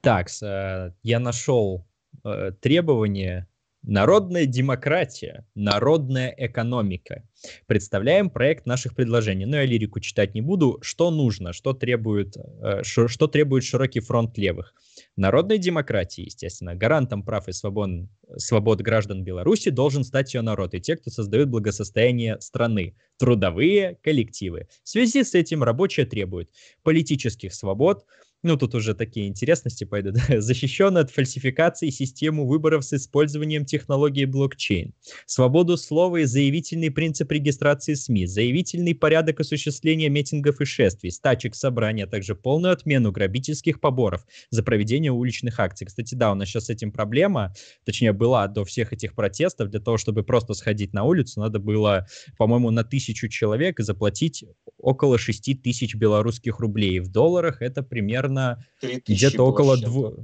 [0.00, 1.84] Так, э, я нашел
[2.24, 3.48] э, требование
[3.82, 7.24] Народная демократия, народная экономика.
[7.66, 9.46] Представляем проект наших предложений.
[9.46, 10.78] Но ну, я лирику читать не буду.
[10.82, 14.72] Что нужно, что требует, э, что требует широкий фронт левых?
[15.16, 17.90] Народной демократии, естественно, гарантом прав и свобод,
[18.36, 24.68] свобод граждан Беларуси должен стать ее народ и те, кто создают благосостояние страны, трудовые коллективы.
[24.84, 26.50] В связи с этим рабочие требуют
[26.84, 28.04] политических свобод,
[28.42, 34.94] ну, тут уже такие интересности пойдут, защищен от фальсификации систему выборов с использованием технологии блокчейн,
[35.26, 42.02] свободу слова и заявительный принцип регистрации СМИ, заявительный порядок осуществления митингов и шествий, стачек собраний,
[42.02, 45.86] а также полную отмену грабительских поборов за проведение уличных акций.
[45.86, 47.54] Кстати, да, у нас сейчас с этим проблема,
[47.84, 52.06] точнее, была до всех этих протестов, для того, чтобы просто сходить на улицу, надо было,
[52.38, 54.44] по-моему, на тысячу человек заплатить
[54.78, 56.98] около 6 тысяч белорусских рублей.
[56.98, 58.66] В долларах это примерно примерно
[59.06, 60.14] где-то около двух...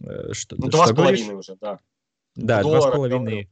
[0.00, 1.78] Э, что, ну, два с половиной уже, да.
[2.34, 3.50] Да, два с половиной.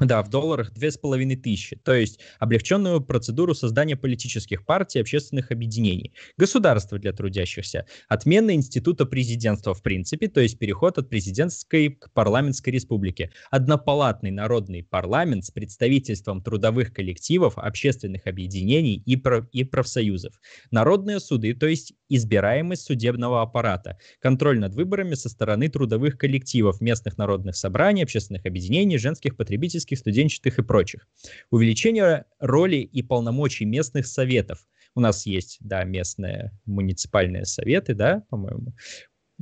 [0.00, 1.76] Да, в долларах две с половиной тысячи.
[1.76, 6.14] То есть облегченную процедуру создания политических партий и общественных объединений.
[6.38, 7.86] Государство для трудящихся.
[8.08, 13.32] Отмена института президентства в принципе, то есть переход от президентской к парламентской республике.
[13.50, 20.40] Однопалатный народный парламент с представительством трудовых коллективов, общественных объединений и, прав и профсоюзов.
[20.70, 23.98] Народные суды, то есть избираемость судебного аппарата.
[24.20, 30.58] Контроль над выборами со стороны трудовых коллективов, местных народных собраний, общественных объединений, женских потребительских студенческих,
[30.58, 31.08] и прочих.
[31.50, 34.66] Увеличение роли и полномочий местных советов.
[34.94, 38.74] У нас есть, да, местные муниципальные советы, да, по-моему.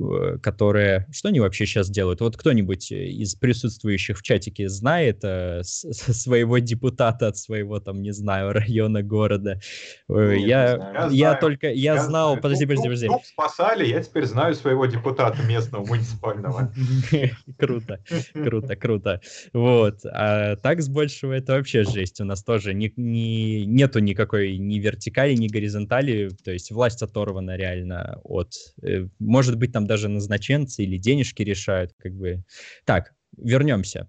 [0.00, 1.06] Э, которые...
[1.12, 2.20] Что они вообще сейчас делают?
[2.20, 8.52] Вот кто-нибудь из присутствующих в чатике знает э, своего депутата от своего, там, не знаю,
[8.54, 9.60] района, города?
[10.08, 11.68] Нет, я, я, я только...
[11.68, 12.30] Я, я знал...
[12.30, 12.42] Знаю.
[12.42, 13.06] Подожди, подожди, подожди.
[13.08, 16.72] Туп спасали, я теперь знаю своего депутата местного, муниципального.
[17.58, 17.98] Круто,
[18.32, 19.20] круто, круто.
[19.52, 20.00] Вот.
[20.04, 22.20] А так с большего это вообще жесть.
[22.20, 26.30] У нас тоже не, не, нету никакой ни вертикали, ни горизонтали.
[26.44, 28.52] То есть власть оторвана реально от...
[28.82, 32.44] Э, может быть, там даже назначенцы или денежки решают, как бы.
[32.84, 34.08] Так, вернемся.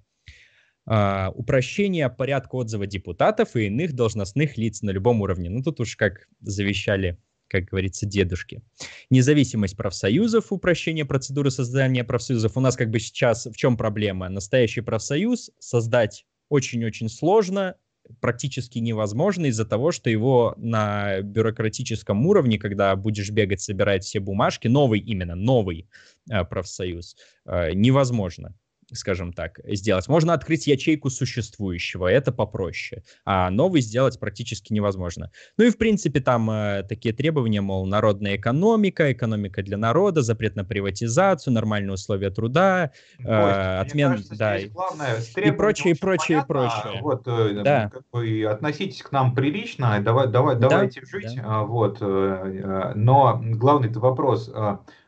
[0.88, 5.50] Uh, упрощение порядка отзыва депутатов и иных должностных лиц на любом уровне.
[5.50, 7.18] Ну, тут уж как завещали,
[7.48, 8.62] как говорится, дедушки.
[9.10, 12.58] Независимость профсоюзов, упрощение процедуры создания профсоюзов.
[12.58, 14.30] У нас как бы сейчас в чем проблема?
[14.30, 17.76] Настоящий профсоюз создать очень-очень сложно,
[18.20, 24.68] практически невозможно из-за того, что его на бюрократическом уровне, когда будешь бегать, собирать все бумажки,
[24.68, 25.88] новый именно, новый
[26.30, 27.16] э, профсоюз,
[27.46, 28.56] э, невозможно
[28.94, 30.08] скажем так, сделать.
[30.08, 35.32] Можно открыть ячейку существующего, это попроще, а новый сделать практически невозможно.
[35.58, 40.56] Ну и, в принципе, там э, такие требования, мол, народная экономика, экономика для народа, запрет
[40.56, 46.48] на приватизацию, нормальные условия труда, э, отмен, кажется, да, главное, и прочее, и прочее, и
[46.48, 47.00] прочее.
[47.02, 47.90] Вот, э, да.
[47.90, 51.62] как бы относитесь к нам прилично, давай, давай, да, давайте жить, да.
[51.64, 54.52] вот, э, но главный вопрос,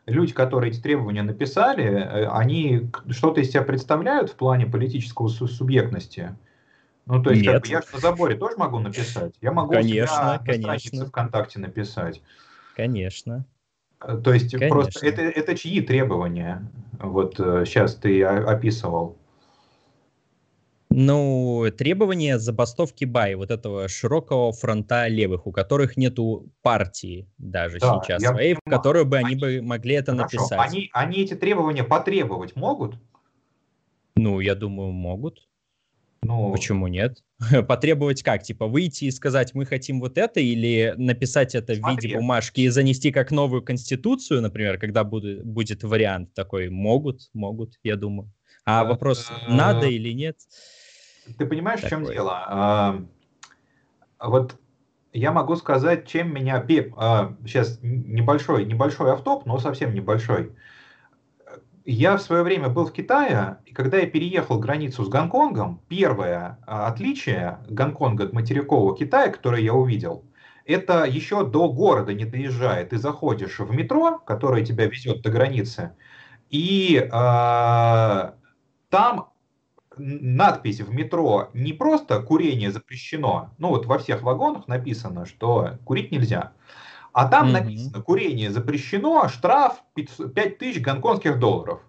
[0.06, 6.36] люди, которые эти требования написали, э, они что-то из себя представляют в плане политического субъектности?
[7.06, 7.52] Ну, то есть, Нет.
[7.54, 9.34] как бы я на заборе тоже могу написать.
[9.40, 10.78] Я могу конечно, себя на конечно.
[10.78, 12.22] странице ВКонтакте написать.
[12.76, 13.44] Конечно.
[14.00, 14.74] Э, то есть, конечно.
[14.74, 16.66] просто это, это чьи требования?
[16.98, 19.16] Вот сейчас э, ты описывал.
[20.96, 28.00] Ну, требования забастовки Бай, вот этого широкого фронта левых, у которых нету партии даже да,
[28.00, 30.60] сейчас своей, в которую бы они, они бы могли это хорошо, написать.
[30.60, 32.94] Они, они эти требования потребовать могут?
[34.14, 35.48] Ну, я думаю, могут.
[36.22, 37.24] Ну, Почему нет?
[37.68, 38.44] Потребовать как?
[38.44, 41.96] Типа выйти и сказать, мы хотим вот это, или написать это смотри.
[41.96, 46.70] в виде бумажки и занести как новую конституцию, например, когда будет, будет вариант такой?
[46.70, 48.30] Могут, могут, я думаю.
[48.64, 50.38] А вопрос, надо или нет?
[51.38, 51.98] Ты понимаешь, Такое.
[51.98, 52.44] в чем дело?
[52.46, 53.00] А,
[54.20, 54.56] вот
[55.12, 56.64] я могу сказать, чем меня...
[56.96, 60.54] А, сейчас небольшой, небольшой автоп, но совсем небольшой.
[61.84, 66.58] Я в свое время был в Китае, и когда я переехал границу с Гонконгом, первое
[66.66, 70.24] а, отличие Гонконга от материкового Китая, которое я увидел,
[70.64, 72.86] это еще до города не доезжая.
[72.86, 75.92] Ты заходишь в метро, которое тебя везет до границы,
[76.48, 78.32] и э,
[78.88, 79.33] там
[79.98, 86.12] надпись в метро не просто курение запрещено, ну вот во всех вагонах написано, что курить
[86.12, 86.52] нельзя,
[87.12, 87.52] а там mm-hmm.
[87.52, 91.80] написано курение запрещено, штраф 5000 гонконгских долларов.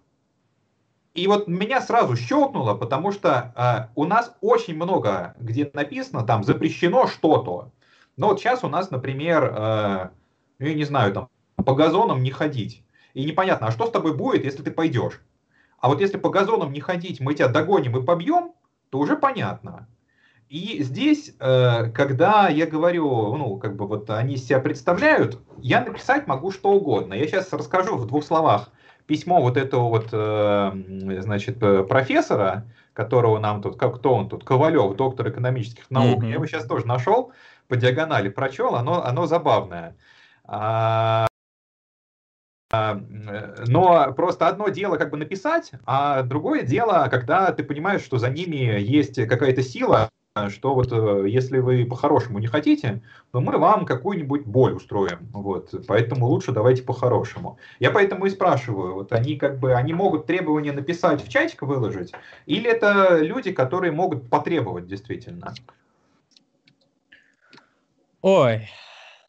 [1.15, 6.43] И вот меня сразу щелкнуло, потому что э, у нас очень много, где написано там
[6.43, 7.71] запрещено что-то.
[8.17, 10.09] Но вот сейчас у нас, например, э,
[10.59, 12.83] я не знаю, там по газонам не ходить.
[13.13, 15.21] и непонятно, а что с тобой будет, если ты пойдешь?
[15.85, 18.53] А вот если по газонам не ходить, мы тебя догоним и побьем,
[18.89, 19.87] то уже понятно.
[20.49, 26.25] И здесь, э, когда я говорю, ну, как бы вот они себя представляют, я написать
[26.25, 27.13] могу что угодно.
[27.13, 28.71] Я сейчас расскажу в двух словах
[29.05, 30.71] письмо вот этого вот, э,
[31.21, 36.23] значит, э, профессора, которого нам тут, как кто он тут, Ковалев, доктор экономических наук.
[36.23, 36.29] Mm-hmm.
[36.29, 37.31] Я его сейчас тоже нашел,
[37.67, 39.95] по диагонали прочел, оно, оно забавное.
[42.75, 43.01] А,
[43.67, 48.29] но просто одно дело как бы написать, а другое дело, когда ты понимаешь, что за
[48.29, 50.09] ними есть какая-то сила,
[50.49, 55.29] что вот э, если вы по-хорошему не хотите, то мы вам какую-нибудь боль устроим.
[55.31, 55.73] Вот.
[55.87, 57.57] Поэтому лучше давайте по-хорошему.
[57.79, 62.11] Я поэтому и спрашиваю, вот они как бы, они могут требования написать в чатик выложить,
[62.45, 65.53] или это люди, которые могут потребовать действительно?
[68.21, 68.67] Ой,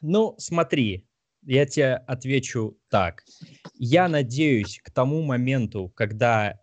[0.01, 1.06] ну смотри,
[1.47, 3.23] я тебе отвечу так.
[3.79, 6.59] Я надеюсь к тому моменту, когда,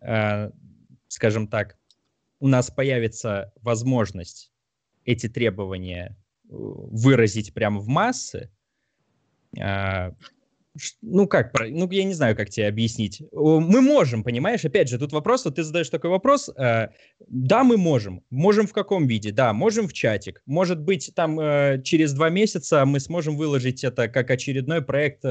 [0.00, 0.50] э,
[1.08, 1.78] скажем так,
[2.40, 4.50] у нас появится возможность
[5.04, 8.50] эти требования э, выразить прямо в массы,
[9.60, 10.14] а,
[11.02, 13.22] ну как, ну я не знаю, как тебе объяснить.
[13.32, 14.64] Мы можем, понимаешь?
[14.64, 16.50] Опять же, тут вопрос, вот ты задаешь такой вопрос.
[16.56, 16.88] Э,
[17.28, 18.22] да, мы можем.
[18.30, 19.32] Можем в каком виде?
[19.32, 20.42] Да, можем в чатик.
[20.46, 25.22] Может быть, там э, через два месяца мы сможем выложить это как очередной проект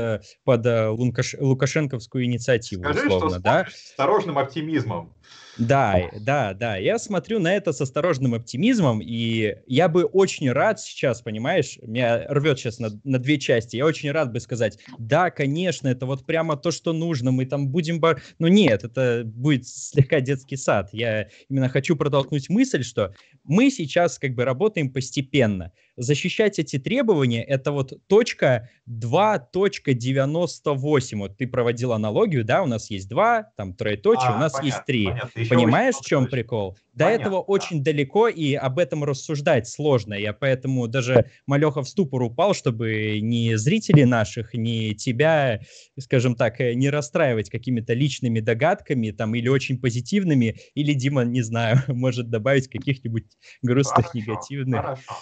[0.44, 3.66] под Лукашенковскую инициативу, Скажи, условно, что да?
[3.70, 5.14] С осторожным оптимизмом.
[5.58, 6.78] Да, да, да.
[6.78, 12.26] Я смотрю на это с осторожным оптимизмом, и я бы очень рад сейчас, понимаешь, меня
[12.30, 13.76] рвет сейчас на, на две части.
[13.76, 17.68] Я очень рад бы сказать, да, конечно, это вот прямо то, что нужно, мы там
[17.68, 18.00] будем...
[18.00, 18.22] Бар...
[18.40, 20.90] Но нет, это будет слегка детский сад.
[20.94, 23.14] Я именно хочу протолкнуть мысль, что
[23.44, 25.72] мы сейчас как бы работаем постепенно
[26.02, 31.18] защищать эти требования, это вот точка 2.98.
[31.18, 34.68] Вот ты проводил аналогию, да, у нас есть 2, там троеточие, а, у нас понятно,
[34.68, 35.06] есть 3.
[35.06, 35.46] Понятно.
[35.50, 36.78] Понимаешь, в чем прикол?
[36.94, 37.42] До понятно, этого да.
[37.42, 40.14] очень далеко, и об этом рассуждать сложно.
[40.14, 45.62] Я поэтому даже Малеха в ступор упал, чтобы ни зрителей наших, ни тебя,
[45.98, 51.78] скажем так, не расстраивать какими-то личными догадками, там, или очень позитивными, или Дима, не знаю,
[51.88, 53.26] может добавить каких-нибудь
[53.62, 54.82] грустных, хорошо, негативных.
[54.82, 55.14] Хорошо.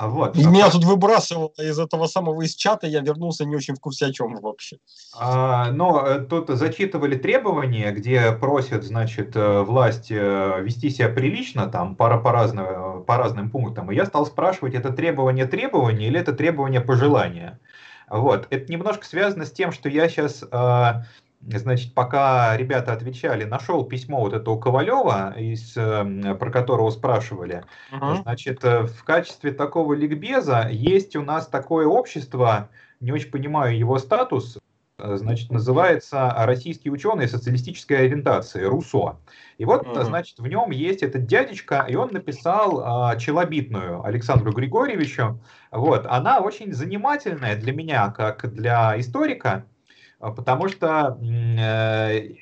[0.00, 0.34] А вот.
[0.34, 3.80] И а меня тут выбрасывало из этого самого из чата, я вернулся не очень в
[3.80, 4.78] курсе о чем вообще.
[5.14, 11.66] А, но э, тут зачитывали требования, где просят, значит, э, власть э, вести себя прилично,
[11.66, 13.92] там, пара по, разным, по разным пунктам.
[13.92, 17.60] И я стал спрашивать, это требование требования или это требование пожелания.
[18.08, 18.46] Вот.
[18.48, 20.42] Это немножко связано с тем, что я сейчас
[21.42, 27.64] Значит, пока ребята отвечали, нашел письмо вот этого Ковалева, из, эм, про которого спрашивали.
[27.90, 28.20] Uh-huh.
[28.22, 32.68] Значит, э, в качестве такого ликбеза есть у нас такое общество,
[33.00, 34.58] не очень понимаю его статус,
[34.98, 39.18] э, значит, называется «Российские ученые социалистической ориентации», РУСО.
[39.56, 40.04] И вот, uh-huh.
[40.04, 45.40] значит, в нем есть этот дядечка, и он написал а, челобитную Александру Григорьевичу.
[45.70, 49.64] Вот, она очень занимательная для меня, как для историка,
[50.20, 52.34] потому что э,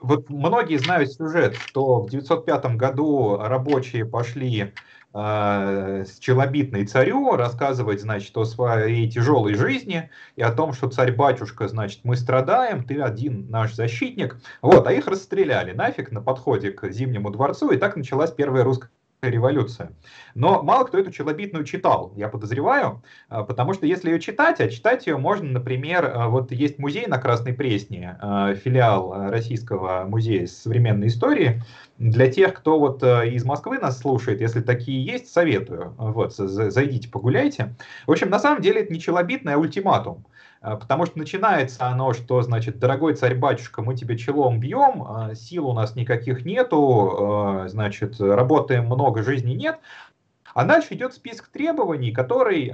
[0.00, 4.74] вот многие знают сюжет, что в 905 году рабочие пошли
[5.14, 11.68] э, с челобитной царю рассказывать, значит, о своей тяжелой жизни и о том, что царь-батюшка,
[11.68, 14.36] значит, мы страдаем, ты один наш защитник.
[14.60, 18.90] Вот, а их расстреляли нафиг на подходе к Зимнему дворцу, и так началась первая русская
[19.30, 19.92] революция.
[20.34, 24.68] Но мало кто эту челобитную читал, я подозреваю, а, потому что если ее читать, а
[24.68, 30.46] читать ее можно, например, а, вот есть музей на Красной Пресне, а, филиал Российского музея
[30.46, 31.62] современной истории.
[31.98, 35.94] Для тех, кто вот из Москвы нас слушает, если такие есть, советую.
[35.96, 37.76] Вот, зайдите, погуляйте.
[38.06, 40.24] В общем, на самом деле это не челобитный, а ультиматум.
[40.64, 45.68] А, потому что начинается оно, что, значит, дорогой царь-батюшка, мы тебе челом бьем, а, сил
[45.68, 46.78] у нас никаких нету,
[47.18, 49.78] а, значит, работаем много, жизни нет.
[50.54, 52.72] А дальше идет список требований, который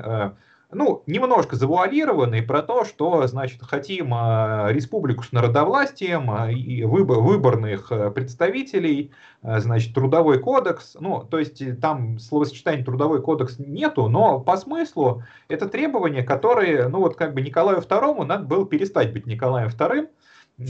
[0.73, 7.19] ну, немножко завуалированный про то, что, значит, хотим э, республику с народовластием, э, и выбор,
[7.19, 9.11] выборных э, представителей,
[9.43, 15.67] значит, трудовой кодекс, ну, то есть там словосочетания трудовой кодекс нету, но по смыслу это
[15.67, 20.09] требования, которые, ну, вот как бы Николаю II надо было перестать быть Николаем II,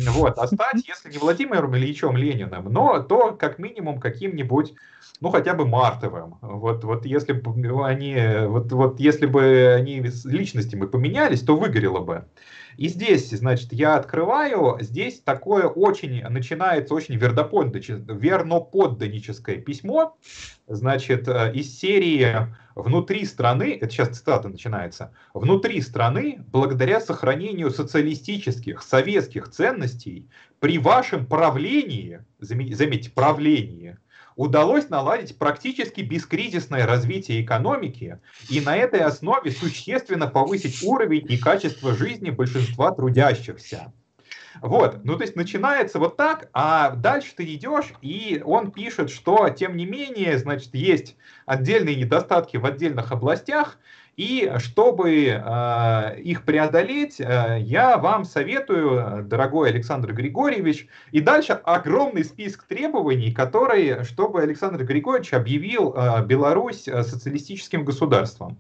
[0.08, 4.74] вот, а стать, если не Владимиром Ильичем Лениным, но то как минимум каким-нибудь
[5.20, 6.38] ну хотя бы Мартовым.
[6.40, 12.24] Вот, вот если бы они, вот, вот если бы они личностями поменялись, то выгорело бы.
[12.80, 20.16] И здесь, значит, я открываю, здесь такое очень, начинается очень верноподданническое письмо,
[20.66, 28.80] значит, э, из серии «Внутри страны», это сейчас цитата начинается, «внутри страны, благодаря сохранению социалистических,
[28.80, 33.98] советских ценностей, при вашем правлении, заметьте, правлении,
[34.40, 41.94] удалось наладить практически бескризисное развитие экономики и на этой основе существенно повысить уровень и качество
[41.94, 43.92] жизни большинства трудящихся.
[44.62, 49.50] Вот, ну то есть начинается вот так, а дальше ты идешь, и он пишет, что
[49.50, 53.78] тем не менее, значит, есть отдельные недостатки в отдельных областях,
[54.16, 62.24] и чтобы э, их преодолеть, э, я вам советую, дорогой Александр Григорьевич, и дальше огромный
[62.24, 68.58] список требований, которые, чтобы Александр Григорьевич объявил э, Беларусь социалистическим государством.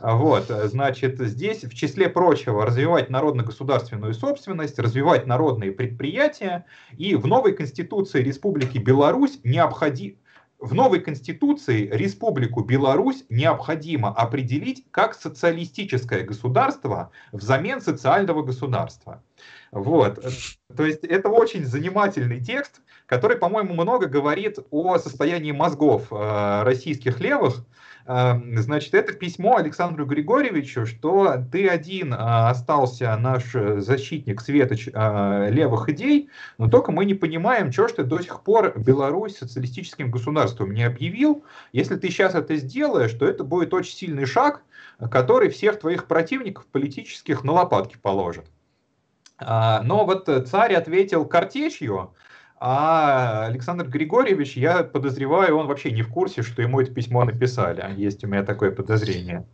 [0.00, 6.66] Вот, значит, здесь в числе прочего развивать народно-государственную собственность, развивать народные предприятия,
[6.98, 10.16] и в новой Конституции Республики Беларусь необходимо
[10.64, 19.22] в новой конституции Республику Беларусь необходимо определить как социалистическое государство взамен социального государства.
[19.72, 20.24] Вот.
[20.74, 27.20] То есть это очень занимательный текст, который, по-моему, много говорит о состоянии мозгов э, российских
[27.20, 27.66] левых,
[28.06, 35.48] значит, это письмо Александру Григорьевичу, что ты один а, остался наш э, защитник светоч а,
[35.48, 36.28] левых идей,
[36.58, 40.82] но только мы не понимаем, что ж ты до сих пор Беларусь социалистическим государством не
[40.82, 41.44] объявил.
[41.72, 44.62] Если ты сейчас это сделаешь, то это будет очень сильный шаг,
[45.10, 48.44] который всех твоих противников политических на лопатки положит.
[49.38, 52.14] А, но вот царь ответил картечью,
[52.66, 57.84] а Александр Григорьевич, я подозреваю, он вообще не в курсе, что ему это письмо написали.
[57.94, 59.46] Есть у меня такое подозрение.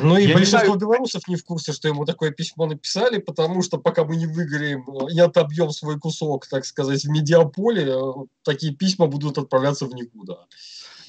[0.00, 0.78] Ну и я большинство знаю...
[0.78, 4.84] белорусов не в курсе, что ему такое письмо написали, потому что пока мы не выиграем
[5.08, 7.96] и отобьем свой кусок, так сказать, в медиаполе,
[8.44, 10.46] такие письма будут отправляться в никуда.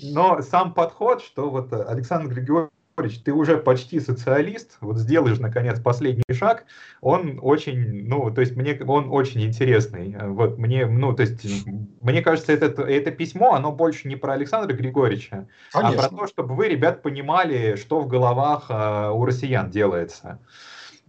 [0.02, 6.24] Но сам подход, что вот Александр Григорьевич ты уже почти социалист, вот сделаешь, наконец, последний
[6.34, 6.66] шаг,
[7.02, 10.16] он очень, ну, то есть мне он очень интересный.
[10.20, 11.66] Вот мне, ну, то есть
[12.02, 16.00] мне кажется, это, это письмо, оно больше не про Александра Григорьевича, Конечно.
[16.00, 20.40] а про то, чтобы вы, ребят, понимали, что в головах э, у россиян делается.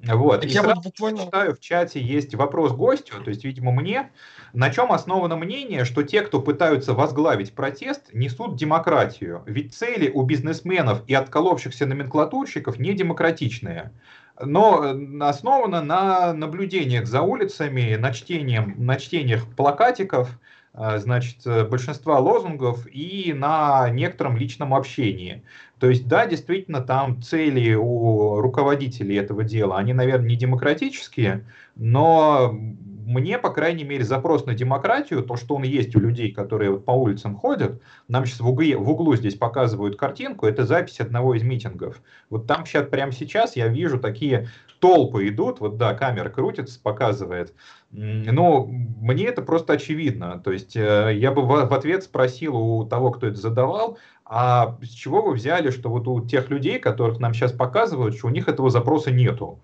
[0.06, 0.44] Вот.
[0.44, 1.24] И я сразу вот буквально...
[1.24, 4.10] читаю в чате есть вопрос гостю, то есть, видимо, мне.
[4.52, 9.42] На чем основано мнение, что те, кто пытаются возглавить протест, несут демократию?
[9.46, 13.92] Ведь цели у бизнесменов и отколовшихся номенклатурщиков не демократичные
[14.40, 20.28] но основано на наблюдениях за улицами, на, чтением, на чтениях плакатиков,
[20.72, 21.36] а, значит,
[21.70, 25.44] большинства лозунгов и на некотором личном общении.
[25.84, 31.44] То есть, да, действительно, там цели у руководителей этого дела, они, наверное, не демократические,
[31.76, 36.70] но мне, по крайней мере, запрос на демократию, то, что он есть у людей, которые
[36.70, 41.00] вот по улицам ходят, нам сейчас в, угле, в углу здесь показывают картинку, это запись
[41.00, 42.00] одного из митингов.
[42.30, 44.48] Вот там сейчас, прямо сейчас я вижу такие
[44.78, 47.54] толпы идут, вот да, камера крутится, показывает.
[47.90, 50.40] Но мне это просто очевидно.
[50.44, 54.88] То есть э, я бы в ответ спросил у того, кто это задавал, а с
[54.88, 58.48] чего вы взяли, что вот у тех людей, которых нам сейчас показывают, что у них
[58.48, 59.62] этого запроса нету?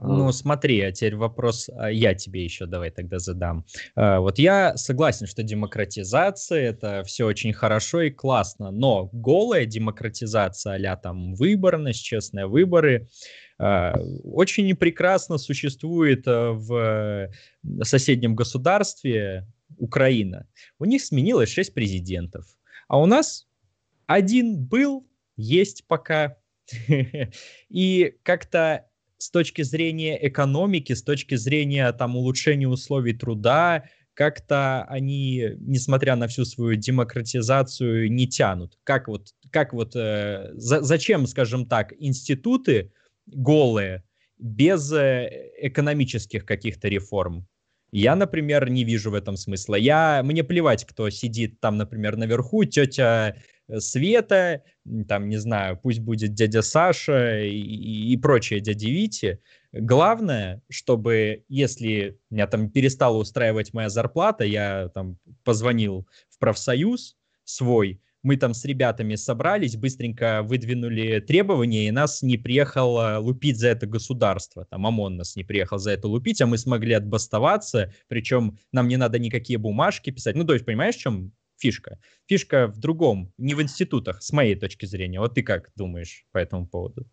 [0.00, 0.32] Ну, а.
[0.32, 3.64] смотри, а теперь вопрос а, я тебе еще давай тогда задам.
[3.94, 10.92] А, вот я согласен, что демократизация это все очень хорошо и классно, но голая демократизация,
[10.92, 13.08] а там выборность, честные выборы,
[13.58, 17.28] очень прекрасно существует в
[17.82, 19.46] соседнем государстве
[19.76, 20.46] Украина.
[20.78, 22.46] У них сменилось шесть президентов,
[22.90, 23.46] а у нас
[24.06, 25.06] один был,
[25.36, 26.38] есть пока.
[27.68, 33.84] И как-то с точки зрения экономики, с точки зрения там улучшения условий труда,
[34.14, 38.76] как-то они, несмотря на всю свою демократизацию, не тянут.
[38.82, 42.92] Как вот, как вот, э, за, зачем, скажем так, институты
[43.26, 44.02] голые
[44.36, 47.46] без э, экономических каких-то реформ?
[47.92, 49.74] Я, например, не вижу в этом смысла.
[49.74, 53.36] Я, мне плевать, кто сидит там, например, наверху, тетя
[53.70, 54.62] Э, Света,
[55.08, 59.40] там, не знаю, пусть будет дядя Саша и, и прочие дяди Вити.
[59.72, 68.00] Главное, чтобы, если меня там перестала устраивать моя зарплата, я там позвонил в профсоюз свой,
[68.22, 73.86] мы там с ребятами собрались, быстренько выдвинули требования, и нас не приехал лупить за это
[73.86, 74.66] государство.
[74.66, 78.96] Там ОМОН нас не приехал за это лупить, а мы смогли отбастоваться, причем нам не
[78.96, 80.36] надо никакие бумажки писать.
[80.36, 81.98] Ну, то есть, понимаешь, в чем фишка.
[82.26, 85.20] Фишка в другом, не в институтах, с моей точки зрения.
[85.20, 87.06] Вот ты как думаешь по этому поводу?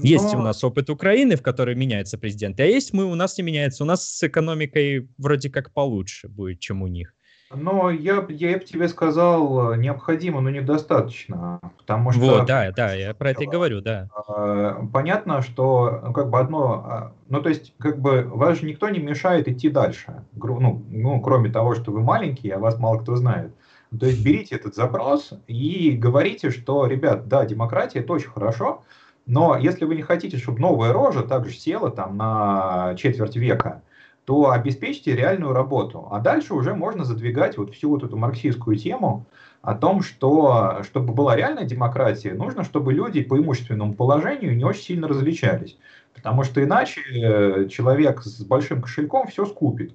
[0.00, 0.40] Есть Но...
[0.40, 3.84] у нас опыт Украины, в которой меняется президент, а есть мы, у нас не меняется.
[3.84, 7.13] У нас с экономикой вроде как получше будет, чем у них.
[7.54, 11.60] Но я, я бы тебе сказал, необходимо, но недостаточно.
[11.78, 12.20] Потому что...
[12.20, 14.08] Вот, да, да, я про это и говорю, да.
[14.28, 16.84] А, понятно, что ну, как бы одно...
[16.86, 20.24] А, ну, то есть, как бы, вас же никто не мешает идти дальше.
[20.34, 23.54] Ну, ну, кроме того, что вы маленькие, а вас мало кто знает.
[23.98, 28.82] То есть, берите этот запрос и говорите, что, ребят, да, демократия– это очень хорошо,
[29.26, 33.82] но если вы не хотите, чтобы новая рожа также села там на четверть века,
[34.24, 36.08] то обеспечьте реальную работу.
[36.10, 39.26] А дальше уже можно задвигать вот всю вот эту марксистскую тему
[39.60, 44.82] о том, что чтобы была реальная демократия, нужно, чтобы люди по имущественному положению не очень
[44.82, 45.76] сильно различались.
[46.14, 49.94] Потому что иначе э, человек с большим кошельком все скупит.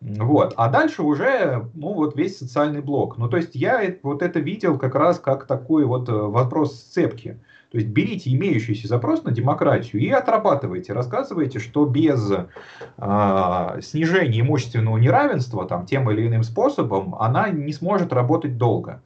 [0.00, 0.54] Вот.
[0.56, 3.18] А дальше уже ну, вот весь социальный блок.
[3.18, 7.38] Ну, то есть я вот это видел как раз как такой вот э, вопрос сцепки.
[7.70, 14.96] То есть берите имеющийся запрос на демократию и отрабатывайте, рассказывайте, что без э, снижения имущественного
[14.96, 19.02] неравенства там, тем или иным способом она не сможет работать долго.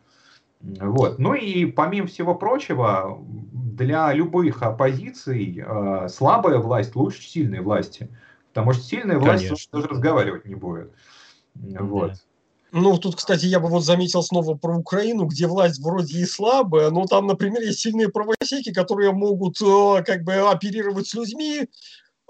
[0.61, 1.19] Вот.
[1.19, 3.19] Ну и помимо всего прочего,
[3.53, 8.09] для любых оппозиций э, слабая власть лучше сильной власти.
[8.53, 9.69] Потому что сильная власть Конечно.
[9.73, 10.93] даже разговаривать не будет.
[11.55, 12.13] Вот.
[12.75, 16.89] Ну, тут, кстати, я бы вот заметил снова про Украину, где власть вроде и слабая,
[16.89, 21.69] но там, например, есть сильные правосеки, которые могут э, как бы оперировать с людьми,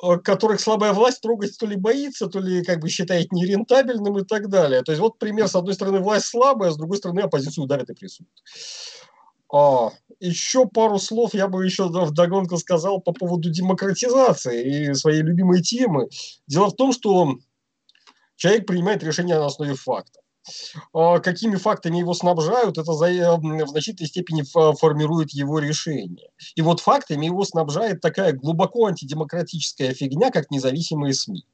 [0.03, 4.25] э, которых слабая власть трогать то ли боится, то ли как бы считает нерентабельным и
[4.25, 4.83] так далее.
[4.83, 7.95] То есть вот пример, с одной стороны, власть слабая, с другой стороны, оппозицию давят и
[7.95, 8.29] прессуют.
[9.53, 15.63] А, еще пару слов я бы еще вдогонку сказал по поводу демократизации и своей любимой
[15.63, 16.09] темы.
[16.49, 17.37] Дело в том, что
[18.35, 20.22] человек принимает решение на основе фактов.
[20.93, 26.31] А, какими фактами его снабжают, это в значительной степени формирует его решение.
[26.57, 31.47] И вот фактами его снабжает такая глубоко антидемократическая фигня, как независимые СМИ.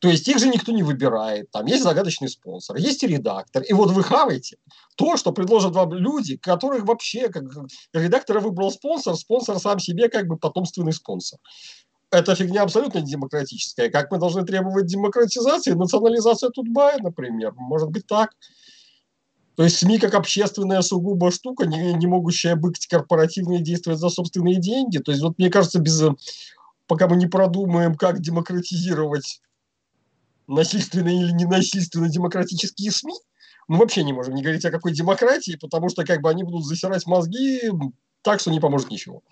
[0.00, 1.50] То есть их же никто не выбирает.
[1.50, 3.62] Там есть загадочный спонсор, есть редактор.
[3.62, 4.56] И вот вы хаваете
[4.96, 7.44] то, что предложат вам люди, которых вообще как
[7.92, 11.38] редактора выбрал спонсор, спонсор сам себе как бы потомственный спонсор
[12.10, 13.88] эта фигня абсолютно не демократическая.
[13.88, 15.72] Как мы должны требовать демократизации?
[15.72, 17.52] Национализация Тутбая, например.
[17.56, 18.30] Может быть так.
[19.54, 24.08] То есть СМИ как общественная сугубо штука, не, не могущая быть корпоративной и действовать за
[24.08, 24.98] собственные деньги.
[24.98, 26.02] То есть вот мне кажется, без,
[26.86, 29.40] пока мы не продумаем, как демократизировать
[30.46, 33.14] насильственные или ненасильственно демократические СМИ,
[33.68, 36.64] мы вообще не можем не говорить о какой демократии, потому что как бы они будут
[36.64, 37.70] засирать мозги
[38.22, 39.22] так, что не поможет ничего.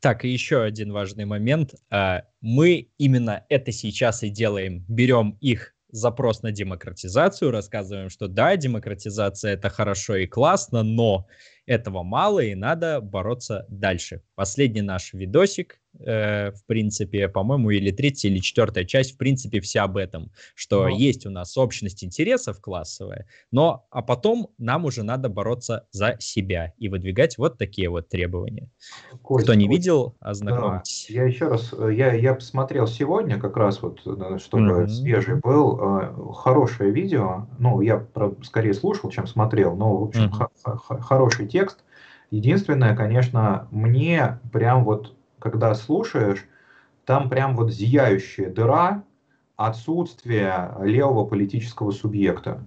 [0.00, 1.74] Так, и еще один важный момент.
[1.90, 4.84] А, мы именно это сейчас и делаем.
[4.88, 11.26] Берем их запрос на демократизацию, рассказываем, что да, демократизация это хорошо и классно, но
[11.64, 14.22] этого мало и надо бороться дальше.
[14.34, 19.84] Последний наш видосик э, в принципе, по-моему, или третья, или четвертая часть, в принципе, вся
[19.84, 20.88] об этом, что но.
[20.88, 26.72] есть у нас общность интересов классовая, но, а потом нам уже надо бороться за себя
[26.78, 28.70] и выдвигать вот такие вот требования.
[29.22, 31.06] Кость, Кто не Кость, видел, ознакомьтесь.
[31.08, 34.88] Да, я еще раз, я, я посмотрел сегодня, как раз вот, э, чтобы mm-hmm.
[34.88, 38.06] свежий был, э, хорошее видео, ну, я
[38.42, 40.76] скорее слушал, чем смотрел, но, в общем, mm-hmm.
[40.78, 41.84] х- хороший текст.
[42.30, 45.15] Единственное, конечно, мне прям вот
[45.46, 46.44] когда слушаешь,
[47.04, 49.04] там прям вот зияющая дыра
[49.56, 52.64] отсутствия левого политического субъекта.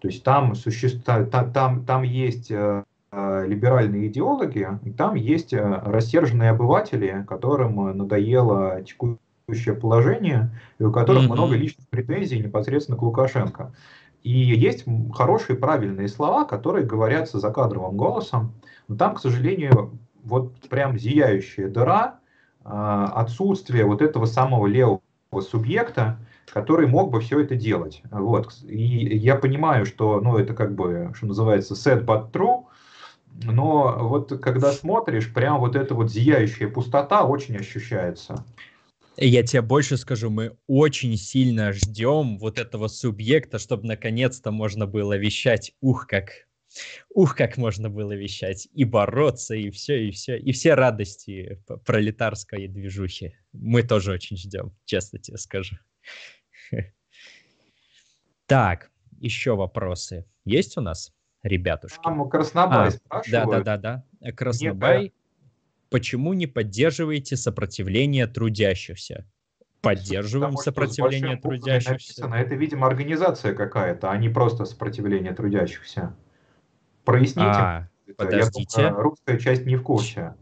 [0.00, 0.90] То есть там, суще...
[0.90, 8.82] там, там, там есть э, либеральные идеологи, и там есть э, рассерженные обыватели, которым надоело
[8.82, 11.32] текущее положение, и у которых mm-hmm.
[11.32, 13.72] много личных претензий непосредственно к Лукашенко.
[14.22, 14.84] И есть
[15.14, 18.52] хорошие правильные слова, которые говорятся за кадровым голосом,
[18.86, 22.20] но там, к сожалению, вот прям зияющая дыра,
[22.64, 25.00] а, отсутствие вот этого самого левого
[25.40, 26.18] субъекта,
[26.52, 28.02] который мог бы все это делать.
[28.10, 28.52] Вот.
[28.64, 32.64] И я понимаю, что ну, это как бы, что называется, sad but true,
[33.44, 38.44] но вот когда смотришь, прям вот эта вот зияющая пустота очень ощущается.
[39.16, 45.16] Я тебе больше скажу, мы очень сильно ждем вот этого субъекта, чтобы наконец-то можно было
[45.16, 46.30] вещать, ух, как
[47.14, 48.68] Ух, как можно было вещать.
[48.72, 50.38] И бороться, и все, и все.
[50.38, 53.36] И все радости пролетарской движухи.
[53.52, 55.76] Мы тоже очень ждем, честно тебе скажу.
[58.46, 61.10] Так, еще вопросы есть у нас,
[61.42, 62.02] ребятушки?
[62.02, 63.50] Там Краснобай а, спрашивают.
[63.64, 64.32] Да, да, да, да.
[64.32, 65.14] Краснобай,
[65.88, 69.26] почему не поддерживаете сопротивление трудящихся?
[69.80, 71.92] Поддерживаем Потому сопротивление трудящихся.
[71.92, 76.14] Написано, это, видимо, организация какая-то, а не просто сопротивление трудящихся.
[77.04, 77.40] Проясните.
[77.40, 78.82] А, подождите.
[78.82, 80.34] Я русская часть не в курсе.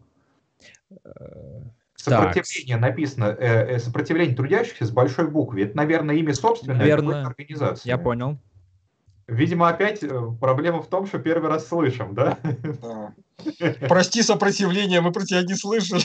[1.97, 2.91] Сопротивление так.
[2.91, 5.62] написано, э, сопротивление трудящихся с большой буквы.
[5.65, 7.89] Это, наверное, имя собственное наверное, организации.
[7.89, 8.39] Я понял.
[9.31, 10.03] Видимо, опять
[10.41, 12.39] проблема в том, что первый раз слышим, да?
[13.89, 16.03] Прости сопротивление, мы про тебя не слышали.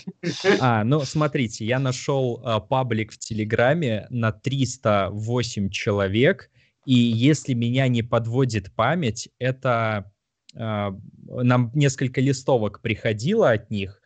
[0.59, 6.51] А, ну смотрите, я нашел а, паблик в Телеграме на 308 человек,
[6.85, 10.11] и если меня не подводит память, это
[10.55, 14.01] нам несколько листовок приходило от них.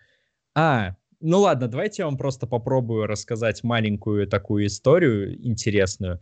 [0.55, 6.21] А, ну ладно, давайте я вам просто попробую рассказать маленькую такую историю интересную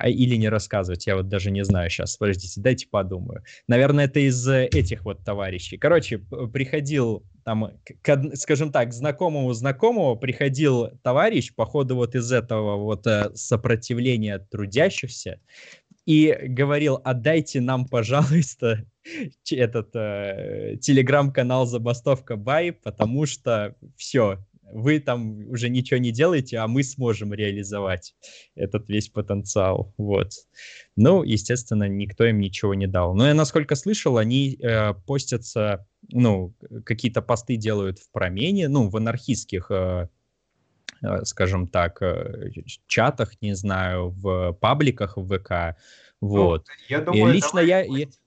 [0.00, 3.42] а, или не рассказывать, я вот даже не знаю сейчас, подождите, дайте подумаю.
[3.66, 5.76] Наверное, это из этих вот товарищей.
[5.76, 7.72] Короче, приходил там,
[8.02, 15.40] к, скажем так, знакомому знакомому приходил товарищ, походу вот из этого вот э, сопротивления трудящихся,
[16.10, 18.84] и говорил, отдайте нам, пожалуйста,
[19.52, 26.66] этот э, телеграм-канал Забастовка Бай, потому что все, вы там уже ничего не делаете, а
[26.66, 28.16] мы сможем реализовать
[28.56, 29.94] этот весь потенциал.
[29.98, 30.32] Вот.
[30.96, 33.14] Ну, естественно, никто им ничего не дал.
[33.14, 38.96] Но я, насколько слышал, они э, постятся, ну, какие-то посты делают в промене, ну, в
[38.96, 40.08] анархистских, э,
[41.24, 42.50] скажем так, э,
[42.86, 45.76] чатах, не знаю, в пабликах в ВК.
[46.20, 46.66] Ну, вот.
[46.66, 47.84] Ну, я думаю, И лично я...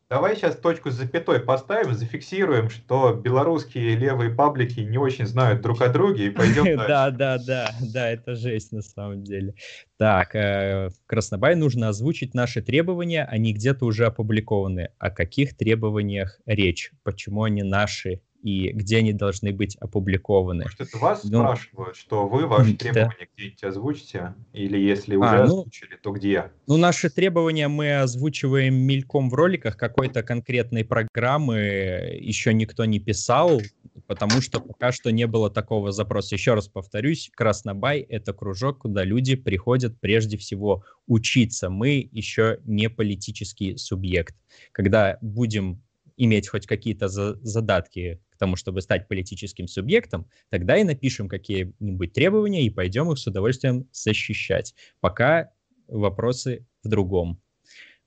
[0.10, 5.82] Давай сейчас точку с запятой поставим, зафиксируем, что белорусские левые паблики не очень знают друг
[5.82, 6.88] о друге и пойдем дальше.
[6.88, 9.56] Да, да, да, да, это жесть на самом деле.
[9.98, 14.90] Так, э, Краснобай нужно озвучить наши требования, они где-то уже опубликованы.
[15.00, 16.92] О каких требованиях речь?
[17.02, 18.22] Почему они наши?
[18.44, 20.66] И где они должны быть опубликованы.
[20.66, 23.26] Может, это вас ну, спрашивают, что вы ваши требования да.
[23.36, 24.36] где-нибудь озвучите?
[24.52, 26.52] Или если уже а, ну, озвучили, то где?
[26.68, 29.78] Ну, наши требования мы озвучиваем мельком в роликах.
[29.78, 33.62] Какой-то конкретной программы еще никто не писал,
[34.08, 36.36] потому что пока что не было такого запроса.
[36.36, 41.70] Еще раз повторюсь, Краснобай— это кружок, куда люди приходят прежде всего учиться.
[41.70, 44.36] Мы еще не политический субъект.
[44.74, 45.82] Когда будем
[46.18, 52.64] иметь хоть какие-то за задатки тому, чтобы стать политическим субъектом, тогда и напишем какие-нибудь требования
[52.66, 54.76] и пойдем их с удовольствием защищать.
[55.00, 55.52] Пока
[55.88, 57.42] вопросы в другом.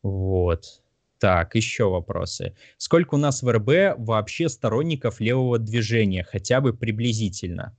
[0.02, 0.82] Вот.
[1.18, 2.54] Так, еще вопросы.
[2.76, 7.74] Сколько у нас в РБ вообще сторонников левого движения, хотя бы приблизительно?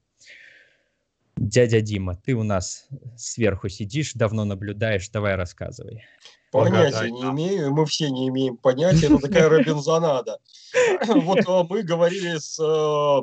[1.38, 6.04] Дядя Дима, ты у нас сверху сидишь, давно наблюдаешь, давай рассказывай.
[6.52, 10.40] Понятия не имею, мы все не имеем понятия, это такая Робинзонада.
[11.08, 13.22] Вот э, мы говорили с э,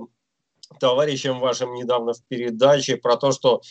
[0.79, 3.63] товарищем вашим недавно в передаче про то, что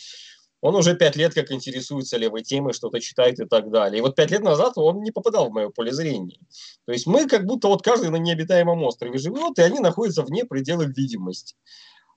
[0.60, 3.98] он уже пять лет как интересуется левой темой, что-то читает и так далее.
[3.98, 6.38] И вот пять лет назад он не попадал в мое поле зрения.
[6.86, 10.44] То есть мы как будто вот каждый на необитаемом острове живет, и они находятся вне
[10.44, 11.54] пределов видимости.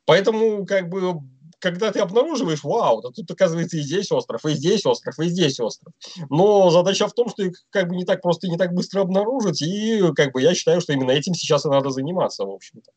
[0.05, 1.19] Поэтому как бы
[1.59, 5.59] когда ты обнаруживаешь, вау, да тут оказывается и здесь остров, и здесь остров, и здесь
[5.59, 5.93] остров.
[6.29, 9.01] Но задача в том, что их как бы не так просто и не так быстро
[9.01, 12.91] обнаружить, и как бы я считаю, что именно этим сейчас и надо заниматься, в общем-то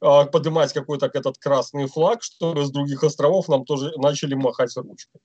[0.00, 5.20] а, поднимать какой-то этот красный флаг, чтобы с других островов нам тоже начали махать ручкой.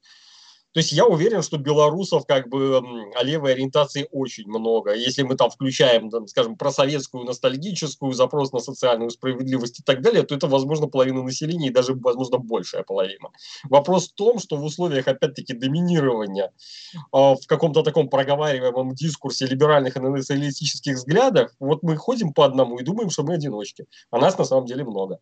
[0.73, 2.77] То есть я уверен, что белорусов как бы
[3.15, 4.93] о левой ориентации очень много.
[4.93, 10.23] Если мы там включаем, там, скажем, просоветскую, ностальгическую, запрос на социальную справедливость и так далее,
[10.23, 13.29] то это, возможно, половина населения и даже, возможно, большая половина.
[13.63, 16.51] Вопрос в том, что в условиях, опять-таки, доминирования
[16.95, 22.77] э, в каком-то таком проговариваемом дискурсе либеральных и националистических взглядов, вот мы ходим по одному
[22.77, 23.87] и думаем, что мы одиночки.
[24.11, 25.19] А нас на самом деле много.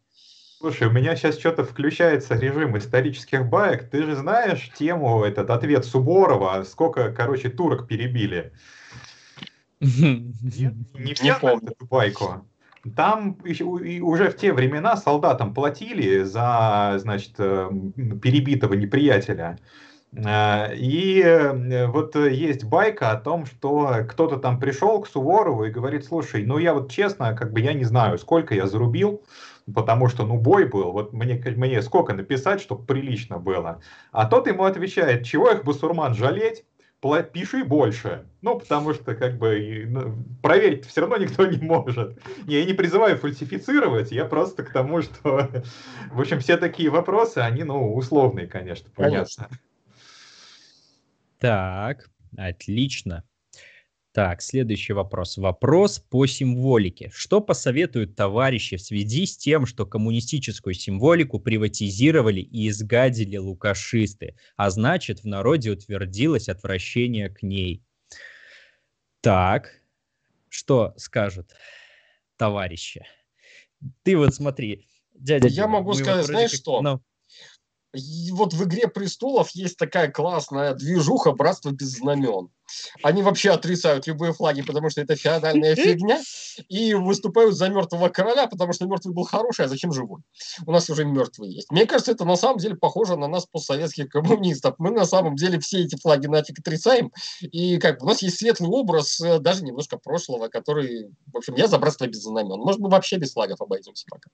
[0.58, 3.90] Слушай, у меня сейчас что-то включается режим исторических баек.
[3.90, 8.54] Ты же знаешь тему, этот ответ Суборова, сколько, короче, турок перебили?
[9.82, 12.46] Нет, не все эту байку.
[12.96, 13.38] Там
[14.02, 17.70] уже в те времена солдатам платили за, значит, э,
[18.22, 19.58] перебитого неприятеля.
[20.14, 25.72] Э, и э, вот есть байка о том, что кто-то там пришел к Суворову и
[25.72, 29.22] говорит, слушай, ну я вот честно, как бы я не знаю, сколько я зарубил,
[29.74, 33.82] потому что, ну, бой был, вот мне, мне сколько написать, чтобы прилично было.
[34.12, 36.66] А тот ему отвечает, чего их басурман жалеть,
[37.32, 38.26] пиши больше.
[38.42, 42.20] Ну, потому что, как бы, ну, проверить все равно никто не может.
[42.48, 45.50] Я не призываю фальсифицировать, я просто к тому, что,
[46.12, 49.50] в общем, все такие вопросы, они, ну, условные, конечно, понятно.
[51.40, 53.24] Так, отлично.
[54.16, 55.36] Так, следующий вопрос.
[55.36, 57.12] Вопрос по символике.
[57.14, 64.70] Что посоветуют товарищи в связи с тем, что коммунистическую символику приватизировали и изгадили лукашисты, а
[64.70, 67.84] значит в народе утвердилось отвращение к ней?
[69.20, 69.82] Так,
[70.48, 71.52] что скажут
[72.38, 73.06] товарищи?
[74.04, 76.60] Ты вот смотри, Дядя, я могу сказать, знаешь как...
[76.62, 76.82] что?
[76.82, 77.02] No.
[78.32, 82.50] Вот в «Игре престолов» есть такая классная движуха «Братство без знамен».
[83.04, 86.20] Они вообще отрицают любые флаги, потому что это феодальная фигня,
[86.68, 90.22] и выступают за мертвого короля, потому что мертвый был хороший, а зачем живой?
[90.66, 91.72] У нас уже мертвый есть.
[91.72, 94.76] Мне кажется, это на самом деле похоже на нас, постсоветских коммунистов.
[94.80, 97.12] Мы на самом деле все эти флаги нафиг отрицаем,
[97.42, 101.56] и как бы у нас есть светлый образ, э, даже немножко прошлого, который, в общем,
[101.56, 102.60] я за братство без знамен.
[102.60, 104.32] Может, мы вообще без флагов обойдемся пока.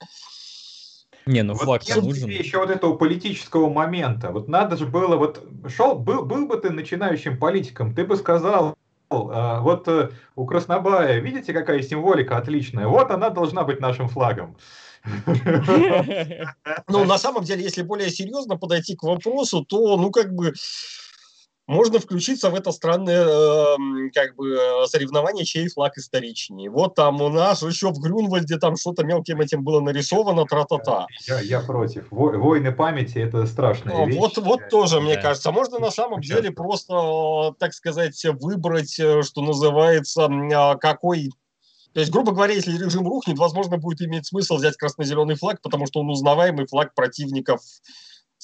[1.25, 2.29] Не, ну флаг вот нужен.
[2.29, 4.31] еще вот этого политического момента.
[4.31, 8.75] Вот надо же было, вот шел, был, был бы ты начинающим политиком, ты бы сказал,
[9.11, 12.87] а, вот э, у Краснобая, видите, какая символика отличная?
[12.87, 14.57] Вот она должна быть нашим флагом.
[16.87, 20.53] Ну, на самом деле, если более серьезно подойти к вопросу, то, ну, как бы,
[21.67, 24.57] можно включиться в это странное э, как бы
[24.87, 26.69] соревнование, чей флаг историчнее.
[26.69, 31.07] Вот там у нас еще в Грюнвальде там что-то мелким этим было нарисовано, тра-та-та.
[31.27, 32.07] Я, я против.
[32.09, 34.17] Войны памяти– это страшная вещь.
[34.17, 35.01] Вот, вот тоже, да.
[35.01, 35.51] мне кажется.
[35.51, 41.31] Можно на самом деле просто, так сказать, выбрать, э, что называется, а, какой
[41.93, 45.87] то есть, грубо говоря, если режим рухнет, возможно, будет иметь смысл взять красно-зеленый флаг, потому
[45.87, 47.61] что он узнаваемый флаг противников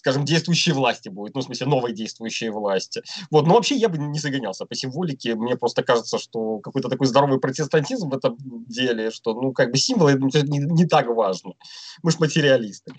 [0.08, 3.02] скажем, действующей власти будет, ну, в смысле, новой действующей власти.
[3.30, 7.08] Вот, но вообще я бы не загонялся по символике, мне просто кажется, что какой-то такой
[7.08, 8.38] здоровый протестантизм в этом
[8.70, 11.56] деле, что, ну, как бы символы не, не так важно.
[12.04, 12.94] Мы же материалисты.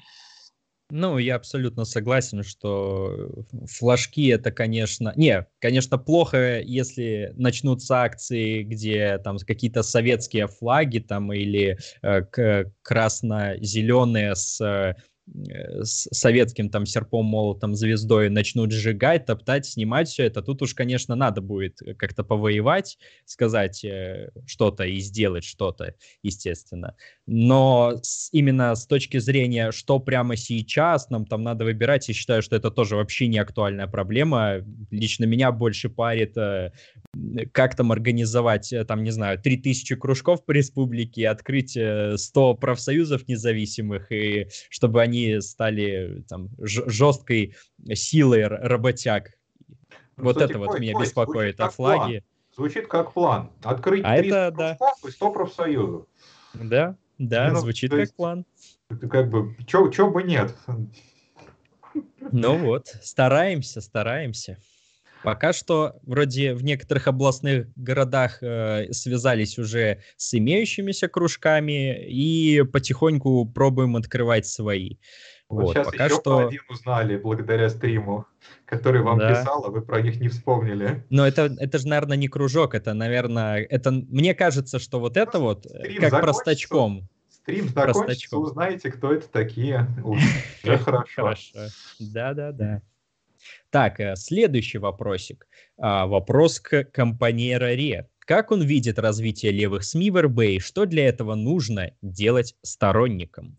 [0.90, 5.12] Ну, я абсолютно согласен, что флажки это, конечно...
[5.16, 14.34] Не, конечно, плохо, если начнутся акции, где там какие-то советские флаги там или э, красно-зеленые
[14.34, 14.94] с Э,
[15.82, 21.14] с советским там серпом, молотом, звездой начнут сжигать, топтать, снимать все это, тут уж, конечно,
[21.14, 26.96] надо будет как-то повоевать, сказать э, что-то и сделать что-то, естественно.
[27.26, 32.42] Но с, именно с точки зрения, что прямо сейчас нам там надо выбирать, я считаю,
[32.42, 34.64] что это тоже вообще не актуальная проблема.
[34.90, 36.72] Лично меня больше парит, э,
[37.52, 41.72] как там организовать, э, там, не знаю, 3000 кружков по республике, открыть
[42.16, 47.54] 100 профсоюзов независимых, и чтобы они они стали там жесткой
[47.94, 49.32] силой работяг.
[50.16, 52.24] Ну, вот кстати, это вот меня беспокоит, а флаги...
[52.56, 53.52] Звучит как план.
[53.62, 54.78] Открыть а это, да.
[55.06, 56.06] и 100 профсоюзов.
[56.54, 58.44] Да, да, ну, звучит как есть, план.
[58.90, 60.56] Это как бы, чё, бы нет.
[62.32, 64.58] Ну вот, стараемся, стараемся.
[65.22, 73.46] Пока что вроде в некоторых областных городах э, связались уже с имеющимися кружками и потихоньку
[73.46, 74.96] пробуем открывать свои.
[75.48, 76.46] Вот, вот сейчас пока еще что...
[76.46, 78.26] один узнали благодаря стриму,
[78.66, 79.30] который вам да.
[79.30, 81.04] писал, а вы про них не вспомнили.
[81.08, 85.38] Но это, это же, наверное, не кружок, это, наверное, это мне кажется, что вот это
[85.38, 87.08] вот Стрим как простачком.
[87.30, 88.42] Стрим закончится, простачком.
[88.42, 89.86] узнаете, кто это такие.
[90.04, 91.12] Уже хорошо.
[91.16, 91.58] Хорошо.
[91.98, 92.82] Да-да-да.
[93.70, 95.46] Так, э, следующий вопросик.
[95.76, 98.08] А, вопрос к компаньера Ре.
[98.20, 103.56] Как он видит развитие левых СМИ в РБ что для этого нужно делать сторонникам?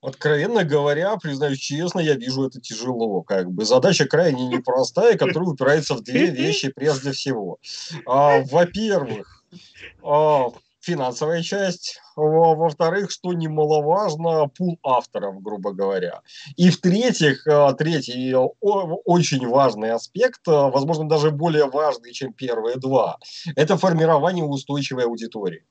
[0.00, 3.22] Откровенно говоря, признаюсь честно, я вижу это тяжело.
[3.22, 7.58] Как бы задача крайне непростая, которая упирается в две вещи прежде всего.
[8.06, 9.44] А, во-первых,
[10.04, 10.50] а,
[10.88, 16.22] финансовая часть, во-вторых, что немаловажно, пул авторов, грубо говоря.
[16.56, 23.18] И в-третьих, э, третий очень важный аспект, э, возможно, даже более важный, чем первые два,
[23.54, 25.64] это формирование устойчивой аудитории.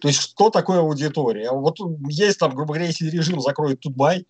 [0.00, 1.50] То есть, что такое аудитория?
[1.50, 1.76] Вот
[2.08, 4.26] есть там, грубо говоря, если режим закроет Тутбай,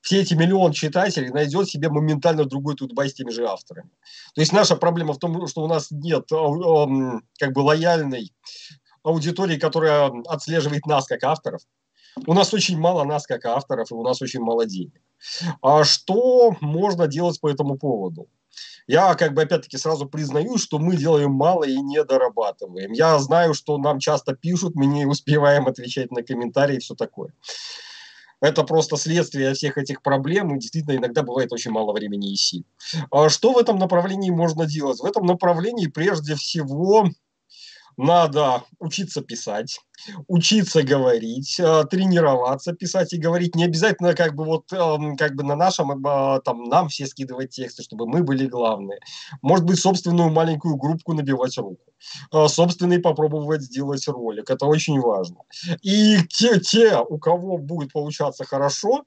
[0.00, 3.90] все эти миллион читателей найдет себе моментально другой Тутбай с теми же авторами.
[4.34, 6.28] То есть наша проблема в том, что у нас нет
[7.38, 8.32] как бы лояльной
[9.02, 11.62] аудитории, которая отслеживает нас как авторов.
[12.26, 15.00] У нас очень мало нас как авторов, и у нас очень мало денег.
[15.62, 18.28] А что можно делать по этому поводу?
[18.86, 22.92] Я как бы опять-таки сразу признаю, что мы делаем мало и не дорабатываем.
[22.92, 27.32] Я знаю, что нам часто пишут, мы не успеваем отвечать на комментарии и все такое.
[28.40, 32.64] Это просто следствие всех этих проблем, и действительно иногда бывает очень мало времени и сил.
[33.10, 35.00] А что в этом направлении можно делать?
[35.00, 37.08] В этом направлении прежде всего
[37.98, 39.80] надо учиться писать,
[40.28, 43.56] учиться говорить, э, тренироваться писать и говорить.
[43.56, 47.50] Не обязательно как бы вот эм, как бы на нашем э, там нам все скидывать
[47.50, 49.00] тексты, чтобы мы были главные.
[49.42, 51.92] Может быть собственную маленькую группку набивать руку,
[52.32, 54.48] э, собственный попробовать сделать ролик.
[54.48, 55.38] Это очень важно.
[55.82, 59.02] И те, те, у кого будет получаться хорошо,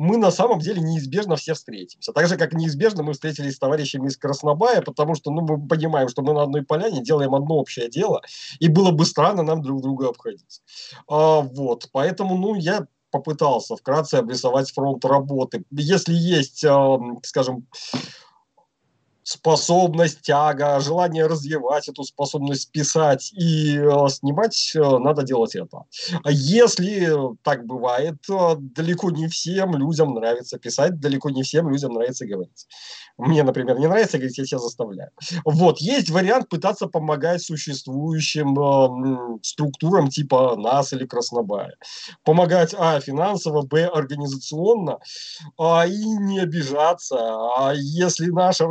[0.00, 2.14] мы на самом деле неизбежно все встретимся.
[2.14, 6.08] Так же, как неизбежно мы встретились с товарищами из Краснобая, потому что ну, мы понимаем,
[6.08, 8.22] что мы на одной поляне делаем одно общее дело,
[8.60, 10.62] и было бы странно нам друг друга обходить.
[11.06, 15.64] А, вот, поэтому, ну, я попытался вкратце обрисовать фронт работы.
[15.70, 17.66] Если есть, э, скажем,
[19.30, 25.84] способность, тяга, желание развивать эту способность писать и э, снимать, э, надо делать это.
[26.24, 27.08] А если
[27.42, 28.16] так бывает,
[28.58, 32.66] далеко не всем людям нравится писать, далеко не всем людям нравится говорить.
[33.18, 35.10] Мне, например, не нравится говорить, я себя заставляю.
[35.44, 41.76] Вот, есть вариант пытаться помогать существующим э, структурам типа нас или Краснобая.
[42.24, 44.98] Помогать, а, финансово, б, организационно,
[45.56, 47.16] а, и не обижаться.
[47.56, 48.66] А если наше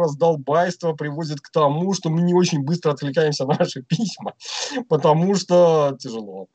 [0.50, 4.34] раздолбайство приводит к тому, что мы не очень быстро откликаемся на наши письма,
[4.88, 6.48] потому что тяжело.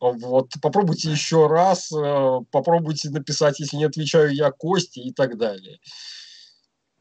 [0.00, 5.78] Вот, попробуйте еще раз, э, попробуйте написать, если не отвечаю я, Кости и так далее.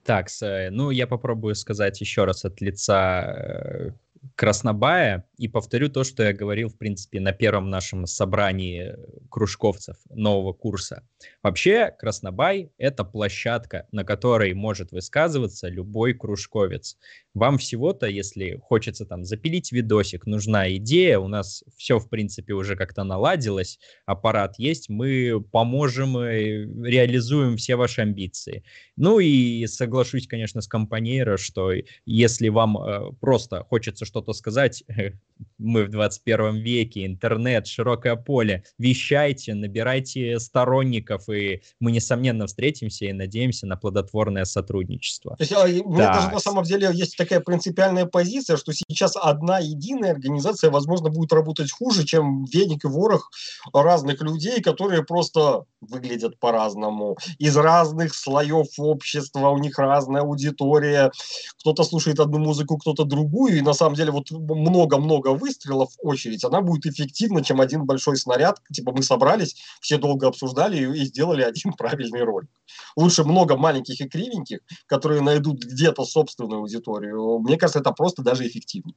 [0.03, 0.27] Так,
[0.71, 3.91] ну я попробую сказать еще раз от лица э,
[4.35, 8.95] Краснобая и повторю то, что я говорил, в принципе, на первом нашем собрании
[9.29, 11.03] кружковцев нового курса.
[11.41, 16.97] Вообще, Краснобай— это площадка, на которой может высказываться любой кружковец.
[17.33, 22.75] Вам всего-то, если хочется там запилить видосик, нужна идея, у нас все, в принципе, уже
[22.75, 28.63] как-то наладилось, аппарат есть, мы поможем, и реализуем все ваши амбиции.
[28.97, 31.71] Ну и соглашусь, конечно, с компанейро, что
[32.05, 34.83] если вам э, просто хочется что-то сказать,
[35.57, 43.13] мы в 21 веке, интернет, широкое поле, вещайте, набирайте сторонников, и мы, несомненно, встретимся и
[43.13, 45.37] надеемся на плодотворное сотрудничество.
[45.37, 49.59] То есть, а, меня даже на самом деле есть такая принципиальная позиция, что сейчас одна
[49.59, 53.29] единая организация, возможно, будет работать хуже, чем веник и ворох
[53.73, 61.11] разных людей, которые просто выглядят по-разному, из разных слоев общества, у них разная аудитория,
[61.59, 66.61] кто-то слушает одну музыку, кто-то другую, и на самом деле вот много-много выстрелов очередь, она
[66.61, 71.73] будет эффективна, чем один большой снаряд, типа мы собрались, все долго обсуждали и сделали один
[71.77, 72.49] правильный ролик.
[72.95, 77.10] Лучше много маленьких и кривеньких, которые найдут где-то собственную аудиторию.
[77.11, 78.95] Мне кажется, это просто даже эффективнее.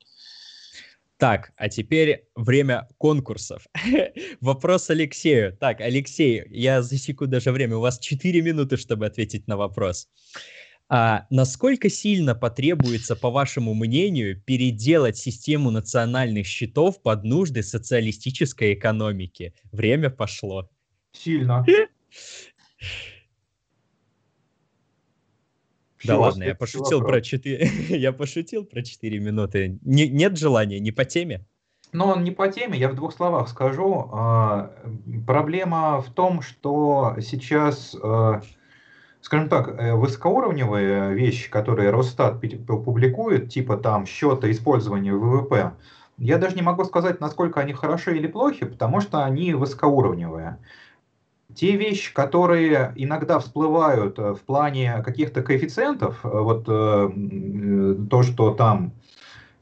[1.17, 3.67] Так, а теперь время конкурсов.
[4.41, 5.57] Вопрос Алексею.
[5.57, 7.77] Так, Алексей, я засеку даже время.
[7.77, 10.09] У вас 4 минуты, чтобы ответить на вопрос.
[10.89, 19.55] А насколько сильно потребуется, по вашему мнению, переделать систему национальных счетов под нужды социалистической экономики?
[19.73, 20.69] Время пошло.
[21.13, 21.65] Сильно.
[26.05, 27.71] Да ладно, я пошутил про 4...
[27.89, 29.79] я пошутил про 4 минуты.
[29.83, 31.47] Не, нет желания, не по теме?
[31.93, 34.11] Но он не по теме, я в двух словах скажу.
[34.13, 34.73] А,
[35.27, 38.43] проблема в том, что сейчас, а,
[39.21, 45.75] скажем так, э, высокоуровневые вещи, которые Росстат публикует, типа там счета использования ВВП,
[46.19, 50.59] я даже не могу сказать, насколько они хороши или плохи, потому что они высокоуровневые.
[51.55, 58.51] Те вещи, которые иногда всплывают э, в плане каких-то коэффициентов, э, вот э, то, что
[58.53, 58.93] там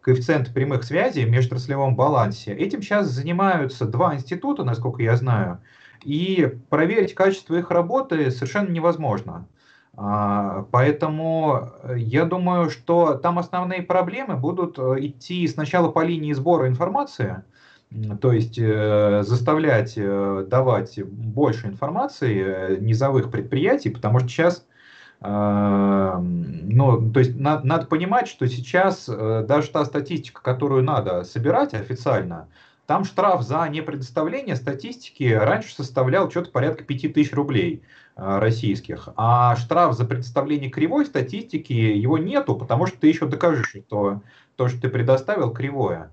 [0.01, 5.61] коэффициент прямых связей в межотраслевом балансе, этим сейчас занимаются два института, насколько я знаю,
[6.03, 9.47] и проверить качество их работы совершенно невозможно.
[9.95, 17.45] А, поэтому я думаю, что там основные проблемы будут идти сначала по линии сбора информации,
[18.21, 24.67] то есть э, заставлять э, давать больше информации э, низовых предприятий, потому что сейчас,
[25.21, 31.25] э, ну, то есть на, надо понимать, что сейчас э, даже та статистика, которую надо
[31.25, 32.49] собирать официально,
[32.87, 37.83] там штраф за непредоставление статистики раньше составлял что-то порядка 5000 рублей
[38.17, 43.75] э, российских, а штраф за предоставление кривой статистики его нету, потому что ты еще докажешь,
[43.87, 44.23] что
[44.57, 46.11] то, что ты предоставил, кривое.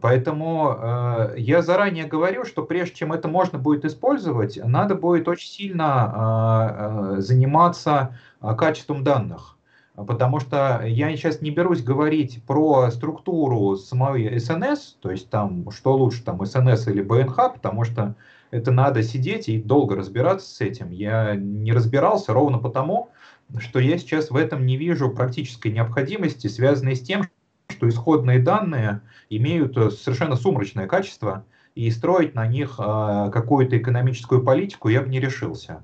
[0.00, 5.48] Поэтому э, я заранее говорю, что прежде чем это можно будет использовать, надо будет очень
[5.48, 9.58] сильно э, э, заниматься э, качеством данных.
[9.94, 15.96] Потому что я сейчас не берусь говорить про структуру самой СНС, то есть там что
[15.96, 18.16] лучше, там СНС или БНХ, потому что
[18.50, 20.90] это надо сидеть и долго разбираться с этим.
[20.90, 23.10] Я не разбирался ровно потому,
[23.58, 27.28] что я сейчас в этом не вижу практической необходимости, связанной с тем,
[27.68, 29.00] что исходные данные
[29.30, 35.08] имеют э, совершенно сумрачное качество, и строить на них э, какую-то экономическую политику я бы
[35.08, 35.82] не решился.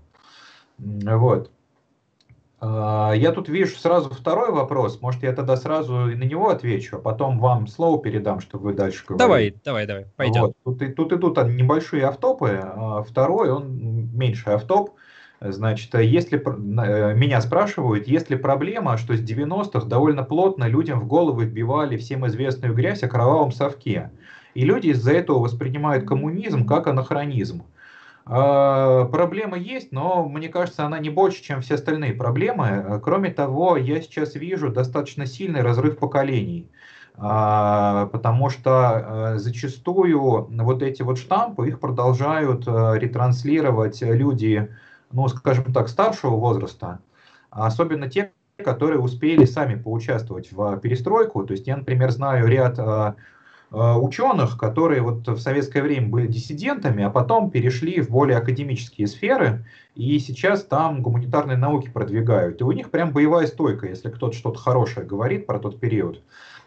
[0.79, 1.51] Вот.
[2.61, 5.01] Э, я тут вижу сразу второй вопрос.
[5.01, 8.75] Может, я тогда сразу и на него отвечу, а потом вам слово передам, чтобы вы
[8.75, 9.19] дальше говорили.
[9.19, 10.53] Давай, давай, давай, пойдем.
[10.65, 10.79] Вот.
[10.79, 12.61] Тут, тут идут небольшие автопы.
[12.63, 14.91] А второй, он меньший автоп.
[15.41, 21.07] Значит, если э, меня спрашивают, есть ли проблема, что с 90-х довольно плотно людям в
[21.07, 24.11] головы вбивали всем известную грязь о кровавом совке.
[24.53, 27.63] И люди из-за этого воспринимают коммунизм как анахронизм.
[28.27, 33.01] Э, проблема есть, но мне кажется, она не больше, чем все остальные проблемы.
[33.03, 36.69] Кроме того, я сейчас вижу достаточно сильный разрыв поколений.
[37.23, 44.71] А, потому что зачастую вот эти вот штампы, их продолжают ретранслировать люди,
[45.13, 47.01] ну, скажем так, старшего возраста,
[47.51, 51.45] особенно те, которые успели сами поучаствовать в перестройку.
[51.45, 53.15] То есть я, например, знаю ряд э,
[53.71, 59.65] ученых, которые вот в советское время были диссидентами, а потом перешли в более академические сферы,
[59.95, 62.61] и сейчас там гуманитарные науки продвигают.
[62.61, 66.23] И у них прям боевая стойка, если кто-то что-то хорошее говорит про тот период.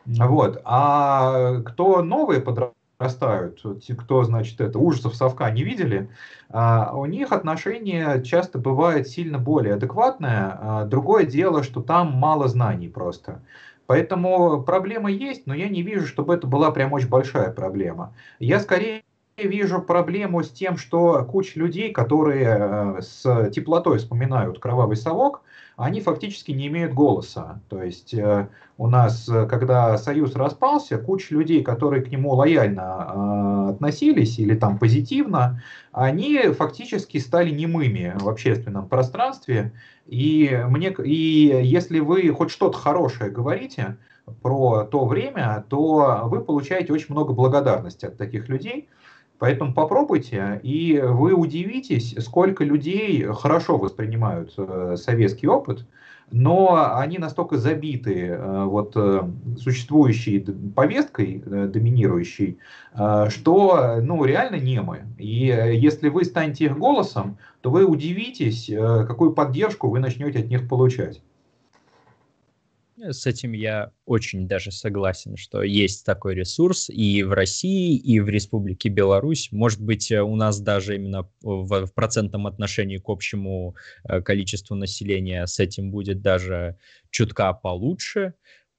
[0.06, 0.62] Вот.
[0.66, 6.10] А кто новые подростки, растают, те, кто, значит, это ужасов совка не видели,
[6.50, 10.58] а, у них отношение часто бывает сильно более адекватное.
[10.60, 13.42] А, другое дело, что там мало знаний просто.
[13.86, 18.14] Поэтому проблема есть, но я не вижу, чтобы это была прям очень большая проблема.
[18.40, 19.04] Я скорее
[19.38, 25.42] вижу проблему с тем, что куча людей, которые э, с теплотой вспоминают кровавый совок,
[25.76, 27.62] они фактически не имеют голоса.
[27.70, 28.48] То есть э,
[28.78, 34.56] у нас, э, когда Союз распался, куча людей, которые к нему лояльно э, относились или
[34.56, 39.74] там позитивно, они фактически стали немыми в общественном пространстве.
[40.06, 43.98] И, мне, и если вы хоть что-то хорошее говорите
[44.42, 48.90] про то время, то вы получаете очень много благодарности от таких людей.
[49.40, 55.86] Поэтому попробуйте, и вы удивитесь, сколько людей хорошо воспринимают э, советский опыт,
[56.32, 59.24] но они настолько забиты э, вот, э,
[59.58, 60.40] существующей
[60.76, 62.58] повесткой доминирующей,
[63.30, 65.08] что ну, реально немы.
[65.18, 68.72] И если вы станете их голосом, то вы удивитесь,
[69.08, 71.22] какую поддержку вы начнете от них получать.
[73.10, 78.30] С этим я очень даже согласен, что есть такой ресурс и в России, и в
[78.30, 79.52] Республике Беларусь.
[79.52, 84.76] Может быть, э, у нас даже именно в, в процентном отношении к общему э, количеству
[84.76, 86.78] населения с этим будет даже
[87.10, 88.34] чутка получше,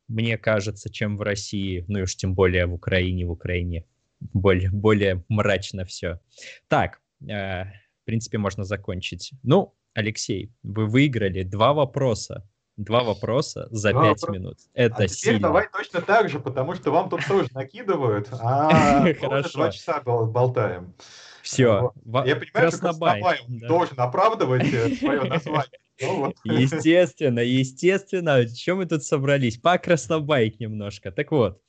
[0.09, 3.85] мне кажется, чем в России, ну и уж тем более в Украине, в Украине
[4.33, 6.21] более, более мрачно все.
[6.69, 9.33] Так, э, в принципе, можно закончить.
[9.43, 14.41] Ну, Алексей, вы выиграли два вопроса Два вопроса за Два пять вопроса.
[14.41, 14.59] минут.
[14.75, 19.59] Это а теперь давай точно так же, потому что вам тут тоже накидывают, а Хорошо.
[19.59, 20.95] два часа болтаем.
[21.43, 21.93] Все.
[22.05, 25.79] Я понимаю, что Краснобай должен оправдывать э, свое название.
[26.01, 28.49] Ну естественно, естественно.
[28.49, 29.59] Чем мы тут собрались?
[29.59, 31.13] По Краснобайк немножко.
[31.13, 31.61] Так вот,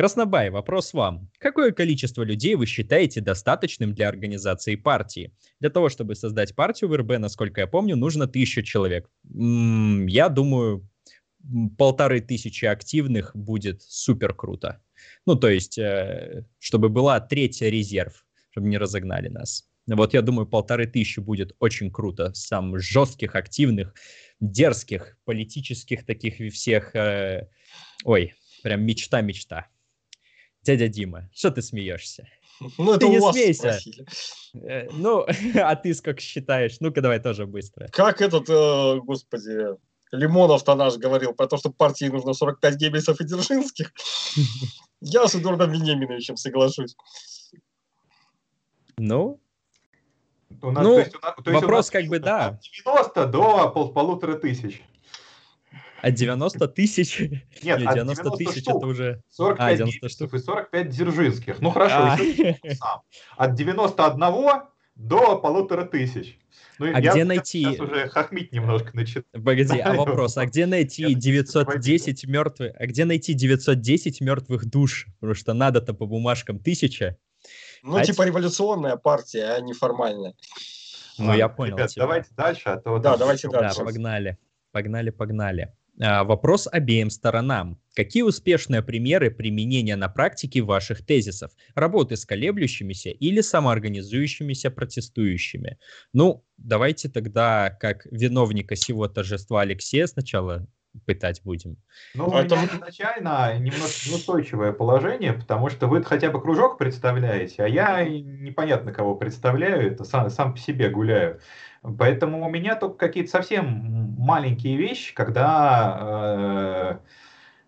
[0.00, 1.28] Краснобай, вопрос вам.
[1.36, 5.34] Какое количество людей вы считаете достаточным для организации партии?
[5.60, 9.10] Для того, чтобы создать партию в РБ, насколько я помню, нужно тысяча человек.
[9.28, 10.88] Я думаю,
[11.76, 14.82] полторы тысячи активных будет супер круто.
[15.26, 19.68] Ну, то есть, э, чтобы была третья резерв, чтобы не разогнали нас.
[19.86, 22.32] Вот я думаю, полторы тысячи будет очень круто.
[22.32, 23.92] Сам жестких, активных,
[24.40, 26.96] дерзких, политических таких всех.
[26.96, 27.50] Э,
[28.04, 28.32] ой,
[28.62, 29.68] прям мечта-мечта.
[30.62, 32.28] Дядя Дима, что ты смеешься?
[32.76, 33.72] Ну, это ты не смейся.
[33.72, 34.06] Спросили.
[34.68, 35.24] Э, ну,
[35.54, 36.76] а ты сколько считаешь?
[36.80, 37.88] Ну-ка, давай тоже быстро.
[37.90, 39.78] Как этот, э, господи,
[40.12, 43.92] Лимонов-то наш говорил про то, что партии нужно 45 Геббельсов и Дзержинских.
[45.00, 46.96] Я с Эдуардом Вениаминовичем соглашусь.
[48.98, 49.40] Ну,
[50.62, 52.48] у нас, ну, то есть, у нас, то есть вопрос как бы да.
[52.48, 54.82] От 90 до пол, полутора тысяч.
[56.02, 57.18] От 90 тысяч?
[57.62, 59.22] Нет, 90, тысяч это уже...
[59.30, 60.34] 45 а, 90 штук.
[60.34, 61.60] и 45 дзержинских.
[61.60, 62.16] Ну хорошо, а.
[62.74, 63.02] сам.
[63.36, 64.20] От 91
[64.94, 66.38] до полутора тысяч.
[66.78, 67.64] Ну, а я где найти...
[67.64, 69.24] Сейчас уже хохмить немножко начинаю.
[69.32, 72.72] Погоди, а вопрос, а где найти 910 мертвых...
[72.78, 75.06] А где найти 910 мертвых душ?
[75.20, 77.18] Потому что надо-то по бумажкам тысяча.
[77.82, 80.34] Ну, а типа революционная партия, а не формальная.
[81.18, 81.76] Ну, я понял.
[81.76, 82.02] Ребят, тебя.
[82.04, 82.68] давайте дальше.
[82.70, 83.78] А то да, давайте дальше.
[83.78, 84.38] Да, погнали.
[84.72, 85.72] Погнали, погнали.
[86.02, 87.78] А, вопрос обеим сторонам.
[87.94, 91.52] Какие успешные примеры применения на практике ваших тезисов?
[91.74, 95.78] Работы с колеблющимися или самоорганизующимися протестующими?
[96.14, 100.66] Ну, давайте тогда, как виновника сего торжества Алексея сначала
[101.06, 101.76] пытать будем.
[102.14, 102.56] Ну, у Это...
[102.56, 108.92] меня изначально немножко неустойчивое положение, потому что вы хотя бы кружок представляете, а я непонятно
[108.92, 111.40] кого представляю, это сам, сам по себе гуляю.
[111.82, 116.98] Поэтому у меня только какие-то совсем маленькие вещи, когда э,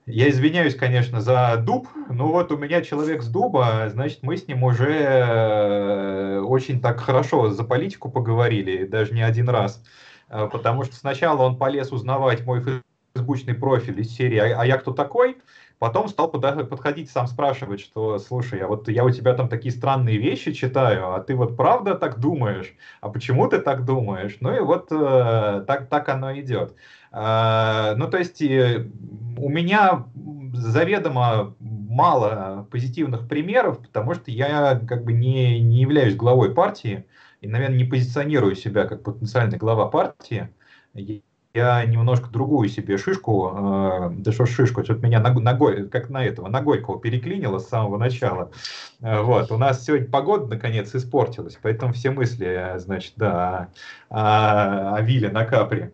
[0.07, 4.47] я извиняюсь, конечно, за дуб, но вот у меня человек с дуба, значит, мы с
[4.47, 9.83] ним уже э, очень так хорошо за политику поговорили, даже не один раз.
[10.29, 12.63] Э, потому что сначала он полез узнавать мой
[13.15, 15.39] фейсбучный профиль из серии «А, а я кто такой?»,
[15.83, 20.17] Потом стал подходить сам спрашивать, что, слушай, а вот я у тебя там такие странные
[20.17, 22.77] вещи читаю, а ты вот правда так думаешь?
[23.01, 24.37] А почему ты так думаешь?
[24.39, 26.77] Ну и вот э, так, так оно идет.
[27.11, 28.87] Э, ну то есть э,
[29.37, 30.07] у меня
[30.53, 37.07] заведомо мало позитивных примеров, потому что я как бы не, не являюсь главой партии
[37.41, 40.49] и, наверное, не позиционирую себя как потенциальный глава партии
[41.55, 46.49] я немножко другую себе шишку, э, да что шишку, что-то меня ногой, как на этого,
[46.49, 48.51] на Горького переклинило с самого начала.
[49.01, 53.69] Э, вот, у нас сегодня погода наконец испортилась, поэтому все мысли, э, значит, да,
[54.09, 55.91] о, о Вилле на Капри.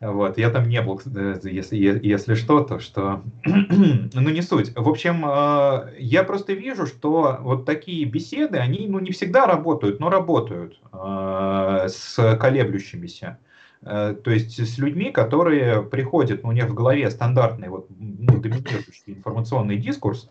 [0.00, 3.22] Вот, я там не был, э, если, если что, то что...
[3.44, 4.76] ну, не суть.
[4.76, 9.98] В общем, э, я просто вижу, что вот такие беседы, они, ну, не всегда работают,
[9.98, 13.38] но работают с колеблющимися.
[13.40, 13.53] Э,
[13.84, 19.02] то есть с людьми, которые приходят, ну, у них в голове стандартный вот, ну, доминирующий
[19.06, 20.30] информационный дискурс,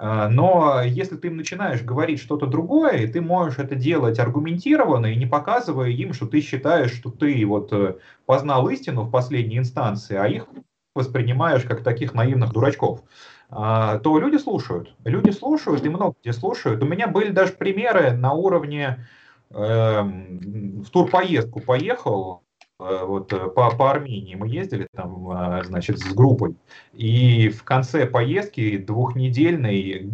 [0.00, 5.16] э, но если ты им начинаешь говорить что-то другое, ты можешь это делать аргументированно и
[5.16, 7.94] не показывая им, что ты считаешь, что ты вот э,
[8.26, 10.46] познал истину в последней инстанции, а их
[10.92, 13.02] воспринимаешь как таких наивных дурачков,
[13.48, 14.94] то люди слушают.
[15.04, 16.82] Люди слушают и много где слушают.
[16.82, 19.06] У меня были даже примеры на уровне
[19.50, 22.49] э, в турпоездку поехал, Э,
[22.80, 26.56] вот э, по, по Армении мы ездили там, э, значит, с группой,
[26.94, 30.10] и в конце поездки двухнедельной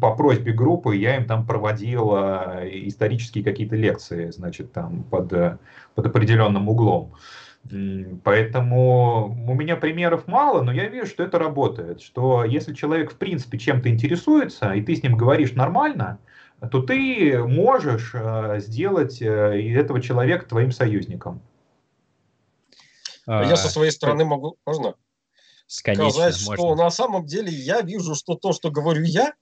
[0.00, 5.28] по просьбе группы я им там проводил исторические какие-то лекции, значит, там под,
[5.94, 7.12] под определенным углом.
[8.22, 12.00] Поэтому у меня примеров мало, но я вижу, что это работает.
[12.00, 16.18] Что если человек в принципе чем-то интересуется, и ты с ним говоришь нормально,
[16.70, 18.14] то ты можешь
[18.64, 21.42] сделать этого человека твоим союзником.
[23.26, 24.94] Я со своей стороны могу, можно?
[25.82, 26.84] Конечно, сказать, что можно.
[26.84, 29.32] на самом деле я вижу, что то, что говорю я,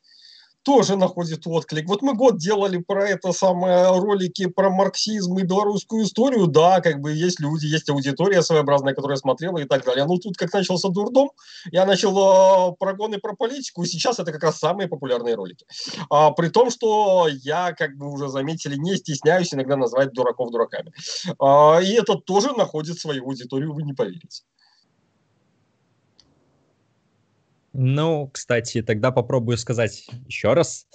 [0.62, 1.89] тоже находит отклик.
[1.89, 6.47] Вот мы год делали про это самое ролики про марксизм и белорусскую историю.
[6.47, 10.05] Да, как бы есть люди, есть аудитория своеобразная, которая смотрела и так далее.
[10.05, 11.30] Но тут как начался дурдом,
[11.70, 15.66] я начал э, прогоны про политику, и сейчас это как раз самые популярные ролики.
[16.10, 20.93] А, при том, что я, как бы уже заметили, не стесняюсь иногда назвать дураков дураками.
[21.39, 24.43] А, и это тоже находит свою аудиторию, вы не поверите.
[27.72, 30.86] Ну, кстати, тогда попробую сказать еще раз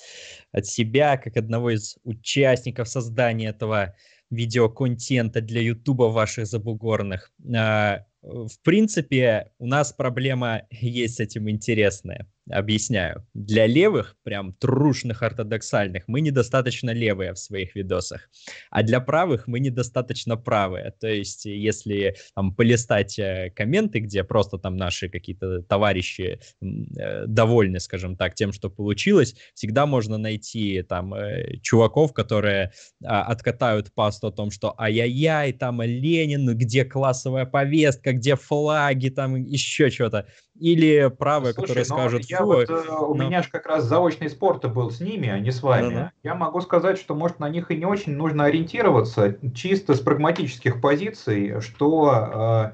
[0.51, 3.95] от себя, как одного из участников создания этого
[4.29, 7.31] видеоконтента для Ютуба ваших забугорных.
[7.55, 12.27] А, в принципе, у нас проблема есть с этим интересная.
[12.49, 13.25] Объясняю.
[13.33, 18.29] Для левых, прям трушных ортодоксальных, мы недостаточно левые в своих видосах.
[18.69, 20.93] А для правых мы недостаточно правые.
[20.99, 27.81] То есть, если там полистать э, комменты, где просто там наши какие-то товарищи э, довольны,
[27.81, 32.71] скажем так, тем, что получилось, всегда можно найти там э, чуваков, которые
[33.03, 39.35] а, откатают пасту о том, что ай-яй-яй, там Ленин, где классовая повестка, где флаги, там
[39.35, 40.27] еще что-то.
[40.59, 43.23] Или правые, Слушай, которые скажут, я вот, э, у но...
[43.23, 45.93] меня же как раз заочный спорт был с ними, а не с вами.
[45.93, 46.09] Ну-ну.
[46.23, 50.81] Я могу сказать, что, может, на них и не очень нужно ориентироваться, чисто с прагматических
[50.81, 52.73] позиций, что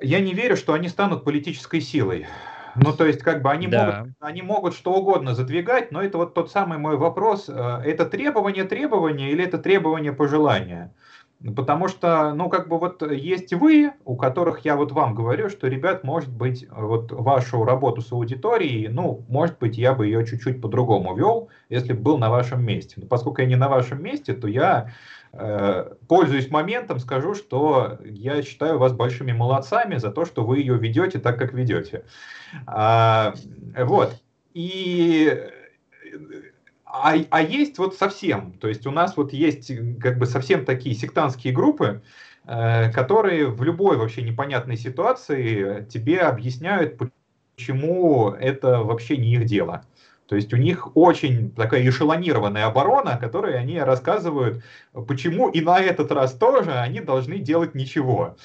[0.00, 2.26] э, я не верю, что они станут политической силой.
[2.74, 3.98] Ну, то есть, как бы они, да.
[3.98, 7.48] могут, они могут что угодно задвигать, но это вот тот самый мой вопрос.
[7.48, 10.92] Э, это требование требования или это требование пожелания?
[11.54, 15.68] Потому что, ну, как бы вот есть вы, у которых я вот вам говорю, что,
[15.68, 20.62] ребят, может быть, вот вашу работу с аудиторией, ну, может быть, я бы ее чуть-чуть
[20.62, 22.94] по-другому вел, если бы был на вашем месте.
[22.96, 24.92] Но поскольку я не на вашем месте, то я,
[25.34, 30.78] э, пользуясь моментом, скажу, что я считаю вас большими молодцами за то, что вы ее
[30.78, 32.04] ведете так, как ведете.
[32.66, 33.34] А,
[33.76, 34.14] вот.
[34.54, 35.38] И
[37.02, 39.70] а, а есть вот совсем, то есть у нас вот есть
[40.00, 42.02] как бы совсем такие сектантские группы,
[42.44, 46.98] э, которые в любой вообще непонятной ситуации тебе объясняют,
[47.56, 49.84] почему это вообще не их дело.
[50.26, 54.62] То есть у них очень такая эшелонированная оборона, которой они рассказывают,
[55.06, 58.36] почему и на этот раз тоже они должны делать ничего.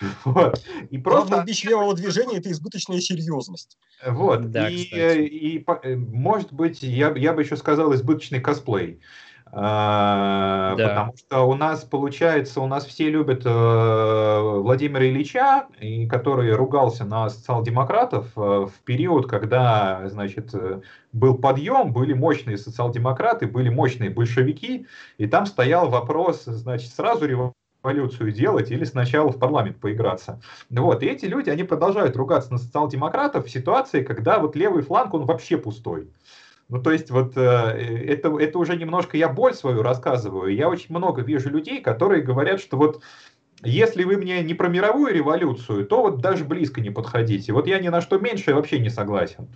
[0.24, 0.62] Вот.
[0.90, 1.28] И просто...
[1.28, 3.78] Главный бич левого движения– это избыточная серьезность.
[4.06, 4.50] Вот.
[4.50, 9.00] Да, и, и, и, э, может быть, я, я бы еще сказал избыточный косплей.
[9.52, 10.88] А, да.
[10.88, 17.04] Потому что у нас получается, у нас все любят э, Владимира Ильича, и который ругался
[17.04, 20.54] на социал-демократов э, в период, когда, значит,
[21.12, 24.86] был подъем, были мощные социал-демократы, были мощные большевики,
[25.18, 30.40] и там стоял вопрос, значит, сразу революции революцию делать или сначала в парламент поиграться.
[30.68, 35.14] Вот, и эти люди, они продолжают ругаться на социал-демократов в ситуации, когда вот левый фланг,
[35.14, 36.10] он вообще пустой.
[36.68, 40.54] Ну, то есть, вот э, это, это уже немножко я боль свою рассказываю.
[40.54, 43.02] Я очень много вижу людей, которые говорят, что вот
[43.62, 47.52] если вы мне не про мировую революцию, то вот даже близко не подходите.
[47.52, 49.48] Вот я ни на что меньше вообще не согласен.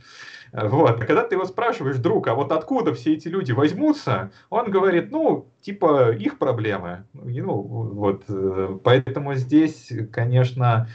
[0.55, 1.03] Вот.
[1.03, 5.11] А когда ты его спрашиваешь, друг, а вот откуда все эти люди возьмутся, он говорит,
[5.11, 7.05] ну, типа, их проблемы.
[7.13, 8.25] Ну, вот.
[8.29, 10.89] Э, поэтому здесь, конечно,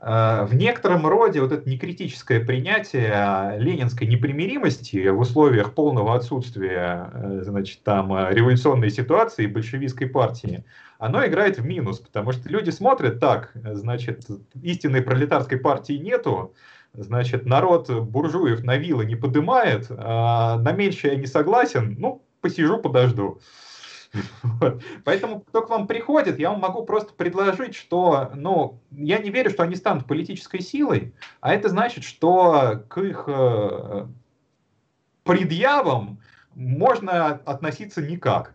[0.00, 7.40] Э, в некотором роде вот это некритическое принятие ленинской непримиримости в условиях полного отсутствия э,
[7.44, 10.64] значит, там, революционной ситуации большевистской партии,
[10.98, 14.26] оно играет в минус, потому что люди смотрят так, значит,
[14.62, 16.54] истинной пролетарской партии нету,
[16.92, 22.78] значит, народ буржуев на вилы не подымает, а на меньшее я не согласен, ну, посижу,
[22.78, 23.40] подожду.
[24.42, 24.82] Вот.
[25.04, 29.50] Поэтому, кто к вам приходит, я вам могу просто предложить, что, ну, я не верю,
[29.50, 34.08] что они станут политической силой, а это значит, что к их э,
[35.22, 36.20] предъявам
[36.56, 38.54] можно относиться никак.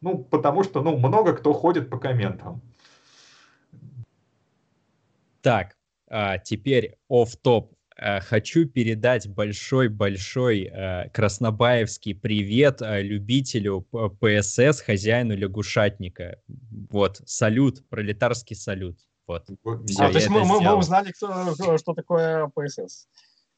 [0.00, 2.60] Ну, потому что, ну, много кто ходит по комментам.
[5.40, 5.76] Так,
[6.08, 13.86] а теперь оф топ хочу передать большой-большой э, краснобаевский привет э, любителю
[14.20, 16.38] ПСС, хозяину лягушатника.
[16.90, 18.98] Вот, салют, пролетарский салют.
[19.26, 19.48] Вот.
[19.86, 23.08] Все, а, то есть мы, мы, мы узнали, кто, что такое ПСС.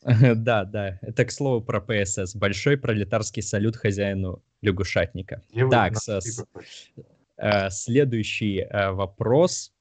[0.36, 2.36] Да, да, это к слову про ПСС.
[2.36, 5.42] Большой пролетарский салют хозяину лягушатника.
[5.70, 5.94] Так,
[7.70, 9.72] следующий вопрос.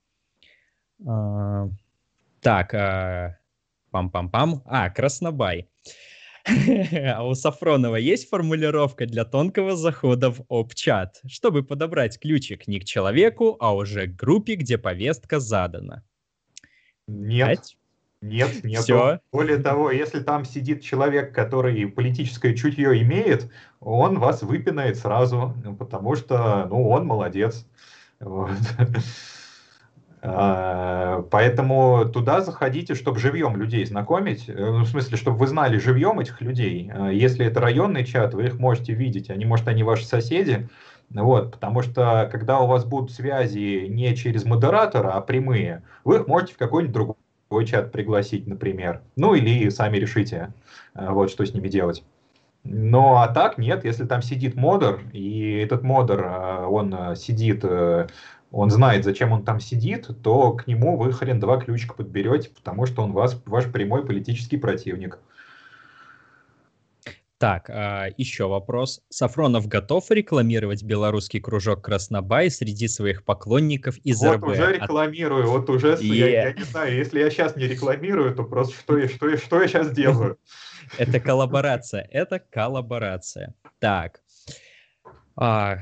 [2.42, 3.37] Так,
[3.98, 4.62] Пам-пам-пам.
[4.66, 5.70] А, Краснобай.
[7.16, 12.86] А у Сафронова есть формулировка для тонкого захода в ОП-чат, чтобы подобрать ключик не к
[12.86, 16.06] человеку, а уже к группе, где повестка задана?
[17.08, 17.48] Нет.
[17.48, 17.78] Пять?
[18.22, 18.82] Нет, нет.
[18.82, 19.20] Все.
[19.32, 26.16] Более того, если там сидит человек, который политическое чутье имеет, он вас выпинает сразу, потому
[26.16, 27.68] что, ну, он молодец.
[28.20, 28.52] Вот.
[30.22, 35.78] А, поэтому туда заходите, чтобы живьем людей знакомить, э, ну, в смысле, чтобы вы знали
[35.78, 36.92] живьем этих людей.
[36.94, 40.68] А, если это районный чат, вы их можете видеть, они, может, они ваши соседи,
[41.12, 46.28] вот, потому что когда у вас будут связи не через модератора, а прямые, вы их
[46.28, 49.02] можете в какой-нибудь другой чат пригласить, например.
[49.16, 50.52] Ну или сами решите,
[50.96, 52.04] э, вот, что с ними делать.
[52.70, 57.64] Но а так нет, если там сидит модер, и этот модер, э, он сидит
[58.52, 62.86] он знает, зачем он там сидит, то к нему вы хрен два ключика подберете, потому
[62.86, 65.20] что он вас, ваш прямой политический противник.
[67.40, 69.02] Так, а, еще вопрос.
[69.10, 74.42] Сафронов готов рекламировать белорусский кружок Краснобай среди своих поклонников из вот РБ?
[74.42, 76.16] Вот уже рекламирую, вот уже, yeah.
[76.16, 79.62] я, я не знаю, если я сейчас не рекламирую, то просто что, я, что, что
[79.62, 80.40] я сейчас делаю?
[80.98, 83.54] Это коллаборация, это коллаборация.
[83.80, 84.22] Так,
[85.36, 85.80] а,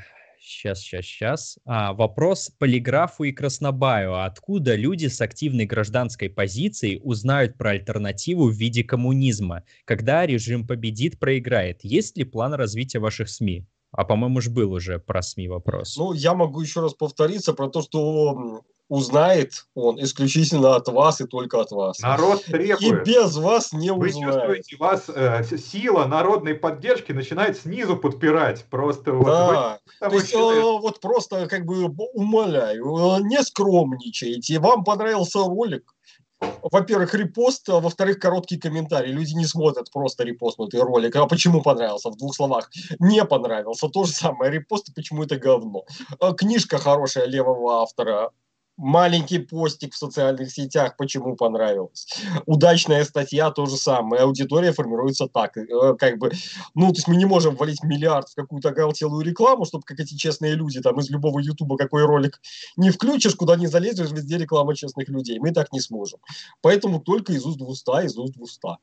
[0.48, 1.60] Сейчас, сейчас, сейчас.
[1.66, 4.24] А, вопрос полиграфу и Краснобаю.
[4.24, 9.64] Откуда люди с активной гражданской позицией узнают про альтернативу в виде коммунизма?
[9.86, 11.84] Когда режим победит, проиграет?
[11.84, 13.66] Есть ли план развития ваших СМИ?
[13.92, 15.98] А, по-моему, же был уже про СМИ вопрос.
[15.98, 21.26] Ну, я могу еще раз повториться про то, что узнает он исключительно от вас и
[21.26, 22.00] только от вас.
[22.00, 23.08] Народ требует.
[23.08, 24.48] И без вас не Вы узнает.
[24.48, 28.64] Вы чувствуете, вас э, сила народной поддержки начинает снизу подпирать.
[28.66, 29.80] Просто да.
[30.00, 34.60] вот, То есть, э, вот просто как бы умоляю, не скромничайте.
[34.60, 35.96] Вам понравился ролик,
[36.40, 39.12] во-первых, репост, а во-вторых, короткий комментарий.
[39.12, 41.16] Люди не смотрят просто репостнутый ролик.
[41.16, 42.10] А почему понравился?
[42.10, 42.70] В двух словах.
[43.00, 43.88] Не понравился.
[43.88, 44.52] То же самое.
[44.52, 45.86] Репост, почему это говно.
[46.20, 48.32] А книжка хорошая левого автора
[48.78, 52.08] маленький постик в социальных сетях, почему понравилось.
[52.46, 54.24] Удачная статья то же самое.
[54.24, 55.58] Аудитория формируется так.
[55.58, 56.32] Э, как бы,
[56.74, 60.16] ну, то есть мы не можем валить миллиард в какую-то оголтелую рекламу, чтобы как эти
[60.16, 62.42] честные люди там из любого ютуба какой ролик
[62.76, 65.40] не включишь, куда не залезешь, везде реклама честных людей.
[65.40, 66.20] Мы так не сможем.
[66.62, 68.78] Поэтому только из уст в уста, из уст в уста.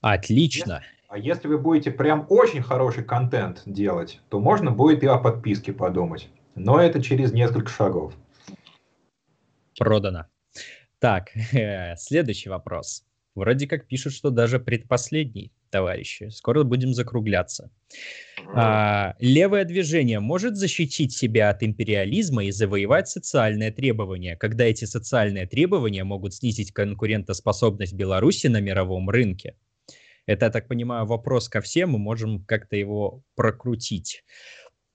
[0.00, 0.82] Отлично.
[1.08, 5.72] А если вы будете прям очень хороший контент делать, то можно будет и о подписке
[5.72, 6.28] подумать.
[6.54, 8.14] Но это через несколько шагов.
[9.78, 10.26] Продано.
[10.98, 11.30] Так,
[11.96, 13.04] следующий вопрос.
[13.34, 16.28] Вроде как пишут, что даже предпоследний, товарищи.
[16.28, 17.70] Скоро будем закругляться.
[18.54, 25.46] А, левое движение может защитить себя от империализма и завоевать социальные требования, когда эти социальные
[25.46, 29.56] требования могут снизить конкурентоспособность Беларуси на мировом рынке.
[30.26, 34.24] Это, я так понимаю, вопрос ко всем, мы можем как-то его прокрутить.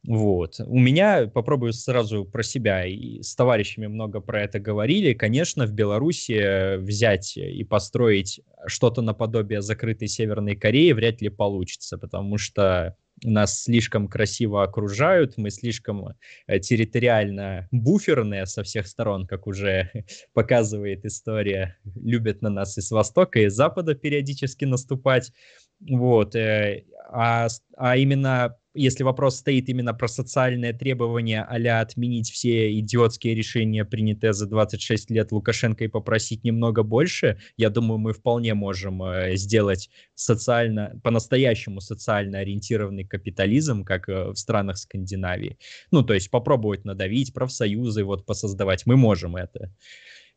[0.08, 0.62] Вот.
[0.66, 5.12] У меня, попробую сразу про себя, и с товарищами много про это говорили.
[5.14, 12.38] Конечно, в Беларуси взять и построить что-то наподобие закрытой Северной Кореи вряд ли получится, потому
[12.38, 16.16] что нас слишком красиво окружают, мы слишком
[16.48, 19.92] э, территориально буферные со всех сторон, как уже
[20.34, 25.34] показывает история, любят на нас и с востока, и с запада периодически наступать.
[25.82, 26.34] Вот.
[26.36, 33.36] Э, а, а именно если вопрос стоит именно про социальные требования а отменить все идиотские
[33.36, 39.04] решения, принятые за 26 лет Лукашенко, и попросить немного больше, я думаю, мы вполне можем
[39.04, 45.58] э, сделать социально, по-настоящему социально ориентированный капитализм, как э, в странах Скандинавии.
[45.92, 48.86] Ну, то есть попробовать надавить, профсоюзы вот посоздавать.
[48.86, 49.74] Мы можем это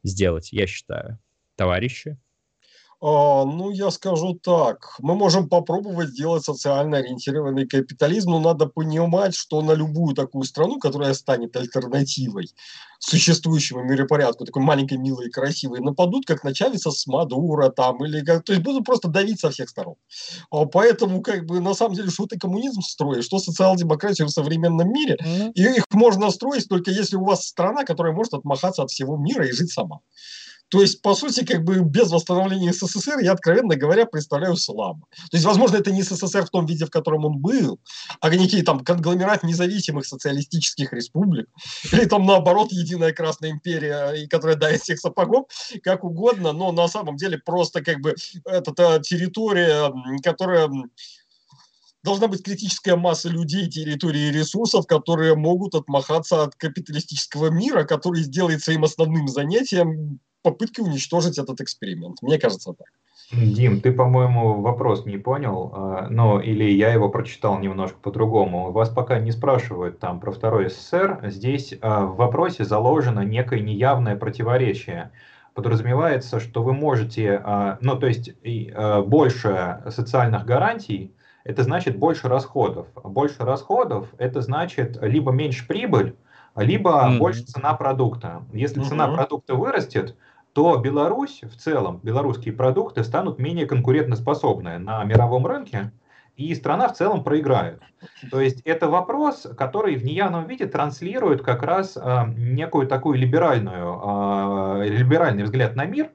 [0.02, 1.18] сделать, я считаю.
[1.56, 2.18] Товарищи?
[3.02, 4.94] А, ну, я скажу так.
[4.98, 10.78] Мы можем попробовать сделать социально ориентированный капитализм, но надо понимать, что на любую такую страну,
[10.78, 12.50] которая станет альтернативой
[12.98, 18.44] существующему миропорядку, такой маленькой, милой и красивой, нападут, как начальница с Мадура там, или как,
[18.44, 19.94] то есть будут просто давить со всех сторон.
[20.50, 24.92] А поэтому, как бы, на самом деле, что ты коммунизм строишь, что социал-демократию в современном
[24.92, 25.52] мире, mm-hmm.
[25.54, 29.46] и их можно строить только если у вас страна, которая может отмахаться от всего мира
[29.46, 30.00] и жить сама.
[30.70, 35.06] То есть, по сути, как бы без восстановления СССР я, откровенно говоря, представляю слабо.
[35.30, 37.80] То есть, возможно, это не СССР в том виде, в котором он был,
[38.20, 41.48] а некий там конгломерат независимых социалистических республик,
[41.92, 45.46] или там наоборот Единая Красная Империя, которая дает всех сапогов,
[45.82, 48.14] как угодно, но на самом деле просто как бы
[48.44, 49.92] это территория,
[50.22, 50.70] которая
[52.04, 58.22] должна быть критическая масса людей, территории и ресурсов, которые могут отмахаться от капиталистического мира, который
[58.22, 62.22] сделает своим основным занятием попытки уничтожить этот эксперимент.
[62.22, 62.88] Мне кажется так.
[63.32, 68.72] Дим, ты, по-моему, вопрос не понял, а, но или я его прочитал немножко по-другому.
[68.72, 71.20] Вас пока не спрашивают там про второй СССР.
[71.24, 75.12] Здесь а, в вопросе заложено некое неявное противоречие.
[75.54, 78.32] Подразумевается, что вы можете, а, ну то есть
[79.06, 81.14] больше социальных гарантий,
[81.44, 82.88] это значит больше расходов.
[82.96, 86.16] Больше расходов, это значит либо меньше прибыль,
[86.56, 87.18] либо mm-hmm.
[87.18, 88.42] больше цена продукта.
[88.52, 88.88] Если mm-hmm.
[88.88, 90.16] цена продукта вырастет,
[90.60, 95.90] то Беларусь в целом, белорусские продукты станут менее конкурентоспособны на мировом рынке,
[96.36, 97.80] и страна в целом проиграет.
[98.30, 104.82] То есть это вопрос, который в неявном виде транслирует как раз э, некую такую либеральную,
[104.82, 106.10] э, либеральный взгляд на мир,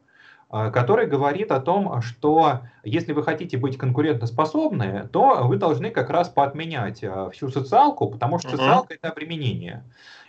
[0.51, 6.11] э, который говорит о том, что если вы хотите быть конкурентоспособны, то вы должны как
[6.11, 8.97] раз поотменять э, всю социалку, потому что социалка uh-huh.
[9.01, 9.83] это обременение.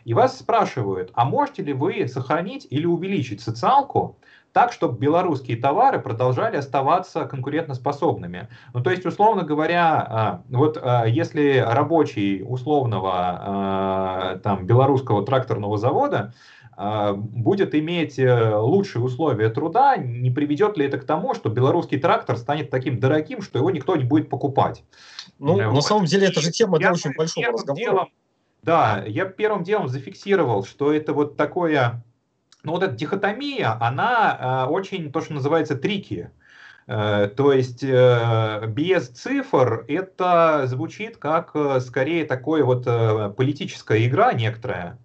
[0.07, 4.17] И вас спрашивают, а можете ли вы сохранить или увеличить социалку
[4.53, 8.49] так, чтобы белорусские товары продолжали оставаться конкурентоспособными.
[8.73, 15.77] Ну, то есть, условно говоря, а, вот а, если рабочий условного а, там, белорусского тракторного
[15.77, 16.33] завода
[17.17, 22.37] будет иметь э, лучшие условия труда, не приведет ли это к тому, что белорусский трактор
[22.37, 24.85] станет таким дорогим, что его никто не будет покупать?
[25.39, 25.73] Ну, вот.
[25.73, 27.83] на самом деле, это же тема для очень большого разговора.
[27.83, 28.09] Делом,
[28.67, 32.03] да, я первым делом зафиксировал, что это вот такое,
[32.65, 36.31] ну вот эта дихотомия, она э, очень, то, что называется, трики.
[36.89, 44.05] Э, то есть э, без цифр это звучит как э, скорее такое вот э, политическая
[44.05, 44.99] игра некоторая,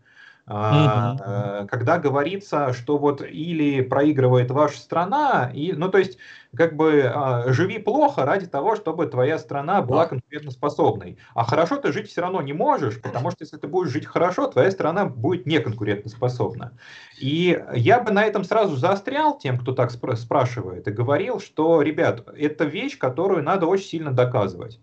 [0.48, 1.68] Uh-huh.
[1.68, 6.18] Когда говорится, что вот или проигрывает ваша страна, и, ну то есть
[6.56, 11.18] как бы а, живи плохо ради того, чтобы твоя страна была конкурентоспособной.
[11.34, 14.48] А хорошо ты жить все равно не можешь, потому что если ты будешь жить хорошо,
[14.48, 16.78] твоя страна будет неконкурентоспособна.
[17.20, 21.82] И я бы на этом сразу заострял тем, кто так спр- спрашивает, и говорил, что,
[21.82, 24.80] ребят, это вещь, которую надо очень сильно доказывать.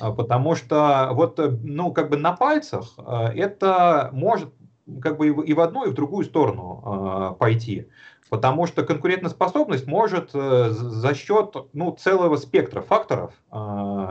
[0.00, 4.52] Потому что вот, ну, как бы на пальцах это может
[5.00, 7.88] как бы и в одну, и в другую сторону э, пойти.
[8.34, 14.08] Потому что конкурентоспособность может э, за счет ну, целого спектра факторов э,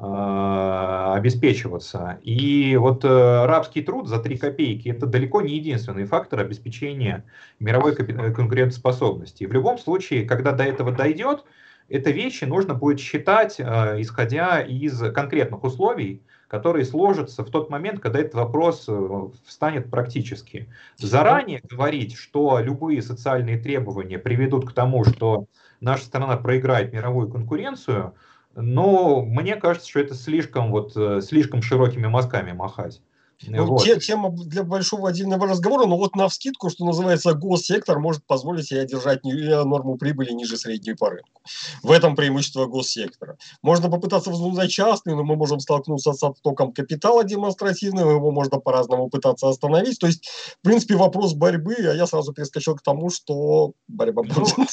[0.00, 2.18] э, обеспечиваться.
[2.24, 7.24] И вот рабский труд за 3 копейки это далеко не единственный фактор обеспечения
[7.60, 9.44] мировой конкурентоспособности.
[9.44, 11.44] И в любом случае, когда до этого дойдет,
[11.88, 16.20] это вещи нужно будет считать, исходя из конкретных условий,
[16.52, 20.68] которые сложатся в тот момент, когда этот вопрос э, встанет практически.
[20.98, 25.46] Заранее говорить, что любые социальные требования приведут к тому, что
[25.80, 28.12] наша страна проиграет мировую конкуренцию,
[28.54, 33.00] но мне кажется, что это слишком, вот, э, слишком широкими мазками махать.
[33.46, 33.84] Ну, вот.
[33.84, 38.68] те, тема для большого отдельного разговора, но вот на вскидку, что называется, госсектор может позволить
[38.68, 41.40] себе держать норму прибыли ниже средней по рынку.
[41.82, 43.36] В этом преимущество госсектора.
[43.62, 49.08] Можно попытаться взнуздать частный, но мы можем столкнуться с оттоком капитала демонстративным, его можно по-разному
[49.08, 49.98] пытаться остановить.
[49.98, 54.34] То есть, в принципе, вопрос борьбы, а я сразу перескочил к тому, что борьба ну,
[54.34, 54.68] будет.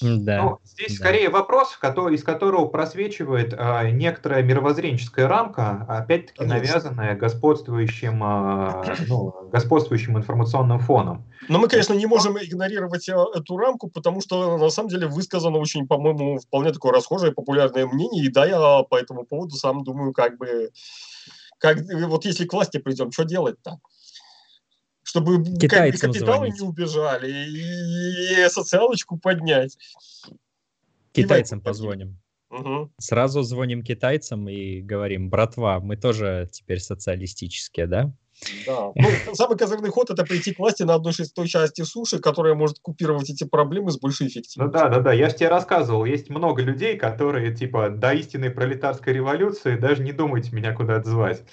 [0.00, 0.42] Да.
[0.42, 1.04] Ну, здесь да.
[1.04, 9.48] скорее вопрос, который, из которого просвечивает а, некоторая мировоззренческая рамка, опять-таки навязанная господствующим, а, ну,
[9.50, 11.24] господствующим информационным фоном.
[11.48, 15.58] Но мы, конечно, не можем игнорировать а, эту рамку, потому что на самом деле высказано
[15.58, 20.12] очень, по-моему, вполне такое расхожее популярное мнение, и да, я по этому поводу сам думаю,
[20.12, 20.70] как бы,
[21.58, 23.78] как, вот если к власти придем, что делать-то?
[25.08, 26.60] Чтобы Китайцам капиталы звонить.
[26.60, 29.78] не убежали и, и социалочку поднять.
[31.12, 32.18] Китайцам позвоним.
[32.50, 32.90] Угу.
[32.98, 38.12] Сразу звоним китайцам и говорим, братва, мы тоже теперь социалистические, да?
[38.66, 38.92] Да.
[38.94, 42.78] Ну, самый козырный ход– это прийти к власти на одной шестой части суши, которая может
[42.78, 44.64] купировать эти проблемы с большей эффективностью.
[44.64, 45.12] Ну да, да, да.
[45.14, 50.12] Я же тебе рассказывал, есть много людей, которые типа до истинной пролетарской революции даже не
[50.12, 51.44] думайте меня куда отзвать.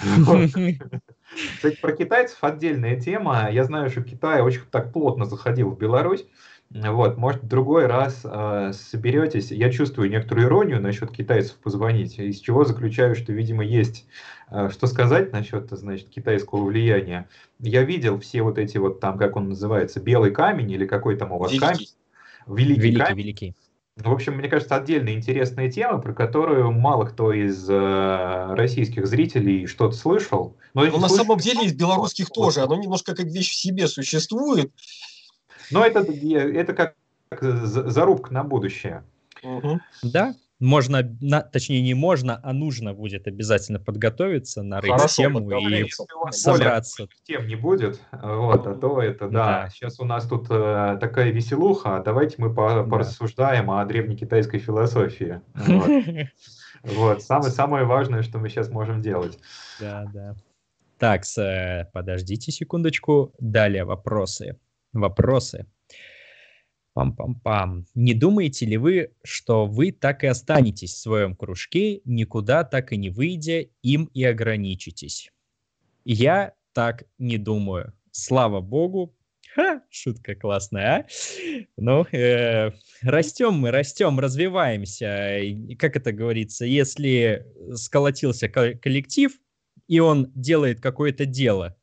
[1.56, 3.48] Кстати, про китайцев отдельная тема.
[3.50, 6.24] Я знаю, что Китай очень так плотно заходил в Беларусь.
[6.70, 9.52] Вот, может, в другой раз э, соберетесь.
[9.52, 14.06] Я чувствую некоторую иронию насчет китайцев позвонить, из чего заключаю, что, видимо, есть
[14.50, 17.28] э, что сказать насчет, значит, китайского влияния.
[17.60, 21.30] Я видел все вот эти вот там, как он называется, белый камень или какой там
[21.30, 21.66] у вас великий.
[21.66, 21.86] камень.
[22.48, 23.16] Великий, великий камень.
[23.16, 23.54] Великий.
[23.96, 29.66] В общем, мне кажется, отдельная интересная тема, про которую мало кто из э, российских зрителей
[29.66, 30.54] что-то слышал.
[30.74, 32.60] Но, Но на самом деле из белорусских тоже.
[32.60, 34.70] Оно немножко как вещь в себе существует.
[35.70, 36.94] Но это, это как
[37.40, 39.02] зарубка на будущее.
[39.42, 39.80] Угу.
[40.02, 45.86] Да, можно, на, точнее не можно, а нужно будет обязательно подготовиться, нарыть Хорошо, тему и
[46.30, 47.08] собраться.
[47.24, 49.70] Тем не будет, вот, а то это, да, да.
[49.70, 52.82] сейчас у нас тут э, такая веселуха, а давайте мы по, да.
[52.84, 55.40] порассуждаем о древнекитайской философии.
[56.82, 59.36] Вот, самое, самое важное, что мы сейчас можем делать.
[59.80, 60.36] Да, да.
[60.98, 61.22] Так,
[61.92, 63.32] подождите секундочку.
[63.40, 64.56] Далее вопросы.
[64.92, 65.66] Вопросы.
[66.96, 67.84] Пам-пам-пам.
[67.94, 72.96] Не думаете ли вы, что вы так и останетесь в своем кружке, никуда так и
[72.96, 75.30] не выйдя, им и ограничитесь?
[76.06, 77.92] Я так не думаю.
[78.12, 79.14] Слава богу.
[79.54, 81.06] Ха, шутка классная, а?
[81.76, 82.70] Ну, э,
[83.02, 85.40] растем мы, растем, развиваемся.
[85.78, 89.32] Как это говорится, если сколотился коллектив,
[89.86, 91.76] и он делает какое-то дело,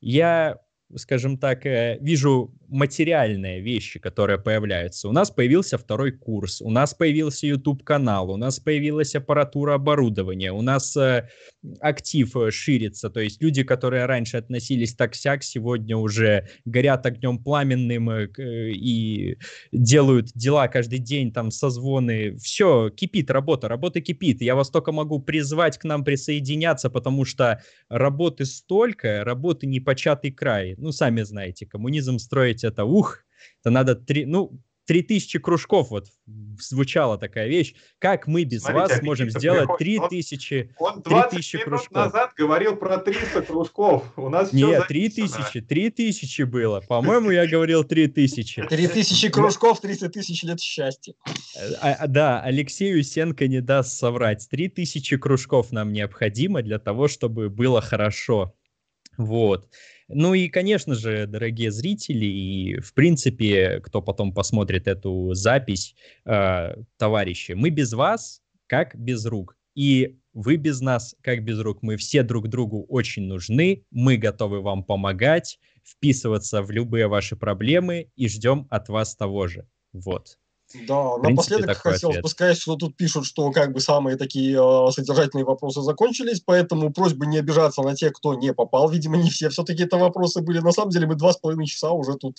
[0.00, 0.60] я
[0.96, 5.08] скажем так, э, вижу материальные вещи, которые появляются.
[5.08, 10.62] У нас появился второй курс, у нас появился YouTube-канал, у нас появилась аппаратура оборудования, у
[10.62, 11.28] нас э,
[11.80, 18.10] актив э, ширится, то есть люди, которые раньше относились так-сяк, сегодня уже горят огнем пламенным
[18.10, 19.36] и
[19.72, 24.42] делают дела каждый день, там, созвоны, все, кипит работа, работа кипит.
[24.42, 30.76] Я вас только могу призвать к нам присоединяться, потому что работы столько, работы непочатый край.
[30.80, 33.24] Ну, сами знаете, коммунизм строить это, ух,
[33.60, 34.60] это надо три, ну,
[34.90, 36.08] три тысячи кружков, вот
[36.58, 37.74] звучала такая вещь.
[38.00, 41.92] Как мы без Смотрите, вас можем сделать три тысячи Он 20 тысячи кружков?
[41.92, 44.12] назад говорил про 300 кружков.
[44.16, 46.80] У нас Нет, три тысячи, три тысячи было.
[46.80, 48.66] По-моему, я говорил три тысячи.
[48.66, 51.14] Три тысячи кружков, 300 тысяч лет счастья.
[51.80, 54.48] А, а, да, Алексею Сенко не даст соврать.
[54.50, 58.54] Три тысячи кружков нам необходимо для того, чтобы было хорошо.
[59.16, 59.68] Вот.
[60.12, 66.74] Ну и, конечно же, дорогие зрители и, в принципе, кто потом посмотрит эту запись, э,
[66.96, 69.56] товарищи, мы без вас как без рук.
[69.76, 71.78] И вы без нас как без рук.
[71.82, 73.84] Мы все друг другу очень нужны.
[73.90, 79.68] Мы готовы вам помогать, вписываться в любые ваши проблемы и ждем от вас того же.
[79.92, 80.38] Вот.
[80.86, 82.30] Да, принципе, напоследок хотелось ответ.
[82.30, 87.26] сказать, что тут пишут, что как бы самые такие э, содержательные вопросы закончились, поэтому просьба
[87.26, 88.88] не обижаться на тех, кто не попал.
[88.88, 90.60] Видимо, не все все-таки это вопросы были.
[90.60, 92.38] На самом деле мы два с половиной часа уже тут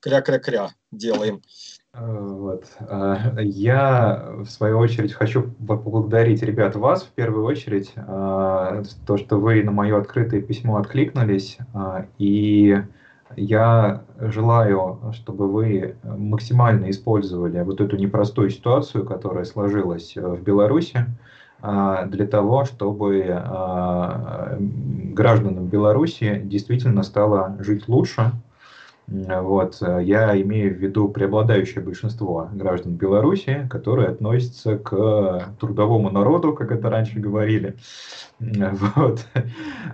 [0.00, 1.40] кря-кря-кря делаем.
[1.94, 2.66] Э, вот.
[2.80, 9.36] Э, я, в свою очередь, хочу поблагодарить ребят вас, в первую очередь, э, то, что
[9.36, 11.58] вы на мое открытое письмо откликнулись,
[12.18, 12.76] и
[13.36, 21.06] я желаю, чтобы вы максимально использовали вот эту непростую ситуацию, которая сложилась э, в Беларуси,
[21.66, 28.32] а, для того, чтобы а, гражданам Беларуси действительно стало жить лучше.
[29.06, 29.80] Вот.
[29.80, 36.88] Я имею в виду преобладающее большинство граждан Беларуси, которые относятся к трудовому народу, как это
[36.90, 37.76] раньше говорили.
[38.38, 39.26] Вот.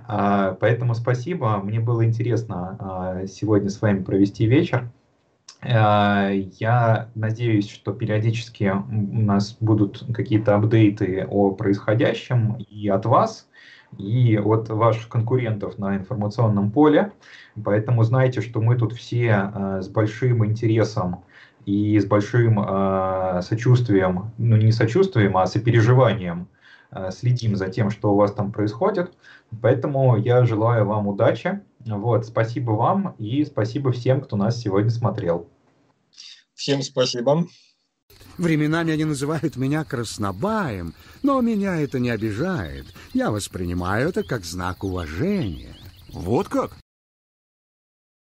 [0.07, 1.59] А, поэтому спасибо.
[1.59, 4.91] Мне было интересно а, сегодня с вами провести вечер.
[5.63, 13.50] Я надеюсь, что периодически у нас будут какие-то апдейты о происходящем и от вас,
[13.99, 17.13] и от ваших конкурентов на информационном поле.
[17.63, 21.25] Поэтому знайте, что мы тут все э, с большим интересом
[21.67, 26.49] и с большим э, сочувствием, ну не сочувствием, а сопереживанием
[26.91, 29.13] э, следим за тем, что у вас там происходит.
[29.61, 31.61] Поэтому я желаю вам удачи.
[31.81, 35.49] Вот, спасибо вам и спасибо всем, кто нас сегодня смотрел.
[36.55, 37.47] Всем спасибо.
[38.41, 42.87] Временами они называют меня краснобаем, но меня это не обижает.
[43.13, 45.77] Я воспринимаю это как знак уважения.
[46.11, 46.73] Вот как?